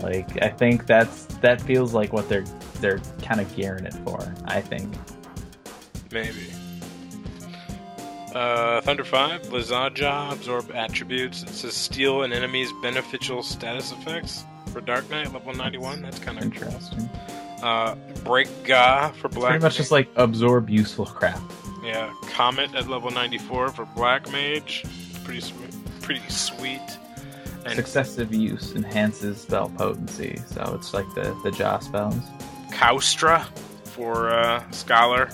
Like 0.01 0.41
I 0.41 0.47
think 0.47 0.85
that's 0.85 1.25
that 1.41 1.61
feels 1.61 1.93
like 1.93 2.13
what 2.13 2.29
they're 2.29 2.45
they're 2.79 3.01
kind 3.21 3.41
of 3.41 3.53
gearing 3.55 3.85
it 3.85 3.93
for. 4.05 4.33
I 4.45 4.61
think. 4.61 4.93
Maybe. 6.11 6.53
Uh, 8.33 8.79
Thunder 8.81 9.03
5, 9.03 9.43
Blizzaja, 9.43 10.31
absorb 10.31 10.71
attributes. 10.71 11.43
It 11.43 11.49
says 11.49 11.73
steal 11.73 12.23
an 12.23 12.31
enemy's 12.31 12.71
beneficial 12.81 13.43
status 13.43 13.91
effects 13.91 14.45
for 14.71 14.81
Dark 14.81 15.09
Knight, 15.09 15.31
level 15.33 15.53
91. 15.53 16.01
That's 16.01 16.19
kind 16.19 16.37
of 16.37 16.43
Interesting. 16.45 17.09
Uh, 17.61 17.95
Break 18.23 18.47
Ga 18.63 19.09
for 19.11 19.29
Black 19.29 19.51
Pretty 19.51 19.63
much 19.63 19.77
just 19.77 19.91
like 19.91 20.09
absorb 20.15 20.69
useful 20.69 21.05
crap. 21.05 21.39
Yeah, 21.83 22.11
Comet 22.33 22.73
at 22.75 22.87
level 22.87 23.11
94 23.11 23.69
for 23.69 23.85
Black 23.95 24.31
Mage. 24.31 24.83
Pretty 25.23 25.41
sweet. 25.41 26.01
Pretty 26.01 26.27
sweet. 26.29 26.81
And 27.65 27.75
Successive 27.75 28.33
use 28.33 28.73
enhances 28.73 29.41
spell 29.41 29.69
potency, 29.77 30.39
so 30.47 30.73
it's 30.75 30.93
like 30.95 31.05
the 31.13 31.37
the 31.43 31.51
jaw 31.51 31.77
spells. 31.79 32.15
Kaustra 32.71 33.45
for 33.85 34.31
uh, 34.31 34.63
Scholar. 34.71 35.29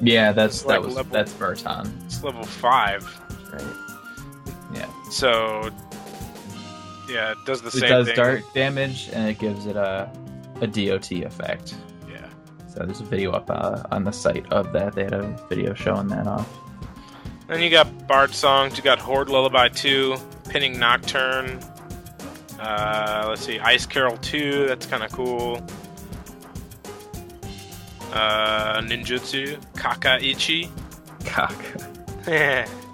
Yeah, 0.00 0.32
that's 0.32 0.56
It's 0.56 0.66
like 0.66 0.80
that 0.80 0.86
was 0.86 0.96
level- 0.96 1.12
that's 1.12 1.32
Murton, 1.34 2.04
It's 2.06 2.22
level 2.22 2.44
5. 2.44 3.52
right? 3.52 3.62
Yeah, 4.74 4.90
So, 5.10 5.70
yeah, 7.08 7.32
it 7.32 7.38
does 7.44 7.62
the 7.62 7.68
it 7.68 7.72
same 7.72 7.88
does 7.88 8.06
thing. 8.06 8.16
dark 8.16 8.52
damage 8.54 9.08
and 9.12 9.28
it 9.28 9.38
gives 9.38 9.66
it 9.66 9.76
a 9.76 10.10
a 10.60 10.66
DOT 10.66 11.10
effect. 11.12 11.74
Yeah. 12.10 12.26
So 12.68 12.84
there's 12.84 13.00
a 13.00 13.04
video 13.04 13.32
up 13.32 13.50
uh, 13.50 13.82
on 13.90 14.04
the 14.04 14.12
site 14.12 14.50
of 14.52 14.72
that. 14.72 14.94
They 14.94 15.04
had 15.04 15.12
a 15.12 15.36
video 15.48 15.74
showing 15.74 16.08
that 16.08 16.26
off. 16.26 16.48
Then 17.46 17.62
you 17.62 17.70
got 17.70 18.08
Bard 18.08 18.34
Songs, 18.34 18.76
you 18.76 18.82
got 18.82 18.98
Horde 18.98 19.28
Lullaby 19.28 19.68
2, 19.68 20.16
Pinning 20.48 20.80
Nocturne, 20.80 21.60
uh, 22.58 23.26
let's 23.28 23.42
see, 23.42 23.60
Ice 23.60 23.86
Carol 23.86 24.16
2, 24.16 24.66
that's 24.66 24.86
kind 24.86 25.04
of 25.04 25.12
cool. 25.12 25.64
Uh, 28.12 28.80
Ninjutsu, 28.80 29.62
Kakaichi. 29.74 30.70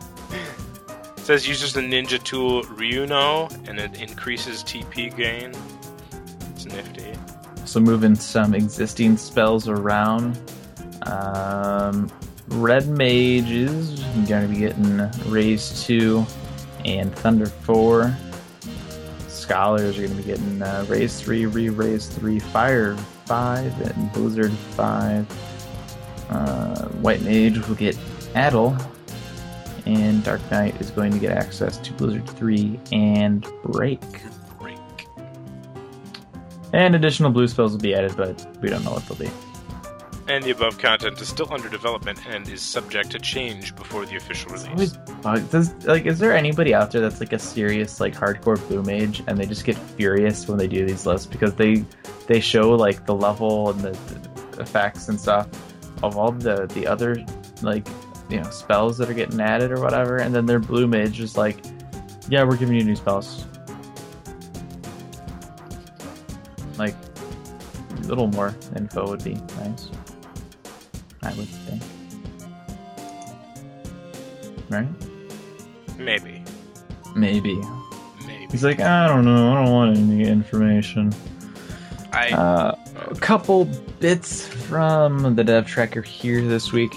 Cock. 1.23 1.27
says 1.29 1.47
uses 1.47 1.73
the 1.73 1.81
ninja 1.81 2.21
tool 2.23 2.65
Ryuno 2.65 3.69
and 3.69 3.79
it 3.79 4.03
increases 4.03 4.65
TP 4.65 5.17
gain. 5.17 5.53
It's 6.51 6.67
nifty. 6.67 7.13
So 7.65 7.79
moving 7.79 8.17
some 8.17 8.55
existing 8.55 9.17
spells 9.17 9.69
around. 9.69 10.37
Um, 11.03 12.11
Red 12.49 12.89
Mage 12.89 13.51
is 13.51 14.01
going 14.29 14.43
to 14.43 14.49
be 14.49 14.59
getting 14.59 15.11
Raise 15.31 15.85
2 15.85 16.27
and 16.85 17.15
Thunder 17.15 17.47
4. 17.47 18.17
Scholars 19.29 19.99
are 19.99 20.03
going 20.03 20.17
to 20.17 20.23
be 20.23 20.25
getting 20.25 20.61
uh, 20.61 20.85
Raise 20.89 21.21
3, 21.21 21.47
Re 21.47 21.69
Raise 21.69 22.09
3, 22.09 22.41
Fire 22.41 22.97
5, 23.27 23.81
and 23.81 24.13
Blizzard 24.13 24.53
5. 24.53 26.29
Uh, 26.31 26.89
White 26.89 27.23
Mage 27.23 27.65
will 27.69 27.77
get 27.77 27.97
Addle. 28.35 28.77
And 29.87 30.23
Dark 30.23 30.41
Knight 30.51 30.81
is 30.81 30.91
going 30.91 31.13
to 31.13 31.19
get 31.19 31.33
access 31.33 31.79
to 31.79 31.93
Blizzard 31.95 32.29
3 32.29 32.79
and 32.93 33.47
Break. 33.65 34.01
Break. 34.61 34.79
And 36.73 36.95
additional 36.95 37.31
blue 37.31 37.49
spells 37.49 37.73
will 37.73 37.81
be 37.81 37.95
added, 37.95 38.17
but 38.17 38.47
we 38.61 38.69
don't 38.69 38.85
know 38.85 38.93
what 38.93 39.07
they'll 39.07 39.19
be. 39.19 39.31
And 40.29 40.45
the 40.45 40.51
above 40.51 40.79
content 40.79 41.21
is 41.21 41.29
still 41.29 41.53
under 41.53 41.69
development 41.69 42.25
and 42.27 42.49
is 42.49 42.63
subject 42.63 43.11
to 43.11 43.19
change 43.19 43.75
before 43.75 44.07
the 44.07 44.17
official 44.17 44.53
release. 44.53 44.93
Does 45.51 45.75
like 45.85 46.07
is 46.07 46.21
there 46.21 46.35
anybody 46.35 46.73
out 46.73 46.93
there 46.93 47.01
that's 47.01 47.19
like 47.19 47.33
a 47.33 47.39
serious 47.39 47.99
like 47.99 48.15
hardcore 48.15 48.57
blue 48.69 48.83
mage 48.83 49.23
and 49.27 49.37
they 49.37 49.47
just 49.47 49.65
get 49.65 49.77
furious 49.77 50.47
when 50.47 50.59
they 50.59 50.69
do 50.69 50.87
these 50.87 51.07
lists 51.07 51.27
because 51.27 51.55
they 51.57 51.85
they 52.29 52.39
show 52.39 52.71
like 52.71 53.05
the 53.05 53.15
level 53.15 53.71
and 53.71 53.81
the, 53.81 53.91
the 53.91 54.63
effects 54.63 55.09
and 55.09 55.21
stuff 55.21 55.49
of 56.05 56.17
all 56.17 56.31
the 56.31 56.67
the 56.69 56.87
other 56.87 57.25
like 57.63 57.87
you 58.33 58.41
know 58.41 58.51
spells 58.51 58.97
that 58.99 59.11
are 59.11 59.15
getting 59.15 59.41
added 59.41 59.71
or 59.71 59.81
whatever 59.81 60.17
and 60.17 60.35
then 60.35 60.47
their 60.47 60.59
blue 60.59 60.87
mage 60.87 61.21
is 61.21 61.37
like 61.37 61.59
yeah 62.29 62.43
we're 62.43 62.57
giving 62.57 62.77
you 62.77 62.83
new 62.85 62.97
spells 62.97 63.45
like 66.79 66.95
a 67.91 68.01
little 68.07 68.29
more 68.29 68.55
info 68.77 69.09
would 69.09 69.23
be 69.23 69.35
nice 69.35 69.91
I 71.23 71.33
would 71.35 71.47
think 71.49 71.83
right 74.71 74.89
Maybe. 75.99 76.43
maybe 77.15 77.61
Maybe. 78.27 78.47
He's 78.51 78.65
like, 78.65 78.81
I 78.81 79.09
don't 79.09 79.25
know, 79.25 79.53
I 79.53 79.65
don't 79.65 79.73
want 79.73 79.97
any 79.97 80.25
information. 80.27 81.13
I 82.13 82.31
Uh, 82.31 82.75
a 83.11 83.15
couple 83.17 83.65
bits 84.01 84.47
from 84.47 85.35
the 85.35 85.45
dev 85.45 85.67
tracker 85.67 86.03
here 86.03 86.41
this 86.43 86.73
week. 86.73 86.93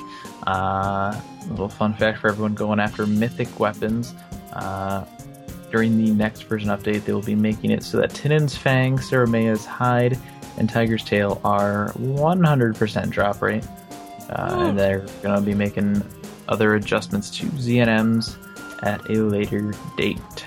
Uh, 0.48 1.20
a 1.42 1.48
little 1.50 1.70
fun 1.70 1.94
fact 1.94 2.20
for 2.20 2.30
everyone 2.30 2.54
going 2.54 2.80
after 2.80 3.06
mythic 3.06 3.60
weapons. 3.60 4.14
Uh, 4.54 5.06
during 5.72 6.04
the 6.04 6.12
next 6.12 6.44
version 6.44 6.70
update, 6.70 7.04
they 7.06 7.14
will 7.14 7.22
be 7.22 7.36
making 7.36 7.72
it 7.72 7.84
so 7.84 7.98
that 7.98 8.12
Tinnin's 8.12 8.56
Fang, 8.56 8.98
Sarameya's 8.98 9.66
Hide, 9.66 10.18
and 10.58 10.70
Tyger's 10.70 11.04
Tail 11.04 11.42
are 11.44 11.92
100% 11.94 13.10
drop 13.10 13.42
rate. 13.42 13.66
Uh, 14.30 14.68
and 14.70 14.80
they're 14.80 15.06
going 15.22 15.36
to 15.36 15.42
be 15.42 15.54
making 15.54 16.02
other 16.48 16.76
adjustments 16.76 17.30
to 17.38 17.46
ZNMs 17.48 18.38
at 18.84 19.08
a 19.10 19.16
later 19.16 19.74
date. 19.98 20.46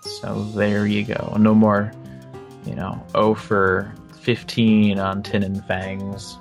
So 0.00 0.44
there 0.54 0.86
you 0.86 1.04
go. 1.04 1.36
No 1.38 1.54
more, 1.54 1.92
you 2.64 2.74
know, 2.74 3.04
0 3.12 3.34
for 3.34 3.92
15 4.20 4.98
on 4.98 5.22
Tinnin 5.22 5.66
Fangs. 5.66 6.38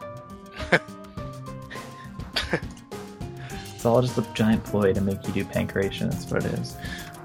It's 3.85 3.91
all 3.91 4.01
just 4.01 4.17
a 4.17 4.25
giant 4.33 4.63
ploy 4.63 4.93
to 4.93 4.99
make 4.99 5.27
you 5.27 5.31
do 5.31 5.45
Pankration. 5.45 6.09
That's 6.09 6.25
what 6.31 6.43
it 6.43 6.53
is. 6.53 6.75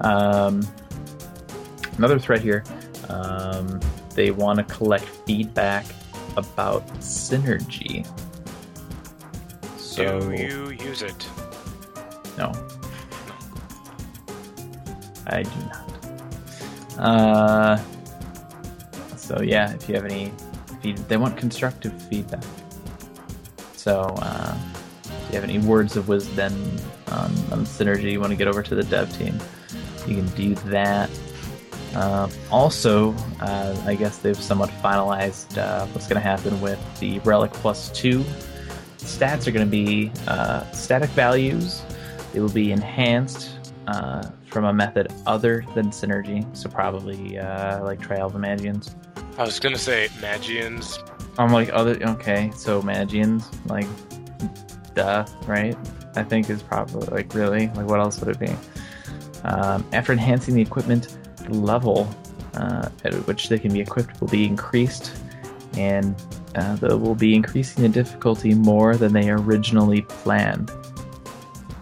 Um, 0.01 0.61
another 1.97 2.19
threat 2.19 2.39
here. 2.39 2.63
Um, 3.09 3.79
they 4.13 4.29
want 4.29 4.59
to 4.59 4.63
collect 4.65 5.05
feedback 5.05 5.87
about 6.37 6.87
synergy. 6.99 8.05
So 9.75 10.19
Do 10.19 10.35
you 10.35 10.69
use 10.87 11.01
it? 11.01 11.27
no, 12.37 12.51
I 15.25 15.41
do 15.41 15.49
not. 15.65 16.99
Uh, 16.99 17.83
so 19.15 19.41
yeah, 19.41 19.73
if 19.73 19.89
you 19.89 19.95
have 19.95 20.05
any, 20.05 20.31
feed, 20.83 20.97
they 21.09 21.17
want 21.17 21.37
constructive 21.37 21.99
feedback. 22.03 22.43
So 23.75 24.13
uh, 24.19 24.55
you 25.31 25.39
have 25.39 25.49
any 25.49 25.59
words 25.59 25.97
of 25.97 26.07
wisdom 26.07 26.53
on, 27.07 27.31
on 27.51 27.65
synergy, 27.65 28.11
you 28.11 28.19
want 28.19 28.31
to 28.31 28.35
get 28.35 28.47
over 28.47 28.61
to 28.63 28.75
the 28.75 28.83
dev 28.83 29.15
team, 29.17 29.39
you 30.07 30.15
can 30.15 30.27
do 30.29 30.55
that. 30.69 31.09
Uh, 31.95 32.29
also, 32.49 33.13
uh, 33.41 33.75
I 33.85 33.95
guess 33.95 34.19
they've 34.19 34.35
somewhat 34.35 34.69
finalized 34.81 35.57
uh, 35.57 35.85
what's 35.87 36.07
going 36.07 36.21
to 36.21 36.27
happen 36.27 36.59
with 36.61 36.79
the 36.99 37.19
Relic 37.19 37.51
Plus 37.51 37.89
2. 37.89 38.23
Stats 38.99 39.47
are 39.47 39.51
going 39.51 39.65
to 39.65 39.71
be 39.71 40.11
uh, 40.27 40.69
static 40.71 41.09
values. 41.11 41.81
They 42.31 42.39
will 42.39 42.49
be 42.49 42.71
enhanced 42.71 43.51
uh, 43.87 44.29
from 44.47 44.65
a 44.65 44.73
method 44.73 45.11
other 45.25 45.65
than 45.75 45.89
synergy, 45.89 46.45
so 46.55 46.69
probably 46.69 47.37
uh, 47.37 47.83
like 47.83 47.99
Trial 47.99 48.27
of 48.27 48.33
the 48.33 48.39
Magians. 48.39 48.95
I 49.37 49.43
was 49.43 49.59
gonna 49.59 49.77
say 49.77 50.09
Magians. 50.21 50.99
I'm 51.37 51.51
like 51.51 51.69
other 51.73 51.97
okay, 52.03 52.51
so 52.55 52.81
Magians, 52.81 53.49
like 53.65 53.87
duh, 54.95 55.25
right? 55.47 55.77
I 56.15 56.23
think 56.23 56.49
is 56.49 56.61
probably 56.61 57.07
like 57.07 57.33
really 57.33 57.67
like 57.69 57.87
what 57.87 57.99
else 57.99 58.19
would 58.19 58.35
it 58.35 58.39
be? 58.39 58.53
Um, 59.43 59.85
after 59.93 60.11
enhancing 60.11 60.55
the 60.55 60.61
equipment, 60.61 61.17
the 61.37 61.53
level 61.53 62.13
uh, 62.55 62.89
at 63.05 63.13
which 63.27 63.49
they 63.49 63.57
can 63.57 63.73
be 63.73 63.79
equipped 63.79 64.19
will 64.21 64.27
be 64.27 64.45
increased, 64.45 65.11
and 65.77 66.15
uh, 66.55 66.75
they 66.75 66.93
will 66.93 67.15
be 67.15 67.33
increasing 67.33 67.83
the 67.83 67.89
difficulty 67.89 68.53
more 68.53 68.95
than 68.97 69.13
they 69.13 69.29
originally 69.29 70.01
planned. 70.01 70.69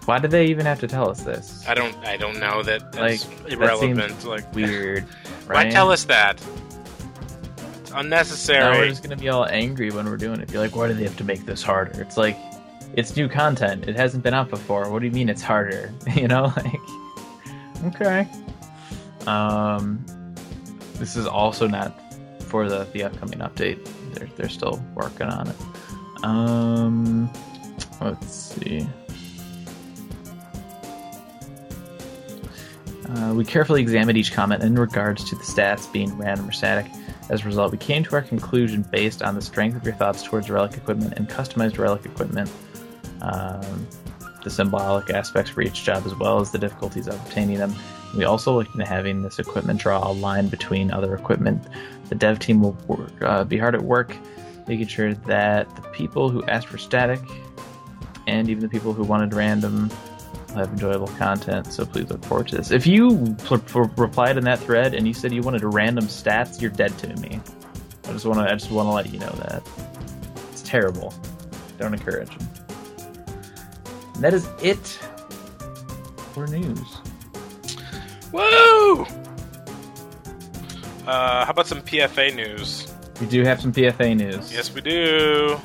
Why 0.05 0.17
did 0.19 0.31
they 0.31 0.45
even 0.47 0.65
have 0.65 0.79
to 0.79 0.87
tell 0.87 1.09
us 1.09 1.21
this? 1.23 1.63
I 1.67 1.73
don't. 1.73 1.95
I 2.05 2.17
don't 2.17 2.39
know 2.39 2.63
that. 2.63 2.91
That's 2.93 3.27
Like, 3.27 3.43
that 3.43 3.53
irrelevant. 3.53 4.11
seems 4.11 4.25
like 4.25 4.55
Weird. 4.55 5.03
Why 5.47 5.69
tell 5.69 5.91
us 5.91 6.03
that? 6.05 6.41
It's 7.81 7.91
unnecessary. 7.93 8.59
Now 8.73 8.79
we're 8.79 8.87
just 8.87 9.03
gonna 9.03 9.15
be 9.17 9.29
all 9.29 9.45
angry 9.47 9.89
when 9.91 10.05
we're 10.05 10.17
doing 10.17 10.39
it. 10.39 10.51
Be 10.51 10.59
like, 10.59 10.75
why 10.75 10.87
do 10.87 10.93
they 10.93 11.03
have 11.03 11.17
to 11.17 11.23
make 11.23 11.45
this 11.45 11.61
harder? 11.63 11.99
It's 12.01 12.17
like, 12.17 12.37
it's 12.93 13.15
new 13.15 13.27
content. 13.27 13.87
It 13.87 13.95
hasn't 13.95 14.23
been 14.23 14.33
out 14.33 14.49
before. 14.49 14.89
What 14.89 14.99
do 14.99 15.05
you 15.05 15.11
mean 15.11 15.29
it's 15.29 15.41
harder? 15.41 15.93
You 16.15 16.27
know, 16.27 16.53
like, 16.55 17.95
okay. 17.95 18.27
Um, 19.27 20.03
this 20.95 21.15
is 21.15 21.27
also 21.27 21.67
not 21.67 21.97
for 22.43 22.67
the 22.67 22.85
the 22.93 23.03
upcoming 23.03 23.39
update. 23.39 23.87
They're 24.13 24.29
they're 24.35 24.49
still 24.49 24.83
working 24.95 25.27
on 25.27 25.47
it. 25.47 25.55
Um, 26.23 27.31
let's 28.01 28.33
see. 28.33 28.87
Uh, 33.09 33.33
we 33.33 33.43
carefully 33.43 33.81
examined 33.81 34.17
each 34.17 34.33
comment 34.33 34.61
in 34.61 34.75
regards 34.75 35.23
to 35.29 35.35
the 35.35 35.43
stats 35.43 35.91
being 35.91 36.15
random 36.17 36.47
or 36.47 36.51
static. 36.51 36.91
As 37.29 37.41
a 37.41 37.45
result, 37.45 37.71
we 37.71 37.77
came 37.77 38.03
to 38.03 38.15
our 38.15 38.21
conclusion 38.21 38.83
based 38.91 39.21
on 39.21 39.35
the 39.35 39.41
strength 39.41 39.75
of 39.75 39.83
your 39.83 39.95
thoughts 39.95 40.21
towards 40.23 40.49
relic 40.49 40.75
equipment 40.75 41.13
and 41.15 41.27
customized 41.27 41.77
relic 41.77 42.05
equipment, 42.05 42.51
um, 43.21 43.87
the 44.43 44.49
symbolic 44.49 45.09
aspects 45.09 45.51
for 45.51 45.61
each 45.61 45.83
job, 45.83 46.03
as 46.05 46.15
well 46.15 46.39
as 46.39 46.51
the 46.51 46.57
difficulties 46.57 47.07
of 47.07 47.15
obtaining 47.15 47.57
them. 47.57 47.75
We 48.15 48.23
also 48.23 48.55
looked 48.55 48.73
into 48.73 48.85
having 48.85 49.21
this 49.21 49.39
equipment 49.39 49.79
draw 49.79 50.07
a 50.07 50.11
line 50.11 50.47
between 50.47 50.91
other 50.91 51.13
equipment. 51.13 51.63
The 52.09 52.15
dev 52.15 52.39
team 52.39 52.61
will 52.61 52.77
work, 52.87 53.11
uh, 53.21 53.43
be 53.43 53.57
hard 53.57 53.75
at 53.75 53.81
work 53.81 54.15
making 54.69 54.87
sure 54.87 55.15
that 55.15 55.75
the 55.75 55.81
people 55.89 56.29
who 56.29 56.45
asked 56.45 56.67
for 56.67 56.77
static 56.77 57.19
and 58.27 58.47
even 58.49 58.61
the 58.61 58.69
people 58.69 58.93
who 58.93 59.03
wanted 59.03 59.33
random 59.33 59.89
have 60.53 60.69
enjoyable 60.69 61.07
content. 61.07 61.73
So 61.73 61.85
please 61.85 62.09
look 62.09 62.23
forward 62.23 62.47
to 62.49 62.57
this. 62.57 62.69
If 62.71 62.85
you 62.85 63.35
pl- 63.39 63.59
pl- 63.59 63.91
replied 63.97 64.37
in 64.37 64.43
that 64.45 64.59
thread 64.59 64.93
and 64.93 65.07
you 65.07 65.13
said 65.13 65.33
you 65.33 65.41
wanted 65.41 65.63
random 65.63 66.05
stats, 66.05 66.61
you're 66.61 66.71
dead 66.71 66.95
to 66.99 67.07
me. 67.15 67.41
I 68.07 68.11
just 68.11 68.25
want 68.25 68.39
to. 68.39 68.51
I 68.51 68.55
just 68.55 68.71
want 68.71 68.87
to 68.87 68.91
let 68.91 69.11
you 69.11 69.19
know 69.19 69.31
that 69.31 69.63
it's 70.51 70.61
terrible. 70.61 71.13
Don't 71.77 71.93
encourage 71.93 72.35
them. 72.35 72.58
And 74.19 74.25
that 74.25 74.33
is 74.33 74.49
it 74.61 74.85
for 76.33 76.45
news. 76.45 76.97
Woo! 78.33 79.03
Uh, 81.07 81.45
how 81.45 81.51
about 81.51 81.67
some 81.67 81.81
PFA 81.81 82.35
news? 82.35 82.93
We 83.21 83.27
do 83.27 83.45
have 83.45 83.61
some 83.61 83.71
PFA 83.71 84.17
news. 84.17 84.51
Yes, 84.51 84.73
we 84.73 84.81
do. 84.81 85.57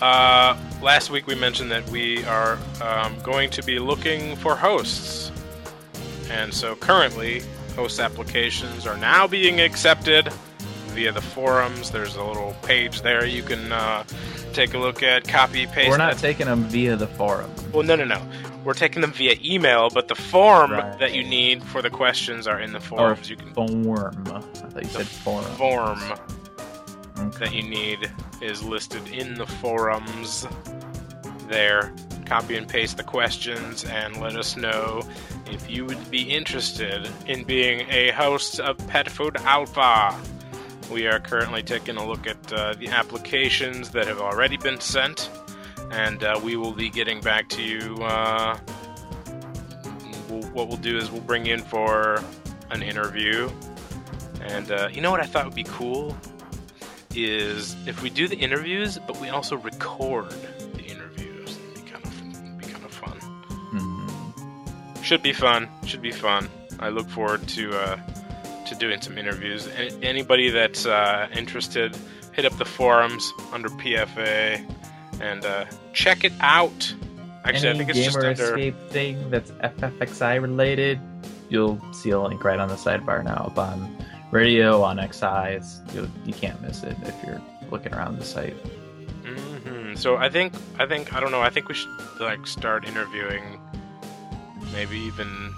Uh, 0.00 0.56
last 0.80 1.10
week 1.10 1.26
we 1.26 1.34
mentioned 1.34 1.72
that 1.72 1.90
we 1.90 2.24
are 2.26 2.56
um, 2.80 3.18
going 3.24 3.50
to 3.50 3.62
be 3.64 3.80
looking 3.80 4.36
for 4.36 4.54
hosts. 4.54 5.32
And 6.30 6.54
so 6.54 6.76
currently, 6.76 7.42
host 7.74 7.98
applications 7.98 8.86
are 8.86 8.96
now 8.96 9.26
being 9.26 9.60
accepted 9.60 10.32
via 10.90 11.10
the 11.10 11.20
forums. 11.20 11.90
There's 11.90 12.14
a 12.14 12.22
little 12.22 12.54
page 12.62 13.02
there 13.02 13.26
you 13.26 13.42
can 13.42 13.72
uh, 13.72 14.04
take 14.52 14.74
a 14.74 14.78
look 14.78 15.02
at, 15.02 15.26
copy, 15.26 15.66
paste. 15.66 15.88
We're 15.90 15.96
not 15.96 16.14
that- 16.14 16.20
taking 16.20 16.46
them 16.46 16.64
via 16.64 16.96
the 16.96 17.06
forum. 17.06 17.50
Well, 17.72 17.82
no, 17.82 17.96
no, 17.96 18.04
no. 18.04 18.20
We're 18.64 18.74
taking 18.74 19.00
them 19.02 19.12
via 19.12 19.34
email, 19.44 19.90
but 19.90 20.06
the 20.08 20.14
form 20.14 20.70
Right. 20.72 20.98
that 21.00 21.12
you 21.14 21.24
need 21.24 21.64
for 21.64 21.82
the 21.82 21.90
questions 21.90 22.46
are 22.46 22.60
in 22.60 22.72
the 22.72 22.78
Or 22.78 22.82
forums. 22.82 23.28
You 23.28 23.36
can 23.36 23.52
form. 23.52 24.24
I 24.28 24.40
thought 24.40 24.82
you 24.84 24.88
said 24.88 25.06
forum. 25.06 25.44
form 25.56 26.00
Okay. 27.18 27.38
that 27.46 27.52
you 27.54 27.62
need 27.64 28.10
is 28.40 28.62
listed 28.62 29.08
in 29.08 29.34
the 29.34 29.46
forums 29.46 30.46
there. 31.48 31.92
Copy 32.24 32.56
and 32.56 32.68
paste 32.68 32.96
the 32.96 33.02
questions 33.02 33.84
and 33.84 34.16
let 34.20 34.36
us 34.36 34.56
know 34.56 35.02
if 35.50 35.68
you 35.68 35.84
would 35.84 36.10
be 36.10 36.22
interested 36.22 37.08
in 37.26 37.42
being 37.44 37.86
a 37.90 38.10
host 38.12 38.60
of 38.60 38.78
Pet 38.88 39.10
Food 39.10 39.36
Alpha. 39.44 40.14
We 40.92 41.06
are 41.06 41.20
currently 41.20 41.62
taking 41.62 41.96
a 41.96 42.06
look 42.06 42.26
at 42.26 42.52
uh, 42.52 42.74
the 42.74 42.88
applications 42.88 43.90
that 43.90 44.06
have 44.06 44.20
already 44.20 44.58
been 44.58 44.78
sent, 44.78 45.30
and 45.90 46.22
uh, 46.22 46.38
we 46.44 46.56
will 46.56 46.72
be 46.72 46.90
getting 46.90 47.20
back 47.22 47.48
to 47.50 47.62
you. 47.62 47.96
Uh, 48.02 48.58
we'll, 50.28 50.42
what 50.50 50.68
we'll 50.68 50.76
do 50.76 50.98
is 50.98 51.10
we'll 51.10 51.22
bring 51.22 51.46
you 51.46 51.54
in 51.54 51.62
for 51.62 52.22
an 52.70 52.82
interview. 52.82 53.50
And 54.42 54.70
uh, 54.70 54.88
you 54.92 55.00
know 55.00 55.10
what 55.10 55.20
I 55.20 55.24
thought 55.26 55.46
would 55.46 55.54
be 55.54 55.64
cool? 55.64 56.16
is 57.14 57.76
if 57.86 58.02
we 58.02 58.08
do 58.08 58.26
the 58.26 58.36
interviews, 58.36 58.98
but 59.06 59.20
we 59.20 59.28
also 59.28 59.56
record 59.58 60.30
the 60.74 60.82
interviews. 60.82 61.58
It'd 61.72 61.84
be 61.84 61.90
kind 61.90 62.04
of 62.04 62.58
be 62.58 62.66
kind 62.66 62.84
of 62.84 62.90
fun. 62.92 63.18
Mhm. 63.72 65.04
Should 65.04 65.22
be 65.22 65.32
fun. 65.34 65.68
Should 65.84 66.00
be 66.02 66.12
fun. 66.12 66.48
I 66.80 66.88
look 66.88 67.08
forward 67.10 67.46
to 67.48 67.78
uh, 67.78 67.96
to 68.72 68.78
doing 68.78 69.00
some 69.00 69.18
interviews. 69.18 69.68
Anybody 70.02 70.50
that's 70.50 70.86
uh, 70.86 71.28
interested, 71.34 71.96
hit 72.32 72.44
up 72.44 72.56
the 72.58 72.64
forums 72.64 73.32
under 73.52 73.68
PFA 73.68 74.64
and 75.20 75.44
uh, 75.44 75.64
check 75.92 76.24
it 76.24 76.32
out. 76.40 76.94
Actually, 77.44 77.68
Any 77.70 77.80
I 77.80 77.84
think 77.84 77.90
it's 77.90 77.98
just 77.98 78.16
gamer 78.16 78.28
under. 78.30 78.44
escape 78.44 78.76
thing 78.90 79.30
that's 79.30 79.50
FFXI 79.50 80.40
related, 80.40 81.00
you'll 81.48 81.80
see 81.92 82.10
a 82.10 82.20
link 82.20 82.42
right 82.44 82.58
on 82.60 82.68
the 82.68 82.76
sidebar 82.76 83.22
now 83.24 83.44
up 83.50 83.58
on 83.58 83.96
radio 84.30 84.82
on 84.82 84.96
XI. 84.98 85.56
It's, 85.56 85.80
you 85.94 86.10
you 86.24 86.32
can't 86.32 86.60
miss 86.62 86.82
it 86.84 86.96
if 87.02 87.14
you're 87.24 87.40
looking 87.70 87.92
around 87.94 88.18
the 88.18 88.24
site. 88.24 88.54
hmm 89.24 89.94
So 89.94 90.16
I 90.16 90.28
think 90.28 90.54
I 90.78 90.86
think 90.86 91.12
I 91.12 91.20
don't 91.20 91.30
know. 91.32 91.42
I 91.42 91.50
think 91.50 91.68
we 91.68 91.74
should 91.74 91.90
like 92.20 92.46
start 92.46 92.84
interviewing, 92.86 93.60
maybe 94.72 94.98
even 94.98 95.52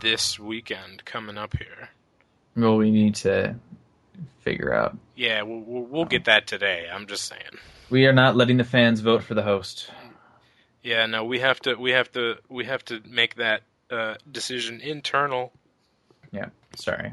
this 0.00 0.38
weekend 0.38 1.04
coming 1.04 1.38
up 1.38 1.56
here. 1.56 1.90
Well, 2.56 2.76
we 2.76 2.90
need 2.90 3.14
to 3.16 3.56
figure 4.40 4.72
out. 4.72 4.96
Yeah, 5.14 5.42
we'll, 5.42 5.60
we'll, 5.60 5.82
we'll 5.82 6.04
get 6.04 6.24
that 6.24 6.46
today. 6.46 6.86
I'm 6.92 7.06
just 7.06 7.24
saying. 7.24 7.42
We 7.90 8.06
are 8.06 8.12
not 8.12 8.36
letting 8.36 8.56
the 8.56 8.64
fans 8.64 9.00
vote 9.00 9.22
for 9.22 9.34
the 9.34 9.42
host. 9.42 9.90
Yeah, 10.82 11.06
no, 11.06 11.24
we 11.24 11.40
have 11.40 11.58
to 11.60 11.74
we 11.74 11.90
have 11.90 12.12
to 12.12 12.36
we 12.48 12.64
have 12.64 12.84
to 12.86 13.02
make 13.08 13.34
that 13.36 13.62
uh, 13.90 14.14
decision 14.30 14.80
internal. 14.80 15.52
Yeah, 16.30 16.50
sorry. 16.76 17.12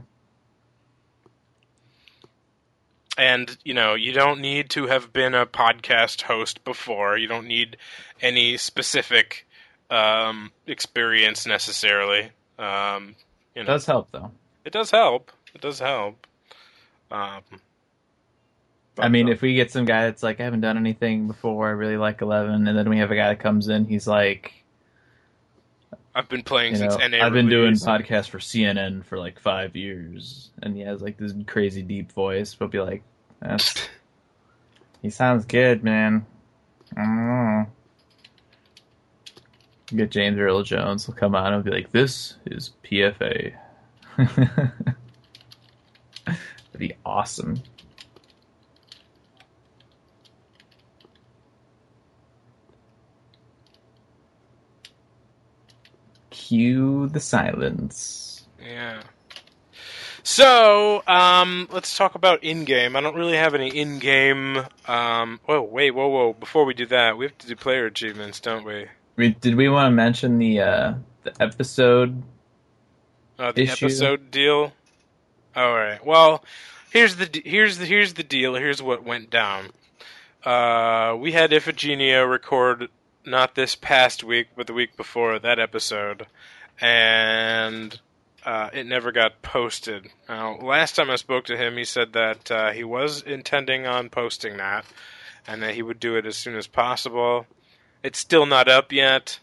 And 3.17 3.55
you 3.63 3.73
know, 3.73 3.95
you 3.95 4.13
don't 4.13 4.41
need 4.41 4.69
to 4.71 4.87
have 4.87 5.11
been 5.11 5.33
a 5.33 5.45
podcast 5.45 6.21
host 6.21 6.63
before. 6.63 7.17
You 7.17 7.27
don't 7.27 7.47
need 7.47 7.77
any 8.21 8.57
specific 8.57 9.47
um, 9.89 10.51
experience 10.67 11.45
necessarily. 11.45 12.31
Um, 12.59 13.15
you 13.55 13.61
It 13.61 13.65
does 13.65 13.85
help 13.85 14.11
though. 14.11 14.31
it 14.65 14.73
does 14.73 14.91
help. 14.91 15.31
It 15.53 15.61
does 15.61 15.79
help. 15.79 16.27
Um, 17.11 17.41
I 18.97 19.09
mean, 19.09 19.27
if 19.27 19.41
we 19.41 19.55
get 19.55 19.71
some 19.71 19.85
guy 19.85 20.05
that's 20.05 20.23
like, 20.23 20.39
I 20.39 20.43
haven't 20.43 20.61
done 20.61 20.77
anything 20.77 21.27
before, 21.27 21.67
I 21.67 21.71
really 21.71 21.97
like 21.97 22.21
Eleven, 22.21 22.67
and 22.67 22.77
then 22.77 22.89
we 22.89 22.99
have 22.99 23.11
a 23.11 23.15
guy 23.15 23.29
that 23.29 23.39
comes 23.39 23.67
in, 23.67 23.85
he's 23.85 24.07
like, 24.07 24.63
I've 26.15 26.29
been 26.29 26.43
playing 26.43 26.75
since 26.75 26.97
know, 26.97 27.07
NA 27.07 27.25
I've 27.25 27.33
been 27.33 27.49
doing 27.49 27.73
podcasts 27.73 28.29
for 28.29 28.37
CNN 28.37 29.03
for 29.03 29.17
like 29.17 29.39
five 29.39 29.75
years, 29.75 30.51
and 30.61 30.75
he 30.75 30.81
has 30.83 31.01
like 31.01 31.17
this 31.17 31.33
crazy 31.47 31.81
deep 31.81 32.11
voice. 32.11 32.53
But 32.53 32.69
be 32.69 32.79
like, 32.79 33.01
That's, 33.41 33.87
he 35.01 35.09
sounds 35.09 35.45
good, 35.45 35.83
man. 35.83 36.25
I 36.95 37.01
don't 37.01 37.15
know. 37.15 37.65
Get 39.87 40.09
James 40.11 40.39
Earl 40.39 40.63
Jones. 40.63 41.05
He'll 41.05 41.15
come 41.15 41.35
on 41.35 41.53
and 41.53 41.63
be 41.63 41.71
like, 41.71 41.91
"This 41.91 42.35
is 42.45 42.71
PFA." 42.83 43.53
That'd 44.17 44.87
be 46.77 46.93
awesome. 47.05 47.61
Cue 56.29 57.07
the 57.09 57.19
silence. 57.19 58.47
Yeah. 58.61 59.01
So, 60.25 61.03
um, 61.05 61.67
let's 61.71 61.97
talk 61.97 62.15
about 62.15 62.43
in-game. 62.43 62.95
I 62.95 63.01
don't 63.01 63.15
really 63.15 63.35
have 63.35 63.53
any 63.55 63.67
in-game. 63.67 64.65
Um, 64.87 65.39
whoa, 65.45 65.61
wait, 65.61 65.91
whoa, 65.91 66.07
whoa! 66.07 66.33
Before 66.33 66.63
we 66.63 66.73
do 66.73 66.85
that, 66.87 67.17
we 67.17 67.25
have 67.25 67.37
to 67.39 67.47
do 67.47 67.55
player 67.57 67.85
achievements, 67.85 68.39
don't 68.39 68.63
we? 68.63 68.87
We, 69.15 69.29
did 69.29 69.55
we 69.55 69.69
want 69.69 69.87
to 69.87 69.91
mention 69.91 70.39
the 70.39 70.61
uh, 70.61 70.93
the 71.23 71.33
episode? 71.41 72.23
Uh, 73.37 73.51
the 73.51 73.63
Issue. 73.63 73.85
episode 73.85 74.31
deal. 74.31 74.73
All 75.55 75.73
right. 75.73 76.03
Well, 76.03 76.43
here's 76.91 77.15
the 77.17 77.41
here's 77.45 77.77
the 77.77 77.85
here's 77.85 78.13
the 78.13 78.23
deal. 78.23 78.55
Here's 78.55 78.81
what 78.81 79.03
went 79.03 79.29
down. 79.29 79.69
Uh, 80.43 81.15
we 81.17 81.31
had 81.31 81.51
Iphigenia 81.51 82.29
record 82.29 82.89
not 83.25 83.55
this 83.55 83.75
past 83.75 84.23
week, 84.23 84.47
but 84.55 84.67
the 84.67 84.73
week 84.73 84.97
before 84.97 85.39
that 85.39 85.59
episode, 85.59 86.27
and 86.81 87.99
uh, 88.45 88.69
it 88.73 88.85
never 88.85 89.11
got 89.11 89.41
posted. 89.41 90.09
Now, 90.27 90.57
last 90.57 90.95
time 90.95 91.09
I 91.09 91.15
spoke 91.15 91.45
to 91.45 91.57
him, 91.57 91.77
he 91.77 91.85
said 91.85 92.13
that 92.13 92.51
uh, 92.51 92.71
he 92.71 92.83
was 92.83 93.21
intending 93.21 93.87
on 93.87 94.09
posting 94.09 94.57
that, 94.57 94.85
and 95.47 95.61
that 95.63 95.75
he 95.75 95.81
would 95.81 95.99
do 95.99 96.15
it 96.17 96.25
as 96.25 96.35
soon 96.35 96.55
as 96.55 96.67
possible. 96.67 97.45
It's 98.03 98.19
still 98.19 98.45
not 98.45 98.67
up 98.67 98.91
yet. 98.91 99.39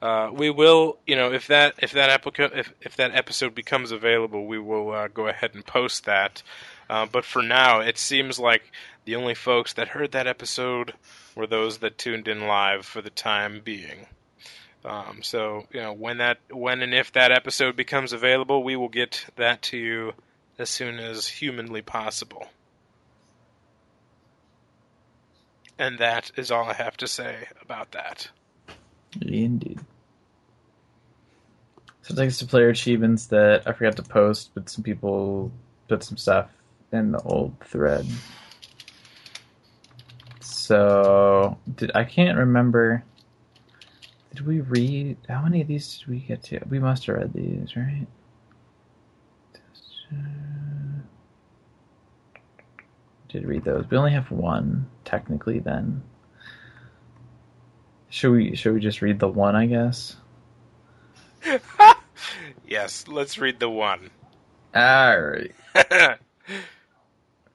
Uh, 0.00 0.30
we 0.32 0.50
will, 0.50 0.98
you 1.06 1.14
know, 1.14 1.32
if 1.32 1.46
that 1.46 1.74
if 1.78 1.92
that 1.92 2.10
applica- 2.10 2.56
if 2.56 2.72
if 2.80 2.96
that 2.96 3.14
episode 3.14 3.54
becomes 3.54 3.92
available, 3.92 4.46
we 4.46 4.58
will 4.58 4.90
uh, 4.90 5.08
go 5.08 5.28
ahead 5.28 5.54
and 5.54 5.64
post 5.64 6.06
that. 6.06 6.42
Uh, 6.90 7.06
but 7.06 7.24
for 7.24 7.42
now, 7.42 7.80
it 7.80 7.96
seems 7.96 8.38
like 8.38 8.72
the 9.04 9.14
only 9.14 9.34
folks 9.34 9.74
that 9.74 9.88
heard 9.88 10.12
that 10.12 10.26
episode 10.26 10.94
were 11.36 11.46
those 11.46 11.78
that 11.78 11.98
tuned 11.98 12.26
in 12.26 12.46
live 12.46 12.84
for 12.84 13.00
the 13.00 13.10
time 13.10 13.60
being. 13.64 14.06
Um, 14.84 15.22
so, 15.22 15.66
you 15.72 15.80
know, 15.80 15.92
when 15.92 16.18
that 16.18 16.38
when 16.50 16.82
and 16.82 16.92
if 16.92 17.12
that 17.12 17.30
episode 17.30 17.76
becomes 17.76 18.12
available, 18.12 18.64
we 18.64 18.74
will 18.74 18.88
get 18.88 19.24
that 19.36 19.62
to 19.62 19.76
you 19.76 20.12
as 20.58 20.68
soon 20.68 20.98
as 20.98 21.28
humanly 21.28 21.82
possible. 21.82 22.48
And 25.82 25.98
that 25.98 26.30
is 26.36 26.52
all 26.52 26.66
I 26.70 26.74
have 26.74 26.96
to 26.98 27.08
say 27.08 27.48
about 27.60 27.90
that. 27.90 28.30
Indeed. 29.20 29.80
So 32.02 32.14
thanks 32.14 32.38
to 32.38 32.46
player 32.46 32.68
achievements 32.68 33.26
that 33.26 33.66
I 33.66 33.72
forgot 33.72 33.96
to 33.96 34.04
post, 34.04 34.52
but 34.54 34.68
some 34.68 34.84
people 34.84 35.50
put 35.88 36.04
some 36.04 36.16
stuff 36.16 36.50
in 36.92 37.10
the 37.10 37.20
old 37.22 37.58
thread. 37.64 38.06
So 40.38 41.58
did 41.74 41.90
I 41.96 42.04
can't 42.04 42.38
remember. 42.38 43.02
Did 44.36 44.46
we 44.46 44.60
read 44.60 45.16
how 45.28 45.42
many 45.42 45.62
of 45.62 45.66
these 45.66 45.98
did 45.98 46.06
we 46.06 46.18
get 46.20 46.44
to? 46.44 46.60
We 46.70 46.78
must 46.78 47.06
have 47.06 47.16
read 47.16 47.32
these, 47.32 47.74
right? 47.74 48.06
Did 53.32 53.46
read 53.46 53.64
those. 53.64 53.88
We 53.90 53.96
only 53.96 54.12
have 54.12 54.30
one 54.30 54.90
technically. 55.06 55.58
Then 55.58 56.02
should 58.10 58.30
we 58.30 58.54
should 58.54 58.74
we 58.74 58.80
just 58.80 59.00
read 59.00 59.18
the 59.18 59.28
one? 59.28 59.56
I 59.56 59.64
guess. 59.64 60.16
yes, 62.68 63.06
let's 63.08 63.38
read 63.38 63.58
the 63.58 63.70
one. 63.70 64.10
All 64.74 65.18
right. 65.18 65.50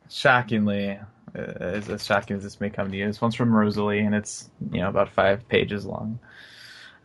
Shockingly, 0.10 0.98
uh, 1.36 1.40
as, 1.40 1.90
as 1.90 2.06
shocking 2.06 2.38
as 2.38 2.44
this 2.44 2.60
may 2.60 2.72
come 2.72 2.90
to 2.90 2.98
you, 2.98 3.06
this 3.06 3.22
one's 3.22 3.36
from 3.36 3.54
Rosalie, 3.54 4.00
and 4.00 4.16
it's 4.16 4.50
you 4.72 4.82
know 4.82 4.90
about 4.90 5.10
five 5.10 5.48
pages 5.48 5.86
long. 5.86 6.18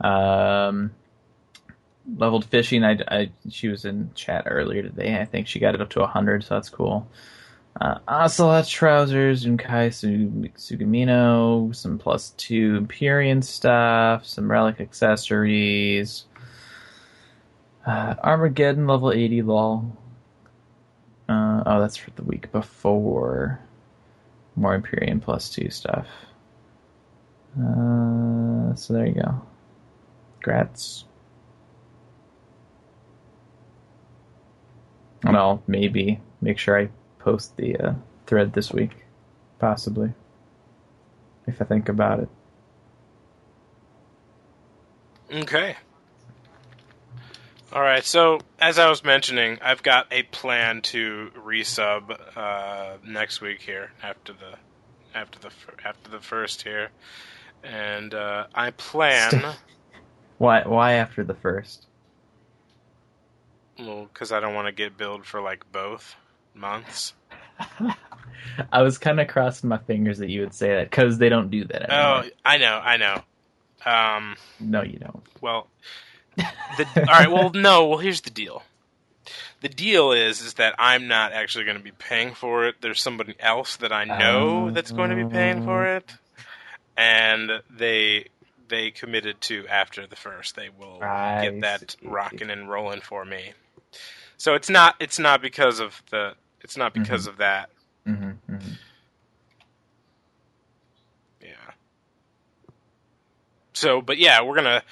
Um, 0.01 0.93
leveled 2.17 2.47
fishing. 2.47 2.85
I, 2.85 2.99
I 3.07 3.31
she 3.51 3.69
was 3.69 3.85
in 3.85 4.13
chat 4.15 4.45
earlier 4.47 4.83
today. 4.83 5.21
I 5.21 5.27
think 5.27 5.47
she 5.47 5.59
got 5.59 5.75
it 5.75 5.83
up 5.83 5.91
to 5.91 6.07
hundred, 6.07 6.45
so 6.45 6.55
that's 6.55 6.71
cool. 6.71 7.07
Uh, 7.81 7.99
Ocelot 8.07 8.67
trousers, 8.67 9.45
Unkai 9.47 9.93
Su- 9.93 10.51
Sugamino, 10.57 11.75
some 11.75 11.99
plus 11.99 12.31
two 12.37 12.77
Empyrean 12.77 13.43
stuff, 13.43 14.27
some 14.27 14.51
relic 14.51 14.81
accessories. 14.81 16.27
Uh, 17.87 18.15
Armageddon 18.23 18.87
level 18.87 19.11
80 19.11 19.43
lol. 19.43 19.97
Uh, 21.29 21.63
oh, 21.65 21.81
that's 21.81 21.97
for 21.97 22.11
the 22.13 22.23
week 22.23 22.53
before. 22.53 23.59
More 24.55 24.75
Empyrean 24.75 25.21
plus 25.21 25.49
two 25.49 25.71
stuff. 25.71 26.07
Uh, 27.59 28.75
so 28.75 28.93
there 28.93 29.07
you 29.07 29.15
go. 29.15 29.43
Grats. 30.45 31.05
And 35.25 35.37
I'll 35.37 35.63
maybe 35.67 36.21
make 36.41 36.59
sure 36.59 36.79
I 36.79 36.89
post 37.25 37.57
the 37.57 37.77
uh, 37.77 37.95
thread 38.27 38.53
this 38.53 38.73
week. 38.73 39.05
Possibly. 39.59 40.13
If 41.47 41.61
I 41.61 41.65
think 41.65 41.89
about 41.89 42.21
it. 42.21 42.29
Okay. 45.33 45.77
All 47.73 47.83
right. 47.83 48.05
So, 48.05 48.41
as 48.61 48.79
I 48.79 48.89
was 48.91 49.03
mentioning, 49.03 49.59
I've 49.63 49.83
got 49.83 50.07
a 50.11 50.25
plan 50.25 50.83
to 50.83 51.31
resub 51.37 52.17
uh, 52.37 52.99
next 53.07 53.41
week 53.41 53.63
here 53.63 53.93
after 54.03 54.33
the 54.35 54.59
after 55.15 55.39
the 55.39 55.51
after 55.85 56.11
the 56.11 56.21
first 56.21 56.63
here, 56.63 56.91
and 57.63 58.13
uh, 58.13 58.47
I 58.55 58.71
plan 58.73 59.55
Why? 60.39 60.63
Why 60.63 60.95
after 60.95 61.23
the 61.23 61.35
first? 61.35 61.87
well 63.79 64.05
because 64.13 64.33
I 64.33 64.41
don't 64.41 64.55
want 64.55 64.67
to 64.67 64.73
get 64.73 64.97
billed 64.97 65.25
for 65.25 65.41
like 65.41 65.71
both 65.73 66.17
months. 66.55 67.15
I 68.73 68.83
was 68.83 68.99
kind 68.99 69.21
of 69.21 69.29
crossing 69.29 69.69
my 69.69 69.79
fingers 69.79 70.19
that 70.19 70.29
you 70.29 70.41
would 70.41 70.55
say 70.55 70.69
that 70.77 70.91
because 70.91 71.19
they 71.19 71.29
don't 71.29 71.51
do 71.51 71.65
that 71.65 71.91
Oh, 71.91 72.19
anymore. 72.19 72.31
I 72.45 72.59
know, 72.59 72.81
I 72.83 72.97
know. 72.97 73.23
Um, 73.85 74.37
No, 74.61 74.83
you 74.83 74.99
don't. 74.99 75.23
Well, 75.41 75.69
the, 76.37 76.87
all 76.97 77.05
right. 77.05 77.31
Well, 77.31 77.51
no. 77.51 77.87
Well, 77.89 77.99
here's 77.99 78.21
the 78.23 78.31
deal. 78.31 78.63
The 79.61 79.69
deal 79.69 80.13
is, 80.13 80.41
is 80.41 80.55
that 80.55 80.75
I'm 80.79 81.07
not 81.09 81.33
actually 81.33 81.65
going 81.65 81.77
to 81.79 81.83
be 81.83 81.93
paying 81.93 82.35
for 82.35 82.67
it. 82.67 82.77
There's 82.81 83.01
somebody 83.01 83.35
else 83.39 83.77
that 83.77 83.93
I 83.93 84.05
know 84.05 84.71
that's 84.71 84.91
going 84.93 85.11
to 85.11 85.17
be 85.17 85.25
paying 85.25 85.63
for 85.63 85.87
it, 85.87 86.13
and 86.97 87.51
they 87.71 88.27
they 88.69 88.91
committed 88.91 89.41
to 89.43 89.67
after 89.69 90.07
the 90.07 90.17
first. 90.17 90.57
They 90.57 90.69
will 90.71 90.99
I 91.03 91.43
get 91.43 91.61
that 91.61 91.91
see. 91.93 92.07
rocking 92.09 92.51
and 92.51 92.69
rolling 92.69 93.01
for 93.01 93.25
me. 93.25 93.53
So 94.37 94.55
it's 94.55 94.69
not 94.71 94.97
it's 94.99 95.19
not 95.21 95.41
because 95.43 95.79
of 95.79 96.03
the 96.11 96.35
it's 96.63 96.77
not 96.77 96.95
because 96.95 97.27
of 97.27 97.39
that. 97.39 97.71
hmm 98.07 98.31
hmm 98.47 98.57
Yeah. 101.41 101.73
So, 103.73 104.01
but 104.01 104.19
yeah, 104.19 104.43
we're 104.43 104.57
gonna. 104.57 104.83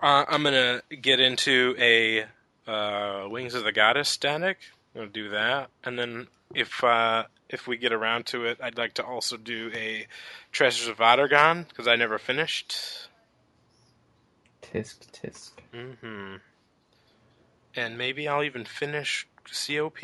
Uh, 0.00 0.24
I'm 0.28 0.42
gonna 0.42 0.82
get 1.00 1.20
into 1.20 1.74
a 1.78 2.24
uh, 2.66 3.28
Wings 3.28 3.54
of 3.54 3.64
the 3.64 3.72
Goddess 3.72 4.08
static. 4.08 4.58
I'm 4.94 5.02
gonna 5.02 5.12
do 5.12 5.28
that, 5.30 5.70
and 5.84 5.98
then 5.98 6.28
if 6.54 6.82
uh, 6.84 7.24
if 7.48 7.66
we 7.66 7.76
get 7.76 7.92
around 7.92 8.26
to 8.26 8.46
it, 8.46 8.58
I'd 8.62 8.78
like 8.78 8.94
to 8.94 9.04
also 9.04 9.36
do 9.36 9.70
a 9.74 10.06
Treasures 10.50 10.88
of 10.88 11.00
Aht 11.00 11.18
Urhgan 11.18 11.68
because 11.68 11.86
I 11.86 11.96
never 11.96 12.18
finished. 12.18 13.08
Tisk 14.62 15.10
tisk. 15.12 15.50
Mm 15.74 15.96
hmm 15.98 16.36
And 17.76 17.98
maybe 17.98 18.28
I'll 18.28 18.42
even 18.44 18.64
finish 18.64 19.26
COP. 19.44 19.98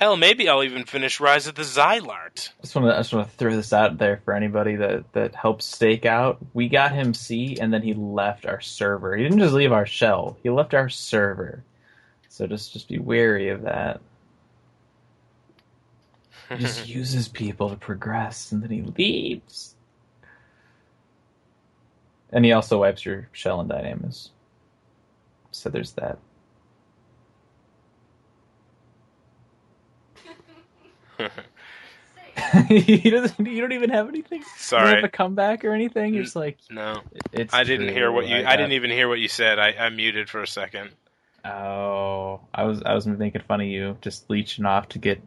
Hell, 0.00 0.16
maybe 0.16 0.48
I'll 0.48 0.64
even 0.64 0.86
finish 0.86 1.20
Rise 1.20 1.46
of 1.46 1.56
the 1.56 1.62
Zilart. 1.62 2.48
I 2.58 2.62
just 2.62 2.74
want 2.74 2.86
to 2.86 2.96
just 2.96 3.12
want 3.12 3.30
to 3.30 3.36
throw 3.36 3.54
this 3.54 3.74
out 3.74 3.98
there 3.98 4.22
for 4.24 4.32
anybody 4.32 4.76
that 4.76 5.12
that 5.12 5.34
helps 5.34 5.66
stake 5.66 6.06
out. 6.06 6.38
We 6.54 6.70
got 6.70 6.92
him 6.92 7.12
C, 7.12 7.58
and 7.60 7.70
then 7.70 7.82
he 7.82 7.92
left 7.92 8.46
our 8.46 8.62
server. 8.62 9.14
He 9.14 9.24
didn't 9.24 9.40
just 9.40 9.52
leave 9.52 9.72
our 9.72 9.84
shell; 9.84 10.38
he 10.42 10.48
left 10.48 10.72
our 10.72 10.88
server. 10.88 11.62
So 12.30 12.46
just 12.46 12.72
just 12.72 12.88
be 12.88 12.98
wary 12.98 13.50
of 13.50 13.60
that. 13.64 14.00
He 16.48 16.56
just 16.56 16.88
uses 16.88 17.28
people 17.28 17.68
to 17.68 17.76
progress, 17.76 18.52
and 18.52 18.62
then 18.62 18.70
he 18.70 18.80
leaves. 18.80 19.74
And 22.32 22.42
he 22.42 22.52
also 22.52 22.80
wipes 22.80 23.04
your 23.04 23.28
shell 23.32 23.60
and 23.60 23.68
dynamis. 23.68 24.30
So 25.50 25.68
there's 25.68 25.92
that. 25.92 26.18
he 32.68 33.10
doesn't. 33.10 33.46
You 33.46 33.60
don't 33.60 33.72
even 33.72 33.90
have 33.90 34.08
anything. 34.08 34.40
You 34.40 34.46
Sorry. 34.56 34.94
have 34.94 35.04
a 35.04 35.08
comeback 35.08 35.64
or 35.64 35.72
anything. 35.72 36.14
You're 36.14 36.24
just 36.24 36.36
like 36.36 36.58
No, 36.70 37.00
it's. 37.32 37.52
I 37.52 37.64
didn't 37.64 37.88
true, 37.88 37.94
hear 37.94 38.12
what 38.12 38.28
you. 38.28 38.36
I, 38.36 38.42
got- 38.42 38.56
didn't 38.56 38.72
even 38.72 38.90
hear 38.90 39.08
what 39.08 39.18
you 39.18 39.28
said. 39.28 39.58
I, 39.58 39.72
I 39.72 39.88
muted 39.90 40.28
for 40.30 40.42
a 40.42 40.46
second. 40.46 40.90
Oh, 41.44 42.40
I 42.54 42.64
was 42.64 42.82
I 42.84 42.94
was 42.94 43.06
making 43.06 43.42
fun 43.42 43.60
of 43.60 43.66
you, 43.66 43.96
just 44.02 44.28
leeching 44.28 44.66
off 44.66 44.88
to 44.90 44.98
get 44.98 45.20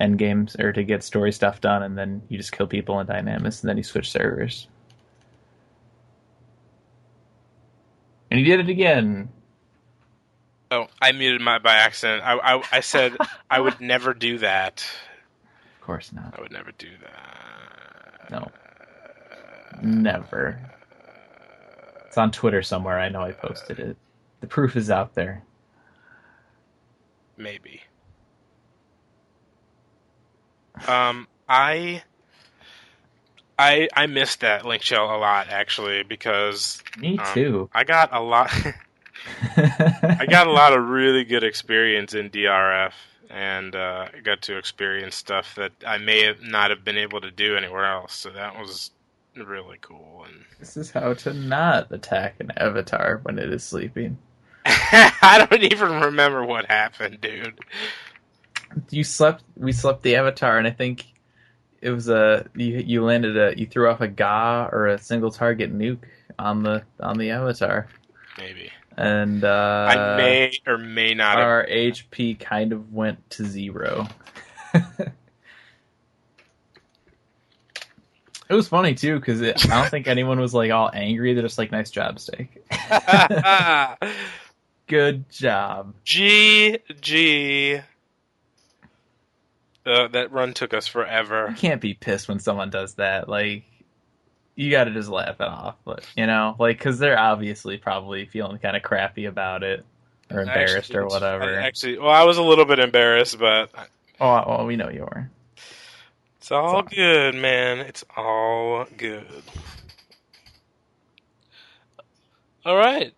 end 0.00 0.18
games 0.18 0.56
or 0.58 0.72
to 0.72 0.82
get 0.84 1.02
story 1.04 1.32
stuff 1.32 1.60
done, 1.60 1.82
and 1.82 1.96
then 1.98 2.22
you 2.28 2.38
just 2.38 2.52
kill 2.52 2.66
people 2.66 3.00
in 3.00 3.06
Dynamis, 3.06 3.60
and 3.62 3.68
then 3.68 3.76
you 3.76 3.82
switch 3.82 4.10
servers. 4.10 4.68
And 8.30 8.38
he 8.38 8.44
did 8.44 8.60
it 8.60 8.68
again. 8.68 9.28
Oh, 10.70 10.86
I 11.00 11.12
muted 11.12 11.40
my 11.40 11.58
by 11.58 11.74
accident. 11.74 12.22
I 12.24 12.34
I, 12.34 12.62
I 12.72 12.80
said 12.80 13.16
I 13.50 13.60
would 13.60 13.80
never 13.82 14.14
do 14.14 14.38
that. 14.38 14.84
Of 15.80 15.86
course 15.86 16.12
not. 16.12 16.34
I 16.36 16.40
would 16.40 16.52
never 16.52 16.72
do 16.72 16.88
that. 17.02 18.30
No. 18.30 18.50
Never. 19.82 20.58
It's 22.06 22.16
on 22.16 22.30
Twitter 22.30 22.62
somewhere. 22.62 22.98
I 22.98 23.08
know 23.08 23.20
I 23.20 23.32
posted 23.32 23.78
it. 23.78 23.96
The 24.40 24.46
proof 24.46 24.76
is 24.76 24.90
out 24.90 25.14
there. 25.14 25.42
Maybe. 27.36 27.82
Um, 30.88 31.26
I, 31.48 32.02
I, 33.58 33.88
I 33.94 34.06
missed 34.06 34.40
that 34.40 34.64
link 34.64 34.82
shell 34.82 35.06
a 35.14 35.18
lot 35.18 35.48
actually 35.50 36.02
because 36.02 36.82
Me 36.98 37.18
Um, 37.18 37.26
too. 37.34 37.70
I 37.74 37.84
got 37.84 38.10
a 38.12 38.20
lot. 38.20 38.50
I 39.56 40.26
got 40.28 40.46
a 40.46 40.52
lot 40.52 40.72
of 40.72 40.88
really 40.88 41.24
good 41.24 41.44
experience 41.44 42.14
in 42.14 42.30
DRF, 42.30 42.92
and 43.30 43.74
uh, 43.74 44.08
I 44.14 44.20
got 44.20 44.42
to 44.42 44.56
experience 44.56 45.16
stuff 45.16 45.54
that 45.56 45.72
I 45.86 45.98
may 45.98 46.24
have 46.24 46.42
not 46.42 46.70
have 46.70 46.84
been 46.84 46.98
able 46.98 47.20
to 47.20 47.30
do 47.30 47.56
anywhere 47.56 47.86
else. 47.86 48.14
So 48.14 48.30
that 48.30 48.58
was 48.58 48.90
really 49.36 49.78
cool. 49.80 50.24
And 50.26 50.44
This 50.58 50.76
is 50.76 50.90
how 50.90 51.14
to 51.14 51.32
not 51.32 51.90
attack 51.90 52.36
an 52.40 52.52
avatar 52.56 53.20
when 53.22 53.38
it 53.38 53.52
is 53.52 53.64
sleeping. 53.64 54.18
I 54.66 55.46
don't 55.48 55.62
even 55.62 56.00
remember 56.00 56.44
what 56.44 56.66
happened, 56.66 57.20
dude. 57.20 57.58
You 58.90 59.04
slept. 59.04 59.44
We 59.56 59.72
slept 59.72 60.02
the 60.02 60.16
avatar, 60.16 60.58
and 60.58 60.66
I 60.66 60.70
think 60.70 61.06
it 61.80 61.90
was 61.90 62.08
a 62.08 62.48
you. 62.56 62.78
You 62.78 63.04
landed 63.04 63.36
a. 63.36 63.58
You 63.58 63.66
threw 63.66 63.88
off 63.88 64.00
a 64.00 64.08
ga 64.08 64.68
or 64.72 64.86
a 64.86 64.98
single 64.98 65.30
target 65.30 65.76
nuke 65.76 66.02
on 66.38 66.62
the 66.62 66.82
on 66.98 67.18
the 67.18 67.30
avatar, 67.30 67.88
Maybe 68.38 68.70
and 68.96 69.44
uh, 69.44 69.88
I 69.90 70.16
may 70.16 70.52
or 70.66 70.78
may 70.78 71.14
not 71.14 71.38
have. 71.38 71.46
our 71.46 71.66
HP 71.66 72.38
kind 72.38 72.72
of 72.72 72.92
went 72.92 73.30
to 73.30 73.44
zero. 73.44 74.06
it 74.74 75.12
was 78.50 78.68
funny 78.68 78.94
too 78.94 79.18
because 79.18 79.42
I 79.42 79.52
don't 79.52 79.90
think 79.90 80.06
anyone 80.06 80.38
was 80.40 80.54
like 80.54 80.70
all 80.70 80.90
angry. 80.92 81.34
They're 81.34 81.42
just 81.42 81.58
like, 81.58 81.72
"Nice 81.72 81.90
job, 81.90 82.18
Steak. 82.20 82.64
Good 84.86 85.28
job." 85.30 85.94
G 86.04 86.78
G. 87.00 87.80
Uh, 89.86 90.08
that 90.08 90.32
run 90.32 90.54
took 90.54 90.72
us 90.72 90.86
forever. 90.86 91.48
You 91.50 91.56
can't 91.56 91.80
be 91.80 91.92
pissed 91.92 92.26
when 92.26 92.38
someone 92.38 92.70
does 92.70 92.94
that. 92.94 93.28
Like, 93.28 93.64
you 94.56 94.70
got 94.70 94.84
to 94.84 94.90
just 94.92 95.08
laugh 95.08 95.40
it 95.40 95.46
off. 95.46 95.76
But 95.84 96.04
you 96.16 96.26
know, 96.26 96.56
like, 96.58 96.78
because 96.78 96.98
they're 96.98 97.18
obviously 97.18 97.76
probably 97.76 98.26
feeling 98.26 98.58
kind 98.58 98.76
of 98.76 98.82
crappy 98.82 99.26
about 99.26 99.62
it 99.62 99.84
or 100.30 100.40
embarrassed 100.40 100.76
Actually, 100.90 100.96
or 100.98 101.06
whatever. 101.06 101.44
I- 101.60 101.66
Actually, 101.66 101.98
well, 101.98 102.10
I 102.10 102.24
was 102.24 102.38
a 102.38 102.42
little 102.42 102.64
bit 102.64 102.78
embarrassed, 102.78 103.38
but 103.38 103.70
oh, 104.20 104.44
well, 104.46 104.66
we 104.66 104.76
know 104.76 104.88
you 104.90 105.02
were. 105.02 105.30
it's 106.38 106.50
all 106.50 106.80
It's 106.80 106.94
good, 106.94 107.34
man. 107.34 107.78
It's 107.80 108.04
all 108.16 108.86
good. 108.96 109.26
All 112.64 112.76
right. 112.76 113.12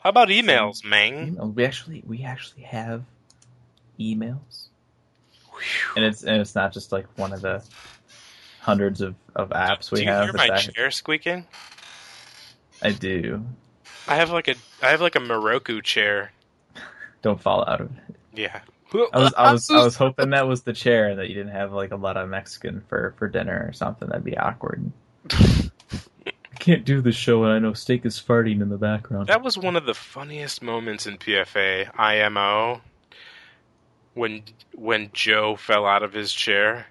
How 0.00 0.10
about 0.10 0.28
emails, 0.28 0.84
man? 0.84 1.54
We 1.54 1.64
actually, 1.64 2.02
we 2.04 2.24
actually 2.24 2.64
have 2.64 3.04
emails, 4.00 4.66
and 5.94 6.04
it's 6.04 6.24
and 6.24 6.40
it's 6.40 6.56
not 6.56 6.72
just 6.72 6.90
like 6.90 7.06
one 7.16 7.32
of 7.32 7.40
the 7.40 7.62
hundreds 8.62 9.00
of, 9.00 9.16
of 9.34 9.50
apps 9.50 9.90
we 9.90 9.98
Do 9.98 10.04
you 10.04 10.10
have. 10.10 10.24
hear 10.24 10.32
my 10.34 10.46
act- 10.48 10.72
chair 10.74 10.90
squeaking? 10.90 11.46
I 12.80 12.92
do. 12.92 13.44
I 14.08 14.16
have 14.16 14.30
like 14.30 14.48
a 14.48 14.54
I 14.82 14.90
have 14.90 15.00
like 15.00 15.16
a 15.16 15.20
Moroku 15.20 15.82
chair. 15.82 16.32
Don't 17.22 17.40
fall 17.40 17.64
out 17.68 17.80
of 17.80 17.90
it. 18.08 18.16
Yeah. 18.34 18.60
I 19.12 19.18
was 19.18 19.34
I 19.36 19.52
was 19.52 19.70
I 19.70 19.84
was 19.84 19.96
hoping 20.04 20.30
that 20.30 20.46
was 20.48 20.62
the 20.62 20.72
chair 20.72 21.08
and 21.08 21.18
that 21.18 21.28
you 21.28 21.34
didn't 21.34 21.52
have 21.52 21.72
like 21.72 21.92
a 21.92 21.96
lot 21.96 22.16
of 22.16 22.28
Mexican 22.28 22.82
for 22.88 23.14
for 23.18 23.28
dinner 23.28 23.64
or 23.68 23.72
something. 23.72 24.08
That'd 24.08 24.24
be 24.24 24.36
awkward. 24.36 24.90
I 25.30 26.58
can't 26.58 26.84
do 26.84 27.00
the 27.00 27.12
show 27.12 27.42
and 27.44 27.52
I 27.52 27.58
know 27.58 27.72
steak 27.72 28.04
is 28.06 28.20
farting 28.20 28.60
in 28.60 28.68
the 28.68 28.76
background. 28.78 29.26
That 29.28 29.42
was 29.42 29.58
one 29.58 29.76
of 29.76 29.86
the 29.86 29.94
funniest 29.94 30.62
moments 30.62 31.06
in 31.06 31.18
PFA 31.18 31.90
IMO 31.98 32.80
when 34.14 34.42
when 34.74 35.10
Joe 35.12 35.56
fell 35.56 35.86
out 35.86 36.02
of 36.02 36.12
his 36.12 36.32
chair. 36.32 36.86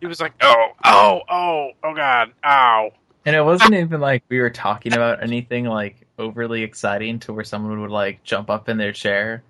He 0.00 0.06
was 0.06 0.20
like, 0.20 0.32
"Oh, 0.40 0.66
oh, 0.84 1.20
oh, 1.28 1.70
oh 1.84 1.94
God, 1.94 2.32
ow!" 2.44 2.90
And 3.26 3.36
it 3.36 3.42
wasn't 3.42 3.74
even 3.74 4.00
like 4.00 4.22
we 4.28 4.40
were 4.40 4.50
talking 4.50 4.94
about 4.94 5.22
anything 5.22 5.66
like 5.66 6.06
overly 6.18 6.62
exciting 6.62 7.18
to 7.20 7.32
where 7.32 7.44
someone 7.44 7.80
would 7.82 7.90
like 7.90 8.22
jump 8.24 8.48
up 8.48 8.68
in 8.68 8.78
their 8.78 8.92
chair. 8.92 9.42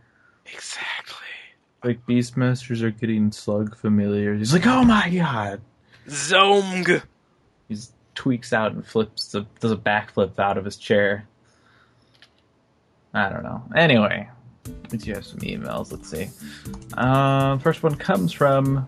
Exactly. 0.46 1.16
Like 1.84 2.05
Beastmasters 2.07 2.82
are 2.82 2.90
getting 2.90 3.30
slug 3.32 3.76
familiar. 3.76 4.34
He's 4.34 4.53
like, 4.53 4.66
oh 4.66 4.84
my 4.84 5.09
god! 5.09 5.61
Zomg. 6.09 7.03
He 7.68 7.76
tweaks 8.14 8.53
out 8.53 8.72
and 8.72 8.84
flips, 8.84 9.28
the, 9.28 9.46
does 9.61 9.72
a 9.72 9.76
backflip 9.76 10.38
out 10.38 10.59
of 10.59 10.64
his 10.64 10.76
chair. 10.76 11.26
I 13.14 13.28
don't 13.28 13.42
know. 13.42 13.62
Anyway, 13.74 14.28
we 14.90 14.98
do 14.98 15.14
have 15.14 15.24
some 15.24 15.40
emails. 15.40 15.90
Let's 15.90 16.11
see. 16.11 16.28
Um, 16.94 17.61
first 17.61 17.82
one 17.82 17.94
comes 17.94 18.32
from. 18.32 18.86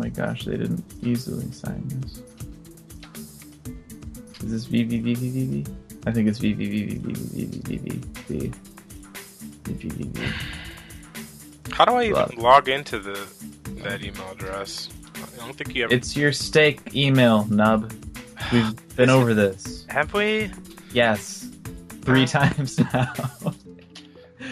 My 0.00 0.08
gosh, 0.08 0.44
they 0.46 0.56
didn't 0.56 0.82
easily 1.02 1.50
sign 1.52 1.86
this. 2.00 2.22
Is 4.42 4.50
this 4.50 4.66
VVVVVV? 4.66 5.68
I 6.06 6.12
think 6.12 6.28
it's 6.28 6.38
VVVVVVVVV. 6.38 8.54
VVVV. 9.64 10.32
How 11.72 11.84
do 11.84 11.92
I 11.92 12.04
even 12.04 12.26
log 12.38 12.68
into 12.70 12.98
the 12.98 13.26
that 13.82 14.02
email 14.02 14.30
address? 14.32 14.88
I 15.16 15.36
don't 15.44 15.54
think 15.54 15.74
you 15.74 15.82
have. 15.82 15.92
It's 15.92 16.16
your 16.16 16.32
steak 16.32 16.94
email, 16.94 17.44
nub. 17.46 17.92
We've 18.52 18.96
been 18.96 19.10
over 19.10 19.34
this. 19.34 19.84
have 19.90 20.12
we? 20.14 20.50
Yes. 20.92 21.46
Three 22.02 22.24
Uh, 22.24 22.26
times 22.26 22.78
now. 22.94 23.12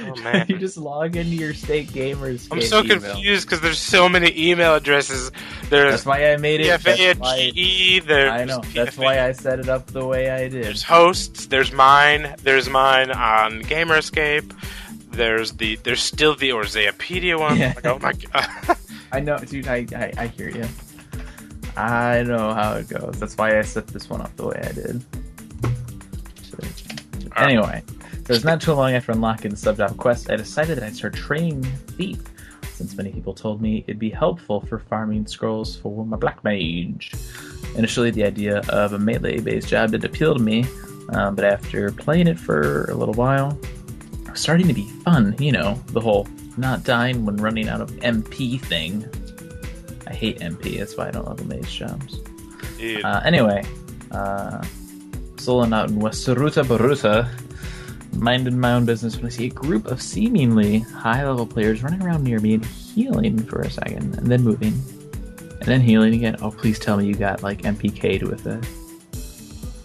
Oh 0.09 0.45
you 0.49 0.59
just 0.59 0.77
log 0.77 1.17
into 1.17 1.35
your 1.37 1.55
state 1.55 1.89
gamers. 1.89 2.49
I'm 2.51 2.61
so 2.63 2.83
email. 2.83 3.01
confused 3.01 3.47
because 3.47 3.61
there's 3.61 3.79
so 3.79 4.09
many 4.09 4.33
email 4.37 4.75
addresses. 4.75 5.31
There's 5.71 5.93
That's 5.93 6.07
why 6.07 6.33
I 6.33 6.37
made 6.37 6.61
it. 6.61 6.83
That's 6.83 6.85
PFAHE. 7.01 8.05
There's 8.05 8.31
I 8.33 8.45
know. 8.45 8.61
That's 8.75 8.97
PFA 8.97 9.05
why 9.05 9.21
I 9.27 9.33
set 9.33 9.59
it 9.61 9.69
up 9.69 9.87
the 9.89 10.07
way 10.07 10.31
I 10.31 10.49
did. 10.49 10.65
There's 10.65 10.83
hosts. 10.83 11.47
There's 11.47 11.73
mine. 11.73 12.35
There's 12.43 12.69
mine 12.69 13.11
on 13.11 13.61
Gamer 13.61 13.99
Escape. 13.99 14.53
There's 15.11 15.53
the. 15.53 15.77
There's 15.77 16.03
still 16.03 16.35
the 16.35 16.51
Eorzeapedia 16.51 17.39
one. 17.39 17.57
Yeah. 17.59 17.75
Like, 17.77 17.87
oh 17.87 17.99
my 17.99 18.13
god. 18.13 18.77
I 19.13 19.21
know, 19.21 19.39
dude. 19.39 19.69
I, 19.69 19.87
I 19.97 20.13
I 20.17 20.27
hear 20.29 20.51
you. 20.51 20.67
I 21.77 22.23
know 22.25 22.53
how 22.55 22.75
it 22.75 22.89
goes. 22.89 23.19
That's 23.21 23.37
why 23.37 23.59
I 23.59 23.63
set 23.63 23.87
this 23.89 24.11
one 24.11 24.21
up 24.21 24.35
the 24.37 24.47
way 24.49 24.61
I 24.63 24.73
did. 24.73 25.05
Anyway, 27.37 27.83
it 28.29 28.33
was 28.33 28.45
not 28.45 28.61
too 28.61 28.75
long 28.75 28.93
after 28.93 29.13
unlocking 29.13 29.51
the 29.51 29.57
subjob 29.57 29.97
quest, 29.97 30.31
I 30.31 30.37
decided 30.37 30.77
that 30.77 30.85
I'd 30.85 30.95
start 30.95 31.15
training 31.15 31.63
Thief, 31.97 32.21
since 32.75 32.95
many 32.95 33.11
people 33.11 33.33
told 33.33 33.63
me 33.63 33.85
it'd 33.87 33.99
be 33.99 34.11
helpful 34.11 34.61
for 34.61 34.79
farming 34.79 35.27
scrolls 35.27 35.77
for 35.77 36.05
my 36.05 36.17
Black 36.17 36.45
Mage. 36.45 37.13
Initially, 37.77 38.11
the 38.11 38.25
idea 38.25 38.59
of 38.69 38.93
a 38.93 38.99
melee-based 38.99 39.69
job 39.69 39.93
did 39.93 40.05
appeal 40.05 40.35
to 40.35 40.43
me, 40.43 40.67
um, 41.11 41.35
but 41.35 41.45
after 41.45 41.91
playing 41.91 42.27
it 42.29 42.39
for 42.39 42.85
a 42.91 42.95
little 42.95 43.15
while, 43.15 43.59
it 44.25 44.31
was 44.31 44.41
starting 44.41 44.69
to 44.69 44.75
be 44.75 44.87
fun. 45.05 45.35
You 45.39 45.53
know, 45.53 45.83
the 45.89 46.01
whole 46.01 46.29
not 46.59 46.85
dying 46.85 47.25
when 47.25 47.37
running 47.37 47.69
out 47.69 47.81
of 47.81 47.91
MP 48.01 48.61
thing. 48.61 49.09
I 50.07 50.13
hate 50.13 50.41
MP, 50.41 50.79
that's 50.79 50.97
why 50.97 51.09
I 51.09 51.11
don't 51.11 51.27
love 51.27 51.39
the 51.39 51.45
mage 51.45 51.75
jobs. 51.75 52.21
Uh, 53.05 53.21
anyway, 53.25 53.65
uh, 54.11 54.63
soloing 55.37 55.75
out 55.75 55.89
in 55.89 55.99
West 55.99 56.27
Sarutabaruta, 56.27 57.29
minding 58.21 58.59
my 58.59 58.73
own 58.73 58.85
business 58.85 59.17
when 59.17 59.27
I 59.27 59.29
see 59.29 59.47
a 59.47 59.51
group 59.51 59.87
of 59.87 60.03
seemingly 60.03 60.81
high 60.81 61.27
level 61.27 61.47
players 61.47 61.83
running 61.83 62.03
around 62.03 62.25
near 62.25 62.41
me 62.41 62.55
and 62.55 62.65
healing 62.65 63.39
for 63.45 63.61
a 63.61 63.71
second, 63.71 64.17
and 64.17 64.27
then 64.27 64.43
moving, 64.43 64.75
and 65.41 65.63
then 65.63 65.81
healing 65.81 66.15
again. 66.15 66.37
Oh, 66.43 66.51
please 66.51 66.79
tell 66.79 66.97
me 66.97 67.07
you 67.07 67.15
got 67.15 67.43
like 67.43 67.63
MPK'd 67.63 68.23
with 68.23 68.47
it. 68.47 68.65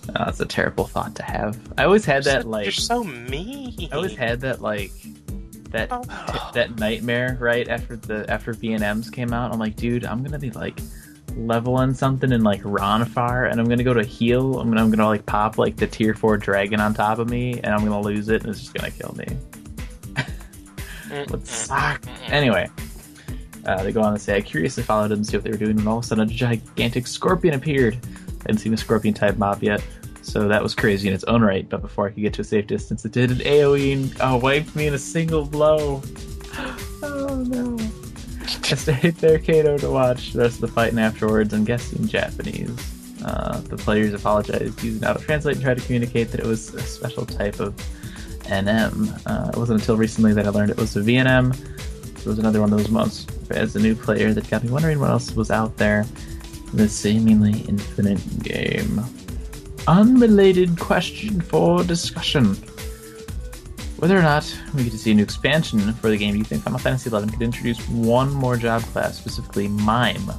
Oh, 0.09 0.25
that's 0.25 0.39
a 0.39 0.45
terrible 0.45 0.85
thought 0.85 1.15
to 1.15 1.23
have. 1.23 1.57
I 1.77 1.85
always 1.85 2.05
had 2.05 2.23
that 2.25 2.45
like 2.47 2.65
You're 2.65 2.71
so 2.71 3.03
mean. 3.03 3.89
I 3.91 3.95
always 3.95 4.15
had 4.15 4.41
that 4.41 4.61
like 4.61 4.91
that 5.69 5.89
oh. 5.91 6.51
that 6.53 6.77
nightmare 6.77 7.37
right 7.39 7.67
after 7.67 7.95
the 7.95 8.29
after 8.29 8.53
VNMs 8.53 9.11
came 9.11 9.33
out. 9.33 9.51
I'm 9.51 9.59
like, 9.59 9.75
dude, 9.75 10.05
I'm 10.05 10.23
gonna 10.23 10.39
be 10.39 10.51
like 10.51 10.79
leveling 11.35 11.93
something 11.93 12.31
in 12.31 12.43
like 12.43 12.61
Ronfaure, 12.61 13.49
and 13.49 13.59
I'm 13.59 13.67
gonna 13.67 13.83
go 13.83 13.93
to 13.93 14.03
heal. 14.03 14.59
I'm 14.59 14.69
gonna, 14.69 14.81
I'm 14.81 14.89
gonna 14.91 15.07
like 15.07 15.25
pop 15.25 15.57
like 15.57 15.75
the 15.75 15.87
tier 15.87 16.13
four 16.13 16.37
dragon 16.37 16.79
on 16.79 16.93
top 16.93 17.19
of 17.19 17.29
me, 17.29 17.59
and 17.61 17.67
I'm 17.67 17.79
gonna 17.79 18.01
lose 18.01 18.29
it, 18.29 18.43
and 18.43 18.51
it's 18.51 18.59
just 18.59 18.73
gonna 18.73 18.91
kill 18.91 19.15
me. 19.15 19.27
Would 21.29 21.45
suck. 21.45 22.01
Anyway, 22.27 22.69
uh, 23.65 23.83
they 23.83 23.91
go 23.91 24.01
on 24.01 24.13
to 24.13 24.19
say, 24.19 24.35
I 24.35 24.41
curiously 24.41 24.83
followed 24.83 25.09
them 25.09 25.19
to 25.19 25.25
see 25.25 25.37
what 25.37 25.43
they 25.43 25.51
were 25.51 25.57
doing, 25.57 25.77
and 25.77 25.87
all 25.87 25.99
of 25.99 26.03
a 26.03 26.07
sudden 26.07 26.27
a 26.27 26.31
gigantic 26.31 27.07
scorpion 27.07 27.53
appeared. 27.53 27.95
I 27.95 28.47
hadn't 28.47 28.57
seen 28.57 28.73
a 28.73 28.77
scorpion 28.77 29.13
type 29.13 29.37
mob 29.37 29.61
yet, 29.63 29.85
so 30.21 30.47
that 30.47 30.63
was 30.63 30.73
crazy 30.73 31.07
in 31.07 31.13
its 31.13 31.23
own 31.25 31.41
right. 31.41 31.67
But 31.69 31.81
before 31.81 32.07
I 32.07 32.11
could 32.11 32.21
get 32.21 32.33
to 32.35 32.41
a 32.41 32.45
safe 32.45 32.67
distance, 32.67 33.05
it 33.05 33.11
did 33.11 33.31
an 33.31 33.37
AoE 33.37 33.93
and 33.93 34.21
uh, 34.21 34.39
wiped 34.41 34.75
me 34.75 34.87
in 34.87 34.93
a 34.93 34.99
single 34.99 35.45
blow. 35.45 36.01
Oh 37.05 37.43
no. 37.43 37.77
I 38.73 38.75
stayed 38.75 39.17
there, 39.17 39.37
Kato, 39.37 39.77
to 39.77 39.91
watch 39.91 40.33
the 40.33 40.39
rest 40.39 40.55
of 40.55 40.61
the 40.61 40.67
fight, 40.67 40.89
and 40.89 40.99
afterwards, 40.99 41.53
I'm 41.53 41.63
guessing 41.63 42.07
Japanese. 42.07 42.75
Uh, 43.23 43.59
the 43.59 43.77
players 43.77 44.15
apologized 44.15 44.81
using 44.81 45.07
Auto 45.07 45.19
Translate 45.19 45.57
and 45.57 45.63
tried 45.63 45.77
to 45.77 45.85
communicate 45.85 46.31
that 46.31 46.39
it 46.39 46.45
was 46.47 46.73
a 46.73 46.81
special 46.81 47.23
type 47.23 47.59
of 47.59 47.75
NM. 48.45 49.21
Uh, 49.27 49.51
it 49.53 49.57
wasn't 49.57 49.79
until 49.79 49.95
recently 49.95 50.33
that 50.33 50.47
I 50.47 50.49
learned 50.49 50.71
it 50.71 50.77
was 50.77 50.95
a 50.95 51.01
VNM. 51.01 51.55
It 52.17 52.25
was 52.25 52.39
another 52.39 52.61
one 52.61 52.73
of 52.73 52.79
those 52.79 52.89
months 52.89 53.27
as 53.51 53.75
a 53.75 53.79
new 53.79 53.93
player 53.93 54.33
that 54.33 54.49
got 54.49 54.63
me 54.63 54.71
wondering 54.71 54.99
what 54.99 55.11
else 55.11 55.35
was 55.35 55.51
out 55.51 55.77
there 55.77 56.03
in 56.71 56.77
this 56.77 56.93
seemingly 56.93 57.59
infinite 57.67 58.41
game. 58.41 59.03
Unrelated 59.87 60.79
question 60.79 61.41
for 61.41 61.83
discussion. 61.83 62.55
Whether 64.03 64.19
or 64.19 64.21
not 64.21 64.53
we 64.75 64.83
get 64.83 64.91
to 64.91 64.97
see 64.97 65.11
a 65.11 65.13
new 65.13 65.23
expansion 65.23 65.93
for 65.93 66.09
the 66.09 66.17
game, 66.17 66.35
you 66.35 66.43
think 66.43 66.63
Final 66.63 66.77
Fantasy 66.77 67.09
XI 67.09 67.25
could 67.25 67.41
introduce 67.41 67.79
one 67.87 68.33
more 68.33 68.57
job 68.57 68.81
class, 68.81 69.17
specifically 69.17 69.69
Mime, 69.69 70.29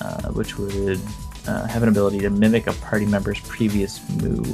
uh, 0.00 0.28
which 0.28 0.56
would 0.58 1.00
uh, 1.48 1.66
have 1.66 1.82
an 1.82 1.88
ability 1.88 2.20
to 2.20 2.30
mimic 2.30 2.68
a 2.68 2.72
party 2.74 3.04
member's 3.04 3.40
previous 3.40 4.00
move? 4.22 4.46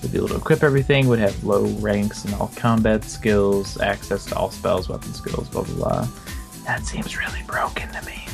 Would 0.00 0.12
be 0.12 0.16
able 0.16 0.28
to 0.28 0.36
equip 0.36 0.62
everything, 0.62 1.08
would 1.08 1.18
have 1.18 1.44
low 1.44 1.66
ranks 1.80 2.24
in 2.24 2.32
all 2.32 2.50
combat 2.56 3.04
skills, 3.04 3.78
access 3.82 4.24
to 4.24 4.34
all 4.34 4.50
spells, 4.50 4.88
weapon 4.88 5.12
skills, 5.12 5.46
blah 5.50 5.64
blah 5.64 5.74
blah. 5.74 6.08
That 6.64 6.86
seems 6.86 7.18
really 7.18 7.42
broken 7.46 7.86
to 7.92 8.02
me. 8.06 8.26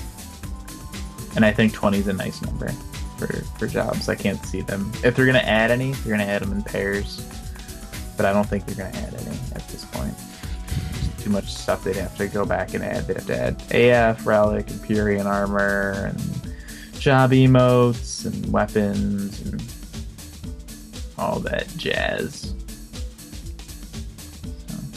And 1.35 1.45
I 1.45 1.53
think 1.53 1.73
20 1.73 1.99
is 1.99 2.07
a 2.07 2.12
nice 2.12 2.41
number 2.41 2.69
for, 3.16 3.27
for 3.59 3.66
jobs. 3.66 4.09
I 4.09 4.14
can't 4.14 4.47
see 4.47 4.61
them. 4.61 4.93
If 5.03 5.16
they're 5.16 5.27
going 5.27 5.35
to 5.35 5.49
add 5.49 5.73
any, 5.73 5.91
they're 5.91 6.16
going 6.16 6.25
to 6.25 6.33
add 6.33 6.41
them 6.43 6.53
in 6.53 6.62
pairs. 6.62 7.29
But 8.19 8.27
I 8.27 8.33
don't 8.35 8.47
think 8.47 8.66
they're 8.66 8.75
going 8.77 8.93
to 8.93 8.99
add 8.99 9.14
any 9.14 9.37
at 9.55 9.66
this 9.69 9.85
point. 9.87 10.12
There's 10.16 11.25
too 11.25 11.31
much 11.31 11.55
stuff 11.55 11.85
they'd 11.85 11.97
have 11.97 12.16
to 12.19 12.27
go 12.29 12.45
back 12.45 12.75
and 12.75 12.85
add. 12.85 13.07
They'd 13.07 13.16
have 13.16 13.27
to 13.29 13.39
add 13.41 13.62
AF, 14.19 14.27
Relic, 14.27 14.69
Empyrean 14.71 15.27
Armor, 15.27 16.11
and 16.12 16.53
job 17.01 17.31
emotes, 17.31 18.27
and 18.27 18.53
weapons, 18.53 19.41
and 19.43 19.62
all 21.16 21.39
that 21.41 21.69
jazz. 21.77 22.55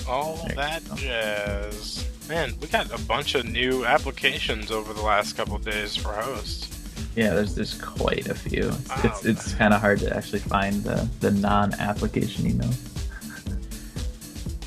All 0.08 0.46
that 0.56 0.82
jazz. 0.96 2.08
Man, 2.28 2.54
we 2.60 2.68
got 2.68 2.92
a 2.94 3.02
bunch 3.06 3.36
of 3.36 3.46
new 3.46 3.86
applications 3.86 4.72
over 4.72 4.94
the 4.94 5.02
last 5.02 5.38
couple 5.38 5.56
of 5.56 5.64
days 5.64 5.96
for 5.96 6.10
hosts. 6.14 6.68
Yeah, 7.16 7.34
there's 7.34 7.56
there's 7.56 7.80
quite 7.80 8.28
a 8.30 8.36
few. 8.36 8.70
It's 8.70 8.90
Wow. 8.90 9.02
it's, 9.04 9.26
it's 9.26 9.54
kind 9.54 9.74
of 9.74 9.82
hard 9.82 10.00
to 10.00 10.16
actually 10.16 10.40
find 10.40 10.84
the, 10.84 11.08
the 11.20 11.30
non-application 11.32 12.48
email. 12.48 12.72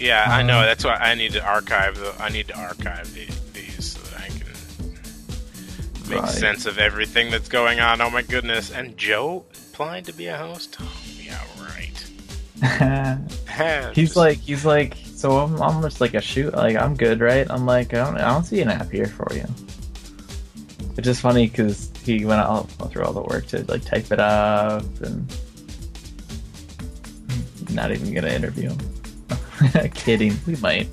Yeah, 0.04 0.24
I 0.28 0.42
know. 0.42 0.58
Um, 0.60 0.66
That's 0.66 0.84
why 0.84 0.96
I 0.96 1.14
need 1.14 1.32
to 1.32 1.42
archive. 1.44 1.96
The, 1.98 2.14
I 2.22 2.28
need 2.28 2.48
to 2.48 2.58
archive 2.58 3.12
the, 3.14 3.26
these 3.52 3.92
so 3.92 4.00
that 4.10 4.20
I 4.20 4.28
can 4.28 6.10
make 6.10 6.20
Right. 6.22 6.28
sense 6.30 6.66
of 6.66 6.78
everything 6.78 7.30
that's 7.30 7.48
going 7.48 7.80
on. 7.80 8.00
Oh 8.02 8.10
my 8.10 8.22
goodness! 8.22 8.70
And 8.70 8.96
Joe 8.98 9.44
applied 9.72 10.04
to 10.06 10.12
be 10.12 10.26
a 10.26 10.36
host. 10.36 10.76
Oh, 10.80 11.02
yeah, 11.18 11.40
right. 11.60 11.90
he's 13.94 14.08
Just- 14.08 14.16
like 14.16 14.38
he's 14.38 14.64
like 14.64 14.96
so 15.14 15.38
I'm 15.38 15.60
almost 15.62 16.00
like 16.02 16.12
a 16.14 16.20
shoot 16.20 16.52
like 16.54 16.76
I'm 16.76 16.94
good 16.96 17.20
right 17.20 17.46
I'm 17.50 17.64
like 17.66 17.94
I 17.94 18.04
don't 18.04 18.16
I 18.18 18.30
don't 18.32 18.44
see 18.44 18.60
an 18.60 18.68
app 18.68 18.90
here 18.90 19.06
for 19.06 19.26
you. 19.34 19.44
It's 20.96 21.04
just 21.06 21.20
funny 21.22 21.46
because 21.48 21.90
he 22.04 22.24
went 22.24 22.40
all, 22.42 22.68
all 22.78 22.88
through 22.88 23.04
all 23.04 23.12
the 23.14 23.22
work 23.22 23.46
to 23.48 23.64
like 23.68 23.84
type 23.84 24.12
it 24.12 24.20
up 24.20 24.84
and 25.00 25.26
not 27.70 27.90
even 27.90 28.12
gonna 28.14 28.28
interview 28.28 28.68
him. 28.70 28.78
Kidding, 29.94 30.36
we 30.46 30.56
might. 30.56 30.88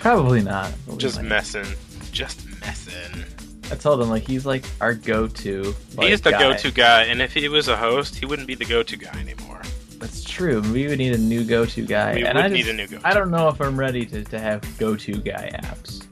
Probably 0.00 0.42
not. 0.42 0.72
just 0.96 1.16
might. 1.16 1.24
messing, 1.28 1.66
just 2.12 2.46
messing. 2.60 3.24
I 3.70 3.74
told 3.74 4.00
him 4.00 4.08
like 4.08 4.22
he's 4.26 4.46
like 4.46 4.64
our 4.80 4.94
go-to. 4.94 5.74
Like, 5.96 6.08
He's 6.08 6.20
the 6.22 6.30
guy. 6.30 6.38
go-to 6.40 6.70
guy, 6.70 7.04
and 7.04 7.20
if 7.20 7.34
he 7.34 7.48
was 7.48 7.68
a 7.68 7.76
host, 7.76 8.16
he 8.16 8.24
wouldn't 8.26 8.48
be 8.48 8.54
the 8.54 8.64
go-to 8.64 8.96
guy 8.96 9.18
anymore. 9.20 9.60
That's 9.98 10.22
true. 10.24 10.60
We 10.72 10.86
would 10.86 10.98
need 10.98 11.12
a 11.12 11.18
new 11.18 11.44
go-to 11.44 11.84
guy. 11.84 12.14
We 12.14 12.24
and 12.24 12.36
would 12.36 12.44
I 12.44 12.48
need 12.48 12.58
just- 12.62 12.70
a 12.70 12.74
new 12.74 12.86
go-to. 12.86 13.06
I 13.06 13.12
don't 13.14 13.30
know 13.30 13.48
if 13.48 13.60
I'm 13.60 13.78
ready 13.78 14.06
to, 14.06 14.24
to 14.24 14.38
have 14.38 14.62
go-to 14.78 15.14
guy 15.18 15.50
apps. 15.62 16.06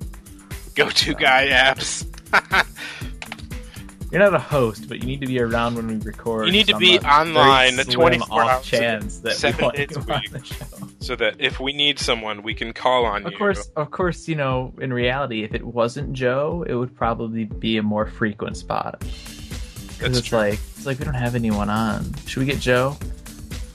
Go-to 0.74 1.14
guy 1.14 1.48
apps. 1.48 2.04
You're 4.10 4.20
not 4.20 4.34
a 4.34 4.38
host, 4.38 4.88
but 4.88 5.00
you 5.00 5.06
need 5.06 5.20
to 5.20 5.26
be 5.26 5.40
around 5.40 5.74
when 5.74 5.88
we 5.88 5.96
record. 5.96 6.46
You 6.46 6.52
need 6.52 6.68
to 6.68 6.76
be 6.76 6.98
uh, 6.98 7.08
online 7.08 7.74
slim 7.74 7.86
24 7.86 8.42
off 8.42 8.48
hours 8.48 8.66
a 8.66 8.70
chance 8.70 9.18
that 9.20 9.36
seven 9.36 9.66
we 9.66 9.84
days 9.84 9.96
a 9.96 10.00
week. 10.00 10.30
the 10.30 10.92
so 11.00 11.16
that 11.16 11.36
if 11.38 11.58
we 11.58 11.72
need 11.72 11.98
someone, 11.98 12.42
we 12.42 12.54
can 12.54 12.72
call 12.72 13.04
on 13.04 13.22
you. 13.22 13.28
Of 13.28 13.34
course, 13.34 13.68
of 13.74 13.90
course, 13.90 14.28
you 14.28 14.36
know, 14.36 14.72
in 14.80 14.92
reality, 14.92 15.42
if 15.42 15.54
it 15.54 15.64
wasn't 15.64 16.12
Joe, 16.12 16.64
it 16.68 16.74
would 16.74 16.94
probably 16.96 17.44
be 17.44 17.78
a 17.78 17.82
more 17.82 18.06
frequent 18.06 18.56
spot. 18.56 19.00
Because 19.00 20.18
it's 20.18 20.28
true. 20.28 20.38
like 20.38 20.60
it's 20.76 20.86
like 20.86 20.98
we 20.98 21.04
don't 21.04 21.14
have 21.14 21.34
anyone 21.34 21.68
on. 21.68 22.14
Should 22.26 22.40
we 22.40 22.46
get 22.46 22.60
Joe? 22.60 22.96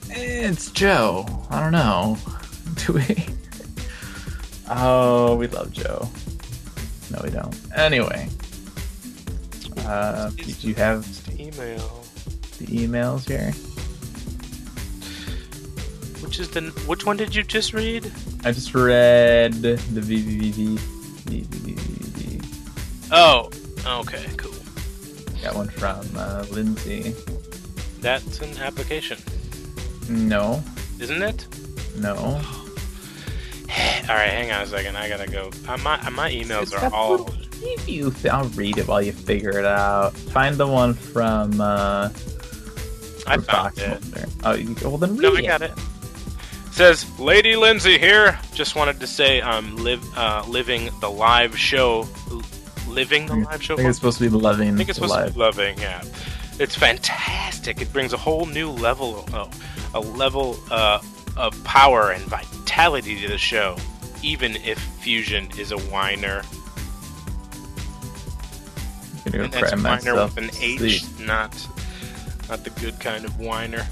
It's 0.08 0.70
Joe. 0.70 1.26
I 1.50 1.60
don't 1.60 1.72
know. 1.72 2.16
Do 2.86 2.94
we? 2.94 3.26
Oh, 4.70 5.36
we 5.36 5.46
love 5.48 5.72
Joe. 5.72 6.08
No, 7.10 7.20
we 7.22 7.30
don't. 7.30 7.54
Anyway, 7.76 8.28
uh, 9.86 10.30
did 10.30 10.62
you 10.64 10.74
have 10.74 11.04
email. 11.38 12.04
the 12.58 12.66
emails 12.66 13.26
here? 13.28 13.52
Which 16.22 16.38
is 16.38 16.48
the 16.50 16.62
which 16.86 17.04
one 17.04 17.16
did 17.16 17.34
you 17.34 17.42
just 17.42 17.74
read? 17.74 18.10
I 18.44 18.52
just 18.52 18.74
read 18.74 19.54
the 19.54 19.76
VVVV. 19.76 20.78
VVVV. 21.26 23.08
Oh, 23.10 23.50
okay, 24.00 24.26
cool. 24.36 24.54
Got 25.42 25.54
one 25.56 25.68
from 25.68 26.06
uh, 26.16 26.44
Lindsay. 26.50 27.14
That's 28.00 28.40
an 28.40 28.56
application, 28.58 29.18
No, 30.08 30.62
isn't 31.00 31.22
it? 31.22 31.46
no. 31.98 32.14
All 34.08 34.16
right, 34.16 34.30
hang 34.30 34.50
on 34.52 34.62
a 34.62 34.66
second. 34.66 34.96
I 34.96 35.08
gotta 35.08 35.30
go. 35.30 35.50
Uh, 35.68 35.76
my 35.78 36.00
uh, 36.00 36.10
my 36.10 36.30
emails 36.30 36.62
It's 36.62 36.74
are 36.74 36.80
got 36.80 36.92
all. 36.92 37.30
Preview. 37.62 38.14
th- 38.22 38.32
I'll 38.32 38.48
read 38.50 38.78
it 38.78 38.88
while 38.88 39.02
you 39.02 39.12
figure 39.12 39.58
it 39.58 39.64
out. 39.64 40.14
Find 40.16 40.56
the 40.56 40.66
one 40.66 40.94
from. 40.94 41.60
Uh, 41.60 42.10
I 43.26 43.36
found 43.38 43.78
it. 43.78 44.02
Oh, 44.44 44.54
you, 44.54 44.74
well 44.82 44.98
then 44.98 45.16
read 45.16 45.22
No, 45.22 45.34
I 45.36 45.38
it. 45.38 45.46
got 45.46 45.62
it. 45.62 45.72
Says 46.72 47.06
Lady 47.20 47.54
Lindsay 47.54 47.98
here. 47.98 48.38
Just 48.54 48.74
wanted 48.76 48.98
to 49.00 49.06
say 49.06 49.40
I'm 49.42 49.76
live 49.76 50.02
uh, 50.16 50.44
living 50.48 50.90
the 51.00 51.10
live 51.10 51.56
show. 51.58 52.08
Living 52.88 53.26
the 53.26 53.36
live 53.36 53.62
show. 53.62 53.74
I 53.74 53.76
think 53.78 53.88
it's 53.88 53.98
supposed 53.98 54.18
to 54.18 54.24
be 54.24 54.30
loving. 54.30 54.74
I 54.74 54.76
think 54.76 54.88
it's 54.88 54.96
supposed 54.96 55.12
live. 55.14 55.28
to 55.28 55.34
be 55.34 55.38
loving. 55.40 55.78
Yeah, 55.78 56.02
it's 56.58 56.74
fantastic. 56.74 57.80
It 57.80 57.92
brings 57.92 58.12
a 58.12 58.16
whole 58.16 58.46
new 58.46 58.70
level, 58.70 59.24
uh, 59.32 59.48
a 59.94 60.00
level 60.00 60.58
uh, 60.70 61.00
of 61.36 61.62
power 61.64 62.10
and 62.10 62.22
vitality 62.24 63.20
to 63.20 63.28
the 63.28 63.38
show, 63.38 63.76
even 64.22 64.56
if 64.56 64.78
Fusion 64.78 65.48
is 65.58 65.72
a 65.72 65.78
whiner. 65.78 66.42
Gonna 69.32 69.44
And 69.44 69.52
that's 69.52 69.76
myself 69.76 70.36
with 70.36 70.44
an 70.44 70.50
H, 70.62 71.04
not 71.20 71.54
not 72.48 72.64
the 72.64 72.70
good 72.70 72.98
kind 73.00 73.24
of 73.24 73.38
whiner. 73.40 73.86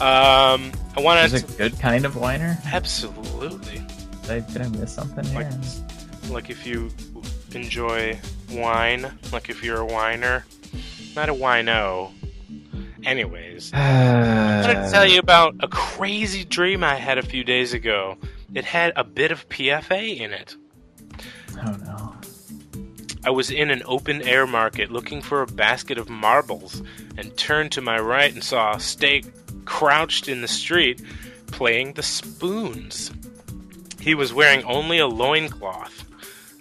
Um, 0.00 0.72
I 0.96 1.00
wanted 1.00 1.32
Is 1.32 1.42
to 1.42 1.52
a 1.54 1.56
good 1.56 1.80
kind 1.80 2.04
of 2.04 2.16
whiner? 2.16 2.58
absolutely 2.66 3.82
Did 4.22 4.30
I, 4.30 4.40
did 4.40 4.62
I 4.62 4.68
miss 4.68 4.94
something 4.94 5.24
here? 5.24 5.50
like 5.50 6.30
like 6.30 6.50
if 6.50 6.66
you 6.66 6.90
enjoy 7.54 8.18
wine, 8.52 9.10
like 9.32 9.48
if 9.48 9.62
you're 9.64 9.78
a 9.80 9.86
whiner, 9.86 10.44
not 11.16 11.28
a 11.28 11.34
wino. 11.34 12.12
Anyways, 13.04 13.72
I'm 13.74 14.74
gonna 14.74 14.90
tell 14.90 15.06
you 15.06 15.18
about 15.18 15.54
a 15.60 15.68
crazy 15.68 16.44
dream 16.44 16.84
I 16.84 16.96
had 16.96 17.16
a 17.18 17.22
few 17.22 17.42
days 17.44 17.72
ago. 17.72 18.16
It 18.54 18.64
had 18.64 18.92
a 18.96 19.04
bit 19.04 19.30
of 19.30 19.48
PFA 19.48 20.18
in 20.20 20.32
it. 20.32 20.56
Oh 21.64 21.72
no. 21.84 22.14
I 23.24 23.30
was 23.30 23.50
in 23.50 23.70
an 23.70 23.82
open 23.86 24.22
air 24.22 24.46
market 24.46 24.90
looking 24.90 25.22
for 25.22 25.42
a 25.42 25.46
basket 25.46 25.98
of 25.98 26.08
marbles 26.08 26.82
and 27.16 27.36
turned 27.36 27.72
to 27.72 27.80
my 27.80 27.98
right 27.98 28.32
and 28.32 28.42
saw 28.42 28.74
a 28.74 28.80
steak 28.80 29.24
crouched 29.64 30.28
in 30.28 30.40
the 30.40 30.48
street 30.48 31.02
playing 31.48 31.94
the 31.94 32.02
spoons. 32.02 33.10
He 34.00 34.14
was 34.14 34.32
wearing 34.32 34.64
only 34.64 34.98
a 34.98 35.06
loincloth. 35.06 36.04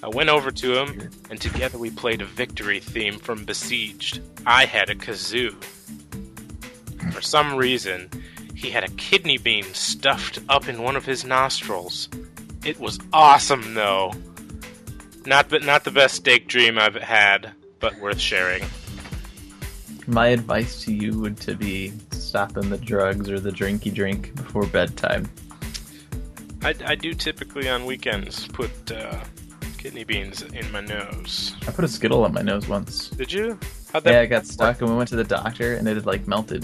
I 0.03 0.09
went 0.09 0.29
over 0.29 0.51
to 0.51 0.79
him, 0.79 1.09
and 1.29 1.39
together 1.39 1.77
we 1.77 1.89
played 1.89 2.21
a 2.21 2.25
victory 2.25 2.79
theme 2.79 3.19
from 3.19 3.45
Besieged. 3.45 4.21
I 4.45 4.65
had 4.65 4.89
a 4.89 4.95
kazoo. 4.95 5.55
For 7.11 7.21
some 7.21 7.55
reason, 7.55 8.09
he 8.55 8.71
had 8.71 8.83
a 8.83 8.91
kidney 8.91 9.37
bean 9.37 9.63
stuffed 9.73 10.39
up 10.49 10.67
in 10.67 10.81
one 10.81 10.95
of 10.95 11.05
his 11.05 11.23
nostrils. 11.23 12.09
It 12.63 12.79
was 12.79 12.99
awesome, 13.13 13.75
though. 13.75 14.13
Not, 15.27 15.49
but 15.49 15.61
not 15.61 15.83
the 15.83 15.91
best 15.91 16.15
steak 16.15 16.47
dream 16.47 16.79
I've 16.79 16.95
had, 16.95 17.51
but 17.81 17.99
worth 17.99 18.17
sharing. 18.17 18.63
My 20.07 20.27
advice 20.27 20.85
to 20.85 20.93
you 20.93 21.19
would 21.19 21.35
to 21.41 21.53
be 21.53 21.91
stopping 22.11 22.69
the 22.69 22.77
drugs 22.77 23.29
or 23.29 23.37
the 23.37 23.51
drinky 23.51 23.93
drink 23.93 24.33
before 24.35 24.65
bedtime. 24.67 25.29
I, 26.63 26.73
I 26.85 26.95
do 26.95 27.13
typically 27.13 27.67
on 27.67 27.85
weekends 27.85 28.47
put 28.47 28.71
uh, 28.89 29.21
kidney 29.77 30.05
beans 30.05 30.43
in 30.43 30.71
my 30.71 30.79
nose. 30.79 31.53
I 31.67 31.71
put 31.71 31.83
a 31.83 31.89
Skittle 31.89 32.23
on 32.23 32.33
my 32.33 32.41
nose 32.41 32.69
once. 32.69 33.09
Did 33.09 33.33
you? 33.33 33.59
How'd 33.91 34.05
that? 34.05 34.13
Yeah, 34.13 34.21
I 34.21 34.27
got 34.27 34.47
stuck 34.47 34.79
and 34.79 34.89
we 34.89 34.95
went 34.95 35.09
to 35.09 35.17
the 35.17 35.25
doctor 35.25 35.73
and 35.73 35.89
it 35.89 35.95
had 35.95 36.05
like 36.05 36.25
melted. 36.25 36.63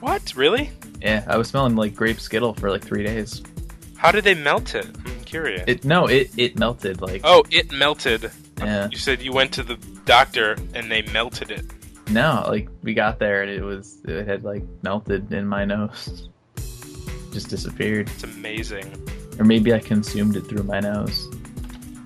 What? 0.00 0.34
Really? 0.36 0.70
Yeah, 1.00 1.24
I 1.26 1.38
was 1.38 1.48
smelling 1.48 1.74
like 1.74 1.94
grape 1.94 2.20
Skittle 2.20 2.52
for 2.52 2.68
like 2.68 2.84
three 2.84 3.02
days. 3.02 3.42
How 3.96 4.12
did 4.12 4.24
they 4.24 4.34
melt 4.34 4.74
it? 4.74 4.86
Curious. 5.32 5.64
It 5.66 5.82
no, 5.86 6.08
it 6.08 6.30
it 6.36 6.58
melted 6.58 7.00
like 7.00 7.22
oh, 7.24 7.42
it 7.50 7.72
melted. 7.72 8.30
yeah. 8.58 8.86
You 8.90 8.98
said 8.98 9.22
you 9.22 9.32
went 9.32 9.50
to 9.54 9.62
the 9.62 9.76
doctor 10.04 10.58
and 10.74 10.90
they 10.90 11.00
melted 11.00 11.50
it. 11.50 11.64
No, 12.10 12.44
like 12.46 12.68
we 12.82 12.92
got 12.92 13.18
there 13.18 13.40
and 13.40 13.50
it 13.50 13.62
was 13.62 13.96
it 14.04 14.28
had 14.28 14.44
like 14.44 14.62
melted 14.82 15.32
in 15.32 15.46
my 15.46 15.64
nose. 15.64 16.28
Just 17.32 17.48
disappeared. 17.48 18.10
It's 18.10 18.24
amazing. 18.24 18.94
Or 19.38 19.46
maybe 19.46 19.72
I 19.72 19.78
consumed 19.78 20.36
it 20.36 20.42
through 20.42 20.64
my 20.64 20.80
nose. 20.80 21.26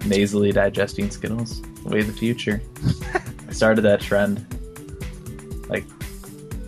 Nasally 0.04 0.52
digesting 0.52 1.10
Skittles. 1.10 1.62
Way 1.84 1.98
of 1.98 2.06
the 2.06 2.12
future. 2.12 2.62
I 3.48 3.52
started 3.52 3.82
that 3.82 4.02
trend 4.02 4.46
like 5.68 5.84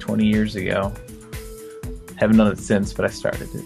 20 0.00 0.26
years 0.26 0.56
ago. 0.56 0.92
Haven't 2.16 2.38
done 2.38 2.50
it 2.50 2.58
since, 2.58 2.92
but 2.92 3.04
I 3.04 3.10
started 3.10 3.54
it. 3.54 3.64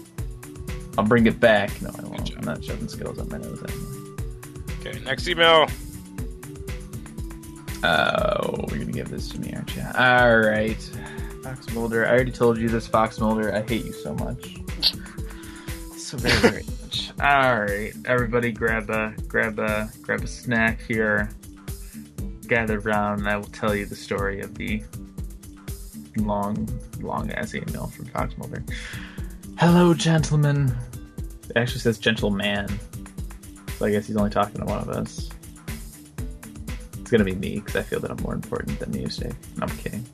I'll 0.97 1.05
bring 1.05 1.25
it 1.25 1.39
back. 1.39 1.81
No, 1.81 1.89
I 1.97 2.03
won't. 2.03 2.35
I'm 2.37 2.43
not 2.43 2.63
shoving 2.63 2.87
Skittles 2.87 3.19
up 3.19 3.29
my 3.29 3.37
nose 3.37 3.63
anymore. 3.63 4.15
Okay, 4.79 4.99
next 5.05 5.27
email. 5.27 5.67
Oh, 7.83 8.65
we're 8.69 8.79
gonna 8.79 8.91
give 8.91 9.09
this 9.09 9.27
to 9.29 9.39
me, 9.39 9.53
aren't 9.53 9.75
you? 9.75 9.83
All 9.97 10.37
right, 10.39 10.81
Fox 11.43 11.69
Mulder. 11.73 12.05
I 12.05 12.11
already 12.11 12.31
told 12.31 12.57
you 12.57 12.69
this, 12.69 12.87
Fox 12.87 13.19
Mulder. 13.19 13.53
I 13.53 13.61
hate 13.61 13.85
you 13.85 13.91
so 13.91 14.13
much, 14.15 14.57
so 15.97 16.17
very, 16.17 16.39
very 16.39 16.63
much. 16.81 17.11
All 17.19 17.61
right, 17.61 17.91
everybody, 18.05 18.51
grab 18.51 18.89
a 18.89 19.13
grab 19.27 19.59
a 19.59 19.89
grab 20.01 20.23
a 20.23 20.27
snack 20.27 20.81
here. 20.81 21.29
Gather 22.47 22.79
round, 22.79 23.21
and 23.21 23.29
I 23.29 23.35
will 23.35 23.45
tell 23.45 23.75
you 23.75 23.85
the 23.85 23.95
story 23.95 24.41
of 24.41 24.55
the 24.55 24.83
long, 26.17 26.69
long 27.01 27.31
ass 27.31 27.55
email 27.55 27.87
from 27.87 28.05
Fox 28.05 28.37
Mulder. 28.37 28.63
Hello, 29.59 29.93
gentlemen. 29.93 30.75
It 31.49 31.55
actually 31.55 31.81
says 31.81 31.99
gentleman, 31.99 32.67
so 33.77 33.85
I 33.85 33.91
guess 33.91 34.07
he's 34.07 34.17
only 34.17 34.31
talking 34.31 34.59
to 34.59 34.65
one 34.65 34.79
of 34.79 34.89
us. 34.89 35.29
It's 36.99 37.11
gonna 37.11 37.23
be 37.23 37.35
me 37.35 37.59
because 37.59 37.75
I 37.75 37.83
feel 37.83 37.99
that 37.99 38.09
I'm 38.09 38.21
more 38.23 38.33
important 38.33 38.79
than 38.79 38.93
you. 38.93 39.07
No, 39.21 39.29
I'm 39.61 39.69
kidding. 39.77 40.05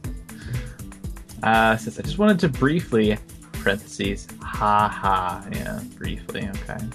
Uh, 1.42 1.78
says 1.78 1.98
I 1.98 2.02
just 2.02 2.18
wanted 2.18 2.40
to 2.40 2.50
briefly, 2.50 3.18
parentheses, 3.54 4.28
ha 4.42 4.90
ha, 4.90 5.48
yeah, 5.54 5.80
briefly, 5.96 6.48
okay, 6.48 6.86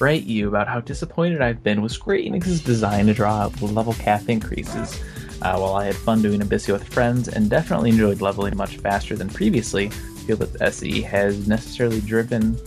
write 0.00 0.22
you 0.22 0.48
about 0.48 0.68
how 0.68 0.80
disappointed 0.80 1.42
I've 1.42 1.62
been 1.62 1.82
with 1.82 1.92
Square 1.92 2.18
Enix's 2.18 2.62
design 2.62 3.06
to 3.06 3.14
draw 3.14 3.50
level 3.60 3.92
cap 3.94 4.28
increases. 4.28 4.98
Uh, 5.42 5.58
while 5.58 5.74
I 5.74 5.84
had 5.84 5.94
fun 5.94 6.22
doing 6.22 6.40
Abyssea 6.40 6.72
with 6.72 6.88
friends 6.88 7.28
and 7.28 7.50
definitely 7.50 7.90
enjoyed 7.90 8.22
leveling 8.22 8.56
much 8.56 8.78
faster 8.78 9.14
than 9.14 9.28
previously, 9.28 9.90
feel 10.26 10.36
that 10.36 10.60
SE 10.60 11.00
has 11.02 11.46
necessarily 11.46 12.00
driven 12.00 12.58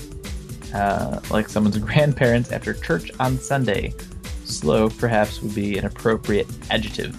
uh, 0.74 1.20
like 1.30 1.50
someone's 1.50 1.78
grandparents 1.90 2.52
after 2.52 2.74
church 2.74 3.12
on 3.20 3.38
Sunday. 3.38 3.94
Slow, 4.46 4.90
perhaps, 4.90 5.42
would 5.42 5.54
be 5.54 5.78
an 5.78 5.86
appropriate 5.86 6.48
adjective. 6.72 7.16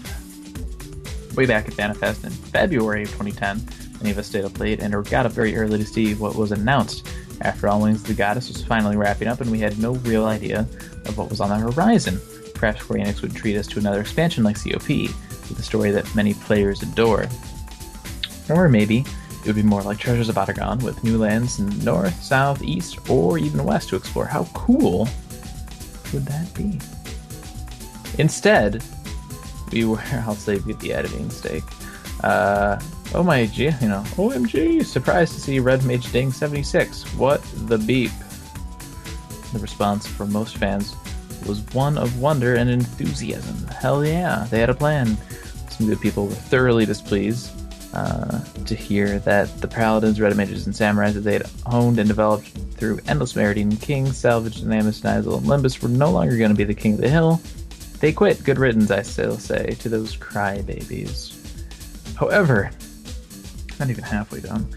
Way 1.37 1.47
back 1.47 1.69
at 1.69 1.75
Fanifest 1.75 2.25
in 2.25 2.31
February 2.31 3.05
of 3.05 3.11
2010, 3.11 3.63
many 3.99 4.11
of 4.11 4.19
us 4.19 4.27
stayed 4.27 4.45
up 4.45 4.59
late 4.59 4.81
and 4.81 4.93
got 5.09 5.27
up 5.27 5.33
very 5.33 5.57
early 5.57 5.79
to 5.79 5.87
see 5.87 6.15
what 6.15 6.35
was 6.35 6.51
announced. 6.53 7.07
After 7.43 7.69
all, 7.69 7.81
Wings 7.81 8.03
the 8.03 8.15
Goddess 8.15 8.49
was 8.49 8.65
finally 8.65 8.97
wrapping 8.97 9.29
up, 9.29 9.41
and 9.41 9.51
we 9.51 9.61
had 9.61 9.79
no 9.79 9.93
real 9.97 10.27
idea 10.27 10.61
of 11.07 11.17
what 11.17 11.31
was 11.31 11.41
on 11.41 11.51
the 11.51 11.57
horizon. 11.57 12.21
Perhaps 12.55 12.81
Square 12.81 13.01
Enix 13.01 13.23
would 13.23 13.35
treat 13.35 13.57
us 13.57 13.67
to 13.69 13.79
another 13.79 14.01
expansion 14.01 14.45
like 14.45 14.57
COP, 14.63 14.89
with 14.89 15.59
a 15.59 15.63
story 15.63 15.91
that 15.91 16.15
many 16.15 16.35
players 16.35 16.83
adore. 16.83 17.27
Or 18.49 18.69
maybe 18.69 19.05
it 19.41 19.47
would 19.47 19.57
be 19.57 19.63
more 19.63 19.83
like 19.83 19.99
Treasures 19.99 20.29
of 20.29 20.37
Aht 20.37 20.49
Urhgan, 20.49 20.83
with 20.83 21.03
new 21.03 21.17
lands 21.17 21.59
in 21.59 21.67
north, 21.83 22.23
south, 22.23 22.63
east, 22.63 22.99
or 23.09 23.39
even 23.39 23.65
west 23.65 23.89
to 23.89 23.97
explore. 23.97 24.27
How 24.27 24.45
cool 24.53 25.09
would 26.13 26.27
that 26.27 26.53
be? 26.55 26.79
Instead, 28.19 28.85
we 29.73 29.87
were, 29.87 29.99
I'll 30.13 30.35
save 30.35 30.67
you 30.67 30.75
the 30.75 30.93
editing 30.93 31.31
stake. 31.31 31.65
Uh, 32.23 32.79
oh 33.15 33.23
my 33.23 33.41
you 33.41 33.71
know, 33.71 34.05
OMG, 34.17 34.85
surprised 34.85 35.33
to 35.35 35.41
see 35.41 35.59
Red 35.59 35.85
Mage 35.85 36.13
Ding 36.13 36.33
76. 36.33 37.05
What 37.15 37.43
the 37.67 37.79
beep? 37.79 38.11
The 39.55 39.59
response 39.59 40.07
from 40.07 40.31
most 40.33 40.59
fans 40.59 40.95
was 41.47 41.63
one 41.73 41.97
of 41.97 42.21
wonder 42.21 42.57
and 42.57 42.69
enthusiasm. 42.69 43.67
Hell 43.69 44.05
yeah, 44.05 44.47
they 44.51 44.61
had 44.61 44.69
a 44.69 44.75
plan. 44.75 45.17
Some 45.71 45.87
good 45.87 46.01
people 46.01 46.27
were 46.27 46.35
thoroughly 46.35 46.85
displeased 46.85 47.60
uh, 47.93 48.41
to 48.67 48.75
hear 48.75 49.19
that 49.21 49.61
the 49.61 49.69
paladins, 49.69 50.21
red 50.21 50.37
mages, 50.37 50.67
and 50.67 50.75
samurais 50.75 51.13
that 51.15 51.21
they 51.21 51.33
had 51.35 51.47
honed 51.67 51.99
and 51.99 52.09
developed 52.09 52.47
through 52.75 53.01
endless 53.09 53.35
meriting 53.35 53.77
King, 53.77 54.13
Salvage, 54.13 54.63
Namus, 54.63 55.03
Nyzul, 55.03 55.39
and 55.39 55.47
Limbus 55.47 55.83
were 55.83 55.89
no 55.89 56.11
longer 56.11 56.37
going 56.37 56.51
to 56.51 56.57
be 56.57 56.65
the 56.65 56.75
king 56.75 56.95
of 56.95 57.01
the 57.01 57.09
hill. 57.09 57.41
They 58.01 58.13
quit. 58.13 58.43
Good 58.45 58.59
riddance, 58.59 58.91
I 58.91 59.03
still 59.03 59.39
say, 59.39 59.77
to 59.81 59.89
those 59.89 60.17
crybabies. 60.17 61.37
However, 62.17 62.71
not 63.79 63.91
even 63.91 64.05
halfway 64.05 64.41
done. 64.41 64.69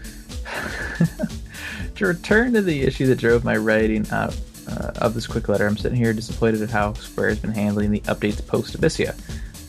to 1.94 2.06
return 2.06 2.52
to 2.52 2.62
the 2.62 2.82
issue 2.82 3.06
that 3.06 3.18
drove 3.18 3.44
my 3.44 3.56
writing 3.56 4.06
out 4.10 4.36
uh, 4.68 4.92
of 4.96 5.14
this 5.14 5.26
quick 5.26 5.48
letter, 5.48 5.66
I'm 5.66 5.76
sitting 5.76 5.96
here 5.96 6.12
disappointed 6.12 6.62
at 6.62 6.70
how 6.70 6.94
Square 6.94 7.30
has 7.30 7.38
been 7.38 7.52
handling 7.52 7.90
the 7.90 8.00
updates 8.00 8.44
post 8.46 8.78
Abyssea. 8.78 9.14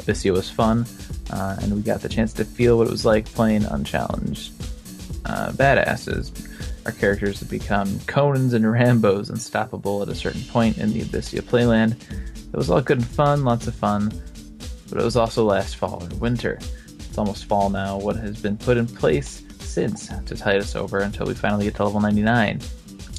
Abyssea 0.05 0.31
was 0.31 0.49
fun, 0.49 0.85
uh, 1.31 1.57
and 1.61 1.73
we 1.73 1.81
got 1.81 2.01
the 2.01 2.09
chance 2.09 2.31
to 2.33 2.45
feel 2.45 2.77
what 2.77 2.87
it 2.87 2.91
was 2.91 3.05
like 3.05 3.25
playing 3.25 3.65
unchallenged 3.65 4.53
uh, 5.25 5.51
badasses. 5.53 6.31
Our 6.85 6.91
characters 6.91 7.39
have 7.39 7.49
become 7.49 7.87
Conans 8.01 8.53
and 8.53 8.65
Rambos, 8.65 9.31
unstoppable 9.31 10.03
at 10.03 10.09
a 10.09 10.15
certain 10.15 10.43
point 10.43 10.77
in 10.77 10.93
the 10.93 11.01
Abyssea 11.01 11.41
playland. 11.41 11.95
It 12.11 12.55
was 12.55 12.69
all 12.69 12.81
good 12.81 12.97
and 12.97 13.07
fun, 13.07 13.43
lots 13.43 13.65
of 13.65 13.73
fun, 13.73 14.09
but 14.89 14.99
it 14.99 15.03
was 15.03 15.17
also 15.17 15.43
last 15.43 15.77
fall 15.77 16.03
or 16.03 16.17
winter. 16.17 16.59
It's 16.99 17.17
almost 17.17 17.45
fall 17.45 17.71
now. 17.71 17.97
What 17.97 18.15
has 18.17 18.39
been 18.39 18.57
put 18.57 18.77
in 18.77 18.85
place 18.85 19.43
since 19.59 20.07
to 20.07 20.35
tide 20.35 20.57
us 20.57 20.75
over 20.75 20.99
until 20.99 21.25
we 21.25 21.33
finally 21.33 21.65
get 21.65 21.75
to 21.75 21.85
level 21.85 21.99
99? 21.99 22.61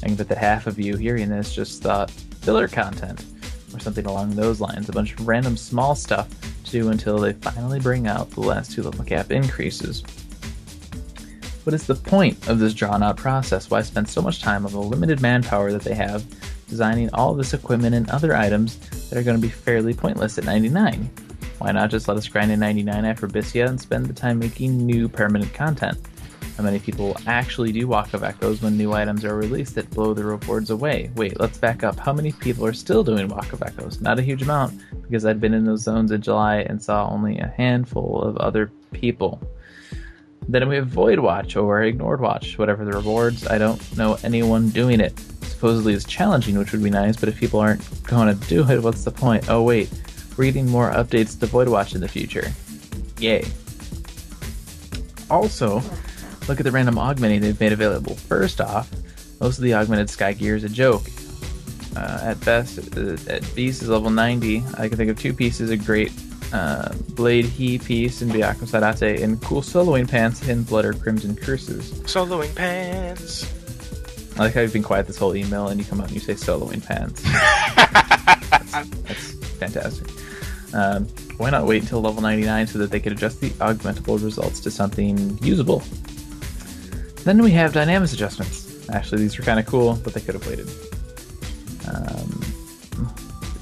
I 0.03 0.05
can 0.05 0.15
bet 0.15 0.29
that 0.29 0.37
half 0.37 0.67
of 0.67 0.79
you 0.79 0.95
hearing 0.95 1.27
this 1.27 1.53
just 1.53 1.83
thought 1.83 2.09
filler 2.11 2.69
content 2.69 3.25
or 3.73 3.79
something 3.79 4.05
along 4.05 4.35
those 4.35 4.61
lines, 4.61 4.87
a 4.87 4.93
bunch 4.93 5.13
of 5.13 5.27
random 5.27 5.57
small 5.57 5.93
stuff 5.93 6.29
do 6.71 6.89
until 6.89 7.17
they 7.17 7.33
finally 7.33 7.79
bring 7.79 8.07
out 8.07 8.29
the 8.31 8.41
last 8.41 8.71
two 8.71 8.83
level 8.83 9.03
cap 9.05 9.31
increases. 9.31 10.03
What 11.63 11.73
is 11.73 11.85
the 11.85 11.95
point 11.95 12.47
of 12.47 12.59
this 12.59 12.73
drawn 12.73 13.03
out 13.03 13.17
process? 13.17 13.69
Why 13.69 13.81
spend 13.81 14.07
so 14.07 14.21
much 14.21 14.41
time 14.41 14.65
on 14.65 14.71
the 14.71 14.79
limited 14.79 15.19
manpower 15.21 15.71
that 15.73 15.81
they 15.81 15.95
have 15.95 16.23
designing 16.69 17.09
all 17.13 17.33
this 17.33 17.53
equipment 17.53 17.95
and 17.95 18.09
other 18.09 18.35
items 18.35 18.77
that 19.09 19.17
are 19.17 19.23
going 19.23 19.35
to 19.35 19.41
be 19.41 19.49
fairly 19.49 19.93
pointless 19.93 20.37
at 20.37 20.45
99? 20.45 21.09
Why 21.59 21.71
not 21.71 21.89
just 21.89 22.07
let 22.07 22.17
us 22.17 22.27
grind 22.27 22.51
at 22.51 22.59
99 22.59 23.03
after 23.03 23.27
Abyssea 23.27 23.67
and 23.67 23.81
spend 23.81 24.05
the 24.05 24.13
time 24.13 24.39
making 24.39 24.85
new 24.85 25.09
permanent 25.09 25.53
content? 25.53 25.97
How 26.57 26.63
many 26.63 26.79
people 26.79 27.15
actually 27.27 27.71
do 27.71 27.87
Walk 27.87 28.15
of 28.15 28.23
Echoes 28.23 28.63
when 28.63 28.77
new 28.77 28.91
items 28.91 29.23
are 29.23 29.35
released 29.35 29.75
that 29.75 29.91
blow 29.91 30.15
the 30.15 30.23
rewards 30.23 30.71
away? 30.71 31.11
Wait, 31.15 31.39
let's 31.39 31.59
back 31.59 31.83
up. 31.83 31.99
How 31.99 32.11
many 32.11 32.31
people 32.31 32.65
are 32.65 32.73
still 32.73 33.03
doing 33.03 33.27
Walk 33.27 33.53
of 33.53 33.61
Echoes? 33.61 34.01
Not 34.01 34.17
a 34.17 34.23
huge 34.23 34.41
amount, 34.41 34.81
because 35.03 35.23
I'd 35.23 35.39
been 35.39 35.53
in 35.53 35.65
those 35.65 35.83
zones 35.83 36.11
in 36.11 36.19
July 36.19 36.61
and 36.61 36.81
saw 36.81 37.07
only 37.11 37.37
a 37.37 37.53
handful 37.55 38.23
of 38.23 38.37
other 38.37 38.71
people. 38.91 39.39
Then 40.49 40.67
we 40.67 40.77
have 40.77 40.87
Void 40.87 41.19
Watch 41.19 41.55
or 41.55 41.83
Ignored 41.83 42.21
Watch, 42.21 42.57
whatever 42.57 42.83
the 42.85 42.93
rewards. 42.93 43.45
I 43.45 43.59
don't 43.59 43.95
know 43.95 44.17
anyone 44.23 44.69
doing 44.69 44.99
it. 44.99 45.19
Supposedly 45.43 45.93
it's 45.93 46.05
challenging, 46.05 46.57
which 46.57 46.71
would 46.71 46.83
be 46.83 46.89
nice, 46.89 47.17
but 47.17 47.29
if 47.29 47.37
people 47.37 47.59
aren't 47.59 48.03
going 48.05 48.35
to 48.35 48.47
do 48.47 48.67
it, 48.67 48.81
what's 48.81 49.03
the 49.03 49.11
point? 49.11 49.47
Oh, 49.47 49.61
wait. 49.61 49.91
We're 50.35 50.45
getting 50.45 50.71
more 50.71 50.89
updates 50.91 51.39
to 51.39 51.45
Void 51.45 51.67
Watch 51.67 51.93
in 51.93 52.01
the 52.01 52.07
future. 52.07 52.51
Yay. 53.19 53.45
Also, 55.29 55.83
look 56.47 56.59
at 56.59 56.63
the 56.63 56.71
random 56.71 56.97
augmenting 56.97 57.41
they've 57.41 57.59
made 57.59 57.73
available. 57.73 58.15
First 58.15 58.61
off, 58.61 58.89
most 59.39 59.57
of 59.57 59.63
the 59.63 59.73
augmented 59.73 60.09
sky 60.09 60.33
gear 60.33 60.55
is 60.55 60.63
a 60.63 60.69
joke. 60.69 61.03
Uh, 61.95 62.19
at 62.21 62.39
best, 62.45 62.77
uh, 62.97 63.17
at 63.27 63.43
Beast 63.55 63.81
is 63.81 63.89
level 63.89 64.09
90. 64.09 64.63
I 64.77 64.87
can 64.87 64.97
think 64.97 65.09
of 65.09 65.19
two 65.19 65.33
pieces 65.33 65.69
a 65.69 65.77
great 65.77 66.11
uh, 66.53 66.93
Blade 67.09 67.45
He 67.45 67.77
piece 67.77 68.21
in 68.21 68.29
Byakko's 68.29 68.71
Haidate 68.71 69.21
and 69.21 69.41
cool 69.41 69.61
soloing 69.61 70.09
pants 70.09 70.47
in 70.47 70.63
Blood 70.63 70.85
or 70.85 70.93
Crimson 70.93 71.35
Cuisses. 71.35 71.91
Soloing 72.03 72.53
pants. 72.55 73.51
I 74.37 74.43
like 74.43 74.53
how 74.53 74.61
you've 74.61 74.73
been 74.73 74.83
quiet 74.83 75.07
this 75.07 75.17
whole 75.17 75.35
email 75.35 75.67
and 75.67 75.79
you 75.79 75.85
come 75.85 75.99
out 75.99 76.07
and 76.07 76.15
you 76.15 76.19
say 76.19 76.33
soloing 76.33 76.85
pants. 76.85 77.23
that's, 78.51 78.71
that's 79.01 79.33
fantastic. 79.57 80.07
Um, 80.73 81.05
why 81.37 81.49
not 81.49 81.65
wait 81.65 81.81
until 81.81 82.01
level 82.01 82.21
99 82.21 82.67
so 82.67 82.79
that 82.79 82.91
they 82.91 82.99
could 82.99 83.11
adjust 83.11 83.41
the 83.41 83.49
augmentable 83.51 84.23
results 84.23 84.59
to 84.61 84.71
something 84.71 85.37
usable? 85.41 85.81
Then 87.27 87.43
we 87.43 87.51
have 87.51 87.73
Dynamis 87.73 88.13
adjustments. 88.13 88.87
Actually, 88.87 89.23
these 89.23 89.37
were 89.37 89.43
kind 89.43 89.59
of 89.59 89.65
cool, 89.65 89.99
but 90.01 90.13
they 90.13 90.21
could 90.21 90.35
have 90.35 90.47
waited. 90.47 90.69
Um, 91.85 92.41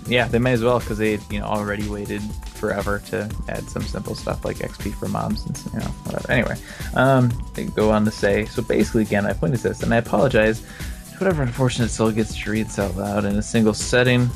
yeah, 0.06 0.28
they 0.28 0.38
may 0.38 0.54
as 0.54 0.62
well 0.62 0.78
because 0.78 1.00
they 1.00 1.18
you 1.32 1.40
know 1.40 1.48
already 1.48 1.90
waited 1.90 2.22
forever 2.54 3.02
to 3.08 3.28
add 3.50 3.68
some 3.68 3.82
simple 3.82 4.14
stuff 4.14 4.46
like 4.46 4.58
XP 4.58 4.94
for 4.94 5.08
mobs 5.08 5.48
and 5.48 5.74
you 5.74 5.80
know 5.80 5.92
whatever. 6.04 6.32
Anyway, 6.32 6.56
um, 6.94 7.32
they 7.56 7.64
go 7.64 7.90
on 7.90 8.06
to 8.06 8.12
say 8.12 8.46
so. 8.46 8.62
Basically, 8.62 9.02
again, 9.02 9.24
my 9.24 9.34
point 9.34 9.56
is 9.56 9.64
this, 9.64 9.82
and 9.82 9.92
I 9.96 9.98
apologize 9.98 10.62
to 10.62 11.18
whatever 11.18 11.42
unfortunate 11.42 11.90
soul 11.90 12.12
gets 12.12 12.38
to 12.38 12.52
read 12.52 12.68
this 12.68 12.78
out 12.78 12.96
loud 12.96 13.26
in 13.26 13.36
a 13.36 13.42
single 13.42 13.74
setting. 13.74 14.30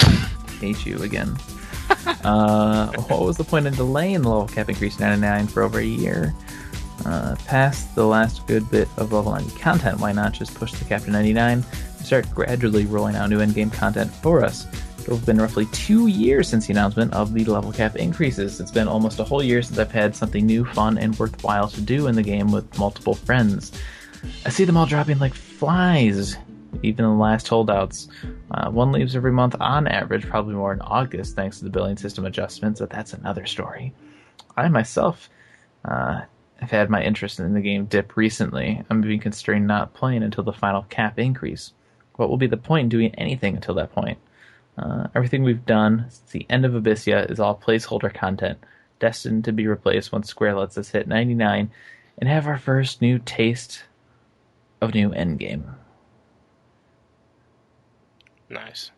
Hate 0.58 0.84
you 0.84 1.00
again. 1.04 1.36
uh, 2.24 2.90
what 3.06 3.20
was 3.20 3.36
the 3.36 3.44
point 3.44 3.68
in 3.68 3.74
delaying 3.74 4.22
the 4.22 4.28
level 4.28 4.48
cap 4.48 4.68
increase 4.68 4.98
99 4.98 5.46
for 5.46 5.62
over 5.62 5.78
a 5.78 5.84
year? 5.84 6.34
Uh, 7.04 7.36
past 7.46 7.94
the 7.94 8.06
last 8.06 8.46
good 8.46 8.68
bit 8.70 8.88
of 8.96 9.12
level 9.12 9.32
90 9.32 9.58
content, 9.58 10.00
why 10.00 10.12
not 10.12 10.32
just 10.32 10.54
push 10.54 10.72
to 10.72 11.10
99 11.10 11.52
and 11.52 11.64
start 12.04 12.28
gradually 12.34 12.86
rolling 12.86 13.16
out 13.16 13.30
new 13.30 13.40
in-game 13.40 13.70
content 13.70 14.10
for 14.10 14.44
us? 14.44 14.66
It'll 15.00 15.16
have 15.16 15.24
been 15.24 15.40
roughly 15.40 15.64
two 15.66 16.08
years 16.08 16.48
since 16.48 16.66
the 16.66 16.72
announcement 16.72 17.14
of 17.14 17.32
the 17.32 17.44
level 17.44 17.72
cap 17.72 17.96
increases. 17.96 18.60
It's 18.60 18.70
been 18.70 18.88
almost 18.88 19.18
a 19.20 19.24
whole 19.24 19.42
year 19.42 19.62
since 19.62 19.78
I've 19.78 19.90
had 19.90 20.14
something 20.14 20.44
new, 20.44 20.66
fun, 20.66 20.98
and 20.98 21.18
worthwhile 21.18 21.68
to 21.68 21.80
do 21.80 22.08
in 22.08 22.14
the 22.14 22.22
game 22.22 22.52
with 22.52 22.78
multiple 22.78 23.14
friends. 23.14 23.72
I 24.44 24.50
see 24.50 24.64
them 24.64 24.76
all 24.76 24.84
dropping 24.84 25.18
like 25.18 25.32
flies, 25.32 26.36
even 26.82 27.04
the 27.04 27.10
last 27.12 27.48
holdouts. 27.48 28.08
Uh, 28.50 28.70
one 28.70 28.92
leaves 28.92 29.16
every 29.16 29.32
month 29.32 29.56
on 29.60 29.86
average, 29.86 30.26
probably 30.26 30.54
more 30.54 30.72
in 30.72 30.80
August 30.82 31.36
thanks 31.36 31.58
to 31.58 31.64
the 31.64 31.70
billing 31.70 31.96
system 31.96 32.26
adjustments, 32.26 32.80
but 32.80 32.90
that's 32.90 33.14
another 33.14 33.46
story. 33.46 33.94
I 34.56 34.68
myself 34.68 35.30
uh, 35.84 36.22
have 36.58 36.70
had 36.70 36.90
my 36.90 37.02
interest 37.02 37.40
in 37.40 37.54
the 37.54 37.60
game 37.60 37.86
dip 37.86 38.16
recently. 38.16 38.82
I'm 38.90 39.00
being 39.00 39.20
constrained 39.20 39.66
not 39.66 39.94
playing 39.94 40.22
until 40.22 40.44
the 40.44 40.52
final 40.52 40.82
cap 40.82 41.18
increase. 41.18 41.72
What 42.16 42.28
will 42.28 42.36
be 42.36 42.48
the 42.48 42.56
point 42.56 42.84
in 42.84 42.88
doing 42.88 43.14
anything 43.14 43.54
until 43.54 43.74
that 43.76 43.92
point? 43.92 44.18
Uh, 44.76 45.08
everything 45.14 45.42
we've 45.42 45.66
done 45.66 46.06
since 46.08 46.30
the 46.30 46.46
end 46.48 46.64
of 46.64 46.72
Abyssea 46.72 47.30
is 47.30 47.40
all 47.40 47.56
placeholder 47.56 48.12
content, 48.12 48.58
destined 49.00 49.44
to 49.44 49.52
be 49.52 49.66
replaced 49.66 50.12
once 50.12 50.28
Square 50.28 50.56
lets 50.56 50.78
us 50.78 50.90
hit 50.90 51.08
99 51.08 51.70
and 52.18 52.28
have 52.28 52.46
our 52.46 52.58
first 52.58 53.00
new 53.00 53.18
taste 53.18 53.84
of 54.80 54.94
new 54.94 55.10
endgame. 55.10 55.74
Nice. 58.48 58.90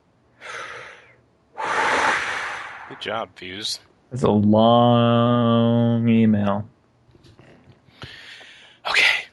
Good 2.88 3.00
job, 3.00 3.30
Fuse. 3.36 3.80
It's 4.12 4.22
a 4.22 4.30
long 4.30 6.08
email. 6.08 6.68
Okay. 8.88 9.24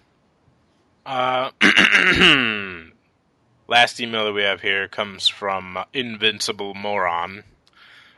Uh, 1.08 1.52
last 3.70 4.02
email 4.02 4.26
that 4.26 4.34
we 4.34 4.44
have 4.44 4.60
here 4.60 4.90
comes 4.90 5.30
from 5.30 5.80
Invincible 5.94 6.74
Moron, 6.74 7.46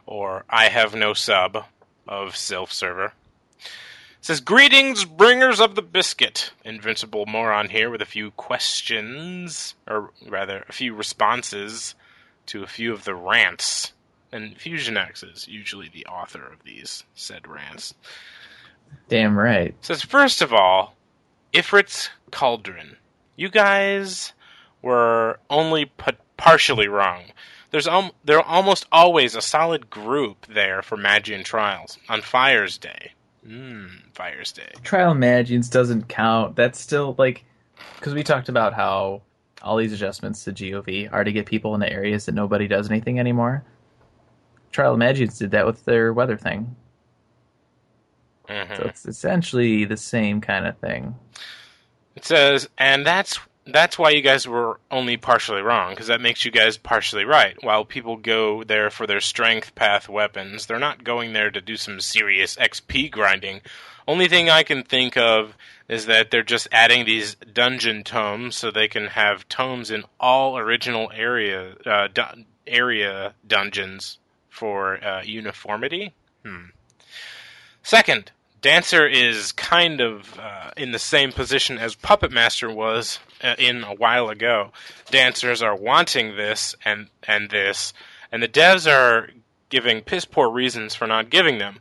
or 0.08 0.44
I 0.50 0.70
Have 0.70 0.96
No 0.96 1.14
Sub 1.14 1.66
of 2.08 2.36
Self 2.36 2.74
Server. 2.74 3.14
It 3.60 4.22
says, 4.22 4.42
Greetings, 4.42 5.06
bringers 5.06 5.60
of 5.60 5.76
the 5.76 5.84
biscuit. 5.84 6.52
Invincible 6.66 7.28
Moron 7.28 7.70
here 7.70 7.92
with 7.92 8.02
a 8.02 8.08
few 8.08 8.32
questions, 8.32 9.76
or 9.88 10.10
rather, 10.28 10.66
a 10.68 10.74
few 10.74 10.96
responses 10.96 11.94
to 12.48 12.64
a 12.64 12.68
few 12.68 12.92
of 12.92 13.04
the 13.04 13.14
rants. 13.14 13.94
And 14.32 14.58
Fusion 14.58 14.98
X 14.98 15.22
is 15.22 15.48
usually 15.48 15.90
the 15.94 16.08
author 16.08 16.44
of 16.44 16.64
these 16.64 17.04
said 17.14 17.48
rants. 17.48 17.94
Damn 19.10 19.38
right. 19.38 19.76
says 19.82 20.02
first 20.02 20.42
of 20.42 20.52
all, 20.52 20.96
Ifrit's 21.54 22.10
Cauldron. 22.32 22.98
You 23.36 23.50
guys 23.50 24.34
were 24.82 25.40
only 25.50 25.86
p- 25.86 26.12
partially 26.38 26.88
wrong. 26.88 27.24
There's 27.72 27.88
um, 27.88 28.12
there 28.24 28.42
almost 28.42 28.88
always 28.92 29.36
a 29.36 29.42
solid 29.42 29.90
group 29.90 30.46
there 30.48 30.82
for 30.82 30.98
Magian 30.98 31.44
trials 31.44 31.98
on 32.08 32.22
Fire's 32.22 32.78
Day. 32.78 33.12
Mmm, 33.48 33.90
Fire's 34.14 34.52
Day. 34.52 34.72
Trial 34.84 35.14
Magians 35.14 35.70
doesn't 35.70 36.08
count. 36.10 36.56
That's 36.56 36.80
still 36.80 37.16
like 37.18 37.44
because 37.96 38.14
we 38.14 38.24
talked 38.24 38.50
about 38.50 38.74
how 38.74 39.22
all 39.62 39.78
these 39.78 39.94
adjustments 39.94 40.44
to 40.46 40.52
GOV 40.52 41.10
are 41.12 41.24
to 41.24 41.32
get 41.32 41.46
people 41.46 41.76
into 41.76 41.92
areas 41.92 42.26
that 42.26 42.36
nobody 42.36 42.68
does 42.68 42.90
anything 42.90 43.20
anymore. 43.20 43.64
Trial 44.72 44.98
Magians 44.98 45.38
did 45.38 45.52
that 45.52 45.66
with 45.66 45.84
their 45.86 46.14
weather 46.14 46.38
thing. 46.38 46.76
Mhm. 48.50 48.78
So 48.78 48.84
it's 48.84 49.06
essentially 49.06 49.86
the 49.86 49.98
same 49.98 50.42
kind 50.42 50.66
of 50.68 50.78
thing. 50.80 51.16
It 52.16 52.26
says, 52.26 52.68
and 52.78 53.06
that's 53.06 53.40
that's 53.72 54.00
why 54.00 54.10
you 54.10 54.22
guys 54.22 54.48
were 54.48 54.80
only 54.90 55.16
partially 55.16 55.62
wrong, 55.62 55.92
because 55.92 56.08
that 56.08 56.22
makes 56.22 56.44
you 56.44 56.50
guys 56.52 56.78
partially 56.78 57.24
right. 57.24 57.56
While 57.64 57.86
people 57.86 58.18
go 58.18 58.64
there 58.64 58.90
for 58.90 59.06
their 59.06 59.22
strength 59.22 59.76
path 59.76 60.10
weapons, 60.10 60.66
they're 60.66 60.80
not 60.80 61.04
going 61.04 61.34
there 61.34 61.52
to 61.52 61.62
do 61.62 61.78
some 61.78 62.00
serious 62.00 62.56
XP 62.56 63.12
grinding. 63.12 63.62
Only 64.08 64.28
thing 64.28 64.50
I 64.50 64.64
can 64.64 64.82
think 64.84 65.18
of 65.18 65.56
is 65.88 66.08
that 66.08 66.32
they're 66.32 66.42
just 66.42 66.68
adding 66.72 67.06
these 67.06 67.36
dungeon 67.36 68.04
tomes 68.04 68.56
so 68.56 68.72
they 68.72 68.88
can 68.88 69.06
have 69.08 69.48
tomes 69.50 69.92
in 69.92 70.04
all 70.20 70.58
original 70.58 71.12
area 71.14 71.76
uh, 71.86 72.08
du- 72.08 72.46
area 72.66 73.34
dungeons 73.48 74.18
for 74.50 75.04
uh, 75.04 75.22
uniformity. 75.24 76.14
Hmm. 76.44 76.66
Second, 77.84 78.32
Dancer 78.62 79.08
is 79.08 79.52
kind 79.54 80.02
of 80.02 80.38
uh, 80.38 80.72
in 80.76 80.92
the 80.92 81.00
same 81.00 81.32
position 81.32 81.78
as 81.78 81.96
Puppet 81.96 82.32
Master 82.32 82.70
was 82.70 83.20
uh, 83.42 83.56
in 83.58 83.84
a 83.84 83.94
while 83.94 84.30
ago. 84.30 84.72
Dancers 85.10 85.62
are 85.62 85.76
wanting 85.76 86.36
this 86.36 86.76
and 86.84 87.08
and 87.24 87.50
this, 87.50 87.94
and 88.32 88.44
the 88.44 88.48
devs 88.48 88.92
are 88.92 89.30
giving 89.70 90.02
piss 90.02 90.26
poor 90.26 90.50
reasons 90.50 90.96
for 90.96 91.08
not 91.08 91.30
giving 91.30 91.58
them. 91.58 91.80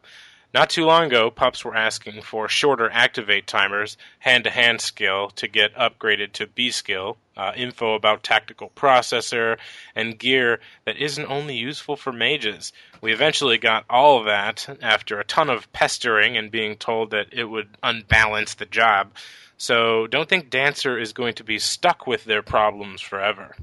Not 0.59 0.71
too 0.71 0.87
long 0.87 1.05
ago, 1.05 1.31
pups 1.31 1.65
were 1.65 1.77
asking 1.77 2.23
for 2.23 2.49
shorter 2.49 2.91
activate 2.91 3.47
timers, 3.47 3.97
hand 4.19 4.43
to 4.43 4.51
hand 4.51 4.81
skill 4.81 5.31
to 5.37 5.47
get 5.47 5.73
upgraded 5.77 6.33
to 6.33 6.49
B 6.49 6.73
skill, 6.73 7.17
uh, 7.37 7.53
info 7.55 7.95
about 7.95 8.25
tactical 8.25 8.73
processor, 8.75 9.59
and 9.95 10.19
gear 10.19 10.59
that 10.85 10.97
isn't 10.97 11.31
only 11.31 11.55
useful 11.55 11.95
for 11.95 12.13
mages. 12.13 12.73
We 13.01 13.13
eventually 13.13 13.57
got 13.57 13.85
all 13.89 14.19
of 14.19 14.25
that 14.25 14.79
after 14.83 15.21
a 15.21 15.25
ton 15.25 15.49
of 15.49 15.73
pestering 15.73 16.37
and 16.37 16.51
being 16.51 16.75
told 16.75 17.13
that 17.13 17.29
it 17.31 17.45
would 17.45 17.77
unbalance 17.81 18.55
the 18.55 18.67
job. 18.67 19.13
So 19.59 20.09
don't 20.09 20.29
think 20.29 20.51
Dancer 20.51 20.99
is 20.99 21.13
going 21.13 21.35
to 21.35 21.45
be 21.45 21.61
stuck 21.61 22.05
with 22.05 22.25
their 22.25 22.43
problems 22.43 23.01
forever. 23.01 23.55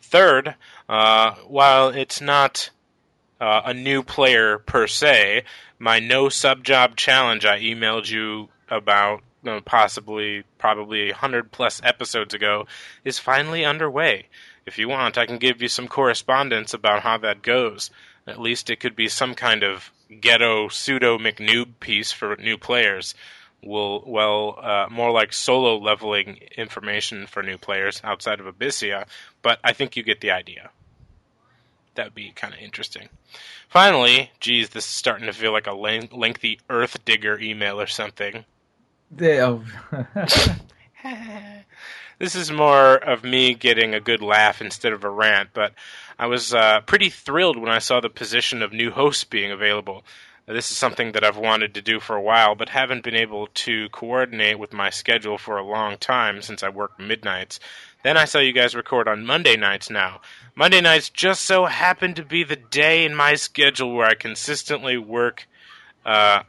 Third, 0.00 0.54
uh, 0.88 1.34
while 1.48 1.88
it's 1.88 2.20
not 2.20 2.70
uh, 3.44 3.60
a 3.66 3.74
new 3.74 4.02
player 4.02 4.56
per 4.56 4.86
se. 4.86 5.44
My 5.78 5.98
no 5.98 6.30
sub 6.30 6.64
job 6.64 6.96
challenge 6.96 7.44
I 7.44 7.60
emailed 7.60 8.08
you 8.10 8.48
about 8.70 9.22
uh, 9.46 9.60
possibly 9.60 10.44
probably 10.56 11.08
100 11.10 11.52
plus 11.52 11.78
episodes 11.84 12.32
ago 12.32 12.66
is 13.04 13.18
finally 13.18 13.62
underway. 13.62 14.28
If 14.64 14.78
you 14.78 14.88
want, 14.88 15.18
I 15.18 15.26
can 15.26 15.36
give 15.36 15.60
you 15.60 15.68
some 15.68 15.88
correspondence 15.88 16.72
about 16.72 17.02
how 17.02 17.18
that 17.18 17.42
goes. 17.42 17.90
At 18.26 18.40
least 18.40 18.70
it 18.70 18.80
could 18.80 18.96
be 18.96 19.08
some 19.08 19.34
kind 19.34 19.62
of 19.62 19.90
ghetto 20.22 20.68
pseudo 20.68 21.18
McNoob 21.18 21.80
piece 21.80 22.12
for 22.12 22.36
new 22.36 22.56
players. 22.56 23.14
Will 23.62 24.04
well, 24.06 24.58
uh, 24.62 24.86
more 24.90 25.10
like 25.10 25.34
solo 25.34 25.76
leveling 25.76 26.38
information 26.56 27.26
for 27.26 27.42
new 27.42 27.58
players 27.58 28.00
outside 28.02 28.40
of 28.40 28.46
Abyssea, 28.46 29.06
but 29.42 29.58
I 29.62 29.74
think 29.74 29.96
you 29.96 30.02
get 30.02 30.22
the 30.22 30.30
idea 30.30 30.70
that 31.94 32.06
would 32.06 32.14
be 32.14 32.32
kind 32.34 32.54
of 32.54 32.60
interesting. 32.60 33.08
Finally, 33.68 34.30
geez, 34.40 34.70
this 34.70 34.84
is 34.84 34.90
starting 34.90 35.26
to 35.26 35.32
feel 35.32 35.52
like 35.52 35.66
a 35.66 35.74
len- 35.74 36.08
lengthy 36.12 36.60
Earth 36.68 37.04
Digger 37.04 37.38
email 37.38 37.80
or 37.80 37.86
something. 37.86 38.44
Oh. 39.20 39.64
this 42.18 42.34
is 42.34 42.50
more 42.50 42.96
of 42.96 43.24
me 43.24 43.54
getting 43.54 43.94
a 43.94 44.00
good 44.00 44.22
laugh 44.22 44.60
instead 44.60 44.92
of 44.92 45.04
a 45.04 45.10
rant, 45.10 45.50
but 45.52 45.72
I 46.18 46.26
was 46.26 46.54
uh, 46.54 46.80
pretty 46.82 47.10
thrilled 47.10 47.58
when 47.58 47.70
I 47.70 47.78
saw 47.78 48.00
the 48.00 48.08
position 48.08 48.62
of 48.62 48.72
new 48.72 48.90
host 48.90 49.30
being 49.30 49.50
available. 49.50 50.04
This 50.46 50.70
is 50.70 50.76
something 50.76 51.12
that 51.12 51.24
I've 51.24 51.38
wanted 51.38 51.74
to 51.74 51.82
do 51.82 52.00
for 52.00 52.16
a 52.16 52.22
while, 52.22 52.54
but 52.54 52.68
haven't 52.68 53.02
been 53.02 53.16
able 53.16 53.46
to 53.46 53.88
coordinate 53.88 54.58
with 54.58 54.74
my 54.74 54.90
schedule 54.90 55.38
for 55.38 55.56
a 55.56 55.64
long 55.64 55.96
time 55.96 56.42
since 56.42 56.62
I 56.62 56.68
work 56.68 57.00
midnights. 57.00 57.60
Then 58.04 58.18
I 58.18 58.26
saw 58.26 58.38
you 58.38 58.52
guys 58.52 58.74
record 58.76 59.08
on 59.08 59.24
Monday 59.24 59.56
nights 59.56 59.88
now. 59.88 60.20
Monday 60.54 60.82
nights 60.82 61.08
just 61.08 61.42
so 61.42 61.64
happen 61.64 62.12
to 62.14 62.22
be 62.22 62.44
the 62.44 62.54
day 62.54 63.04
in 63.06 63.14
my 63.14 63.34
schedule 63.34 63.94
where 63.94 64.06
I 64.06 64.14
consistently 64.14 64.98
work, 64.98 65.48
uh, 66.04 66.42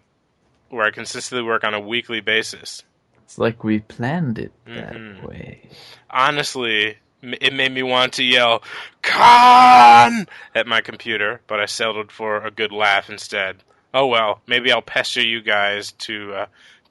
where 0.69 0.85
I 0.85 0.91
consistently 0.91 1.47
work 1.47 1.63
on 1.63 1.73
a 1.73 1.79
weekly 1.79 2.19
basis. 2.19 2.83
It's 3.23 3.37
like 3.39 3.63
we 3.63 3.79
planned 3.79 4.37
it 4.37 4.51
that 4.65 4.93
Mhm. 4.93 5.23
way. 5.23 5.69
Honestly, 6.09 6.97
it 7.23 7.53
made 7.53 7.71
me 7.71 7.83
want 7.83 8.11
to 8.13 8.23
yell 8.23 8.61
"Con!" 9.01 10.27
at 10.53 10.67
my 10.67 10.81
computer, 10.81 11.39
but 11.47 11.61
I 11.61 11.65
settled 11.67 12.11
for 12.11 12.45
a 12.45 12.51
good 12.51 12.73
laugh 12.73 13.09
instead. 13.09 13.63
Oh 13.93 14.07
well, 14.07 14.41
maybe 14.45 14.73
I'll 14.73 14.81
pester 14.81 15.21
you 15.21 15.41
guys 15.41 15.93
to 15.93 16.33
uh, 16.35 16.45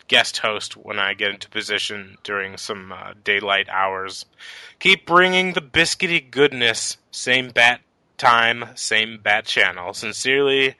guest 0.09 0.39
host 0.39 0.77
when 0.77 0.99
I 0.99 1.15
get 1.15 1.31
into 1.31 1.49
position 1.49 2.19
during 2.23 2.57
some 2.57 2.93
uh, 2.93 3.15
daylight 3.25 3.69
hours. 3.69 4.27
Keep 4.79 5.07
bringing 5.07 5.53
the 5.55 5.61
biscuity 5.63 6.31
goodness. 6.31 6.99
Same 7.11 7.49
bat 7.51 7.81
time, 8.19 8.65
same 8.75 9.19
bat 9.23 9.45
channel. 9.47 9.95
Sincerely, 9.95 10.75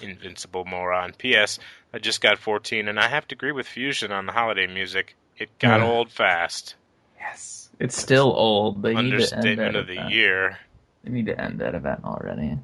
Invincible 0.00 0.64
Moron. 0.64 1.12
P.S. 1.18 1.58
I 1.92 1.98
just 1.98 2.20
got 2.20 2.38
14, 2.38 2.86
and 2.88 2.98
I 3.00 3.08
have 3.08 3.26
to 3.28 3.34
agree 3.34 3.52
with 3.52 3.66
Fusion 3.66 4.12
on 4.12 4.26
the 4.26 4.32
holiday 4.32 4.66
music. 4.66 5.16
It 5.36 5.50
got 5.58 5.80
Yeah. 5.80 5.86
old 5.86 6.10
fast. 6.10 6.76
Yes. 7.18 7.70
It's 7.80 7.96
still 7.96 8.32
old. 8.32 8.82
They 8.82 8.94
need 8.94 9.10
to 9.10 9.14
end 9.16 9.20
that 9.22 9.32
Understatement 9.36 9.76
of 9.76 9.86
the 9.86 9.92
event. 9.94 10.10
year. 10.12 10.58
They 11.02 11.10
need 11.10 11.26
to 11.26 11.40
end 11.40 11.58
that 11.60 11.74
event 11.74 12.04
already. 12.04 12.58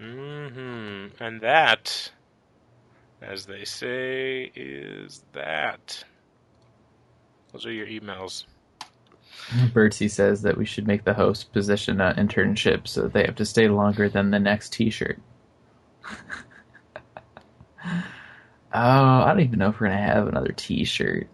Mm-hmm. 0.00 1.22
And 1.22 1.40
that, 1.40 2.10
as 3.22 3.46
they 3.46 3.64
say, 3.64 4.50
is 4.54 5.22
that. 5.32 6.04
Those 7.52 7.66
are 7.66 7.72
your 7.72 7.86
emails. 7.86 8.44
Bertie 9.72 10.08
says 10.08 10.42
that 10.42 10.56
we 10.56 10.64
should 10.64 10.86
make 10.86 11.04
the 11.04 11.14
host 11.14 11.52
position 11.52 12.00
an 12.00 12.16
internship 12.16 12.88
so 12.88 13.02
that 13.02 13.12
they 13.12 13.24
have 13.24 13.36
to 13.36 13.44
stay 13.44 13.68
longer 13.68 14.08
than 14.08 14.30
the 14.30 14.38
next 14.38 14.72
T-shirt. 14.72 15.20
oh, 17.84 18.00
I 18.72 19.28
don't 19.28 19.40
even 19.40 19.58
know 19.58 19.68
if 19.68 19.80
we're 19.80 19.88
gonna 19.88 20.00
have 20.00 20.28
another 20.28 20.52
T-shirt. 20.52 21.28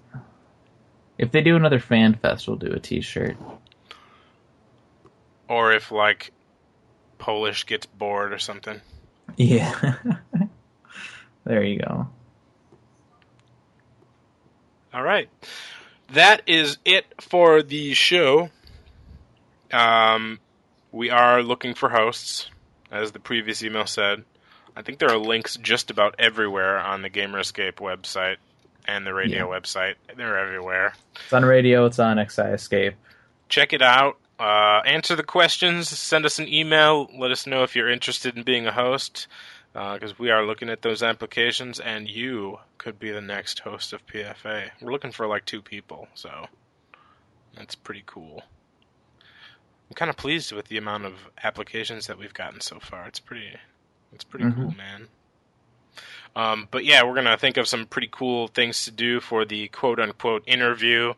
If 1.18 1.30
they 1.30 1.42
do 1.42 1.56
another 1.56 1.78
fan 1.78 2.14
fest, 2.14 2.48
we'll 2.48 2.56
do 2.56 2.72
a 2.72 2.80
T-shirt. 2.80 3.36
Or 5.48 5.72
if, 5.72 5.92
like, 5.92 6.32
Polish 7.18 7.66
gets 7.66 7.86
bored 7.86 8.32
or 8.32 8.38
something. 8.38 8.80
Yeah. 9.36 9.94
there 11.44 11.62
you 11.62 11.78
go. 11.78 12.08
All 14.94 15.02
right. 15.02 15.28
That 16.12 16.42
is 16.46 16.78
it 16.84 17.06
for 17.20 17.62
the 17.62 17.94
show. 17.94 18.50
Um, 19.72 20.38
we 20.90 21.08
are 21.08 21.42
looking 21.42 21.74
for 21.74 21.88
hosts, 21.88 22.50
as 22.90 23.12
the 23.12 23.18
previous 23.18 23.62
email 23.62 23.86
said. 23.86 24.24
I 24.76 24.82
think 24.82 24.98
there 24.98 25.10
are 25.10 25.18
links 25.18 25.56
just 25.56 25.90
about 25.90 26.16
everywhere 26.18 26.78
on 26.78 27.02
the 27.02 27.08
Gamer 27.08 27.38
Escape 27.38 27.76
website 27.76 28.36
and 28.86 29.06
the 29.06 29.14
radio 29.14 29.48
website. 29.50 29.94
They're 30.16 30.38
everywhere. 30.38 30.94
It's 31.24 31.32
on 31.32 31.44
radio. 31.44 31.86
It's 31.86 31.98
on 31.98 32.18
XI 32.18 32.42
Escape. 32.42 32.94
Check 33.48 33.72
it 33.72 33.82
out. 33.82 34.18
Uh, 34.38 34.82
answer 34.84 35.14
the 35.14 35.22
questions. 35.22 35.88
Send 35.88 36.26
us 36.26 36.38
an 36.38 36.48
email. 36.48 37.08
Let 37.16 37.30
us 37.30 37.46
know 37.46 37.62
if 37.62 37.76
you're 37.76 37.90
interested 37.90 38.36
in 38.36 38.42
being 38.42 38.66
a 38.66 38.72
host, 38.72 39.28
because 39.72 40.18
we 40.18 40.30
are 40.30 40.44
looking 40.44 40.68
at 40.68 40.82
those 40.82 41.02
applications, 41.02 41.80
and 41.80 42.08
you 42.08 42.58
could 42.78 42.98
be 42.98 43.10
the 43.10 43.20
next 43.20 43.60
host 43.60 43.92
of 43.92 44.06
PFA. 44.06 44.70
We're 44.80 44.92
looking 44.92 45.12
for 45.12 45.26
like 45.26 45.44
two 45.46 45.62
people, 45.62 46.08
so 46.14 46.46
that's 47.56 47.74
pretty 47.74 48.02
cool. 48.06 48.42
I'm 49.88 49.94
kind 49.94 50.10
of 50.10 50.16
pleased 50.16 50.52
with 50.52 50.66
the 50.68 50.76
amount 50.78 51.04
of 51.06 51.14
applications 51.42 52.06
that 52.06 52.18
we've 52.18 52.34
gotten 52.34 52.60
so 52.60 52.80
far. 52.80 53.06
It's 53.06 53.20
pretty, 53.20 53.56
it's 54.12 54.24
pretty 54.24 54.44
Mhm. 54.46 54.54
cool, 54.56 54.74
man. 54.74 55.08
Um, 56.34 56.68
but 56.70 56.84
yeah, 56.86 57.02
we're 57.02 57.14
gonna 57.14 57.36
think 57.36 57.58
of 57.58 57.68
some 57.68 57.84
pretty 57.86 58.08
cool 58.10 58.48
things 58.48 58.84
to 58.86 58.90
do 58.90 59.20
for 59.20 59.44
the 59.44 59.68
quote 59.68 60.00
unquote 60.00 60.44
interview. 60.46 61.12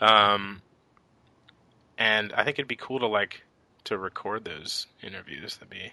Um, 0.00 0.60
and 1.98 2.32
I 2.32 2.42
think 2.44 2.58
it'd 2.58 2.66
be 2.68 2.74
cool 2.76 2.98
to 2.98 3.06
like 3.06 3.42
to 3.84 3.96
record 3.96 4.44
those 4.44 4.88
interviews. 5.02 5.56
That'd 5.56 5.70
be 5.70 5.92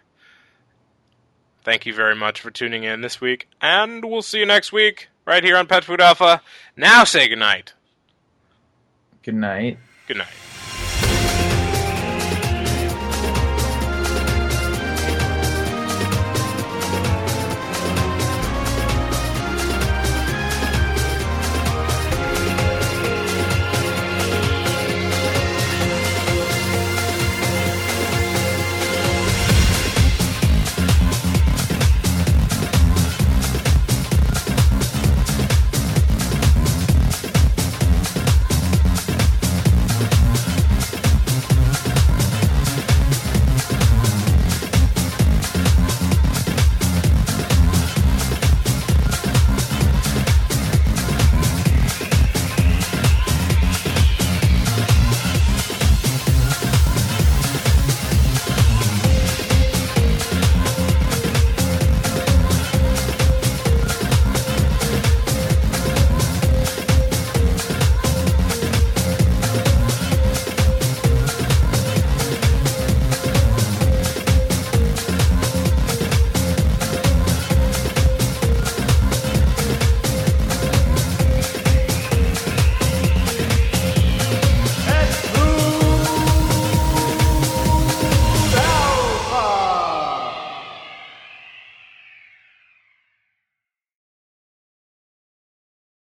Thank 1.64 1.86
you 1.86 1.94
very 1.94 2.16
much 2.16 2.42
for 2.42 2.52
tuning 2.52 2.84
in 2.84 3.02
this 3.02 3.20
week, 3.20 3.50
and 3.60 4.06
we'll 4.06 4.22
see 4.22 4.40
you 4.40 4.46
next 4.46 4.72
week 4.72 5.10
right 5.26 5.44
here 5.44 5.58
on 5.58 5.68
Pet 5.68 5.84
Food 5.84 6.02
Alpha. 6.02 6.42
Now 6.78 7.04
say 7.04 7.28
goodnight. 7.28 7.74
Good 9.24 9.36
night. 9.36 9.80
Good 10.08 10.18
night. 10.18 10.55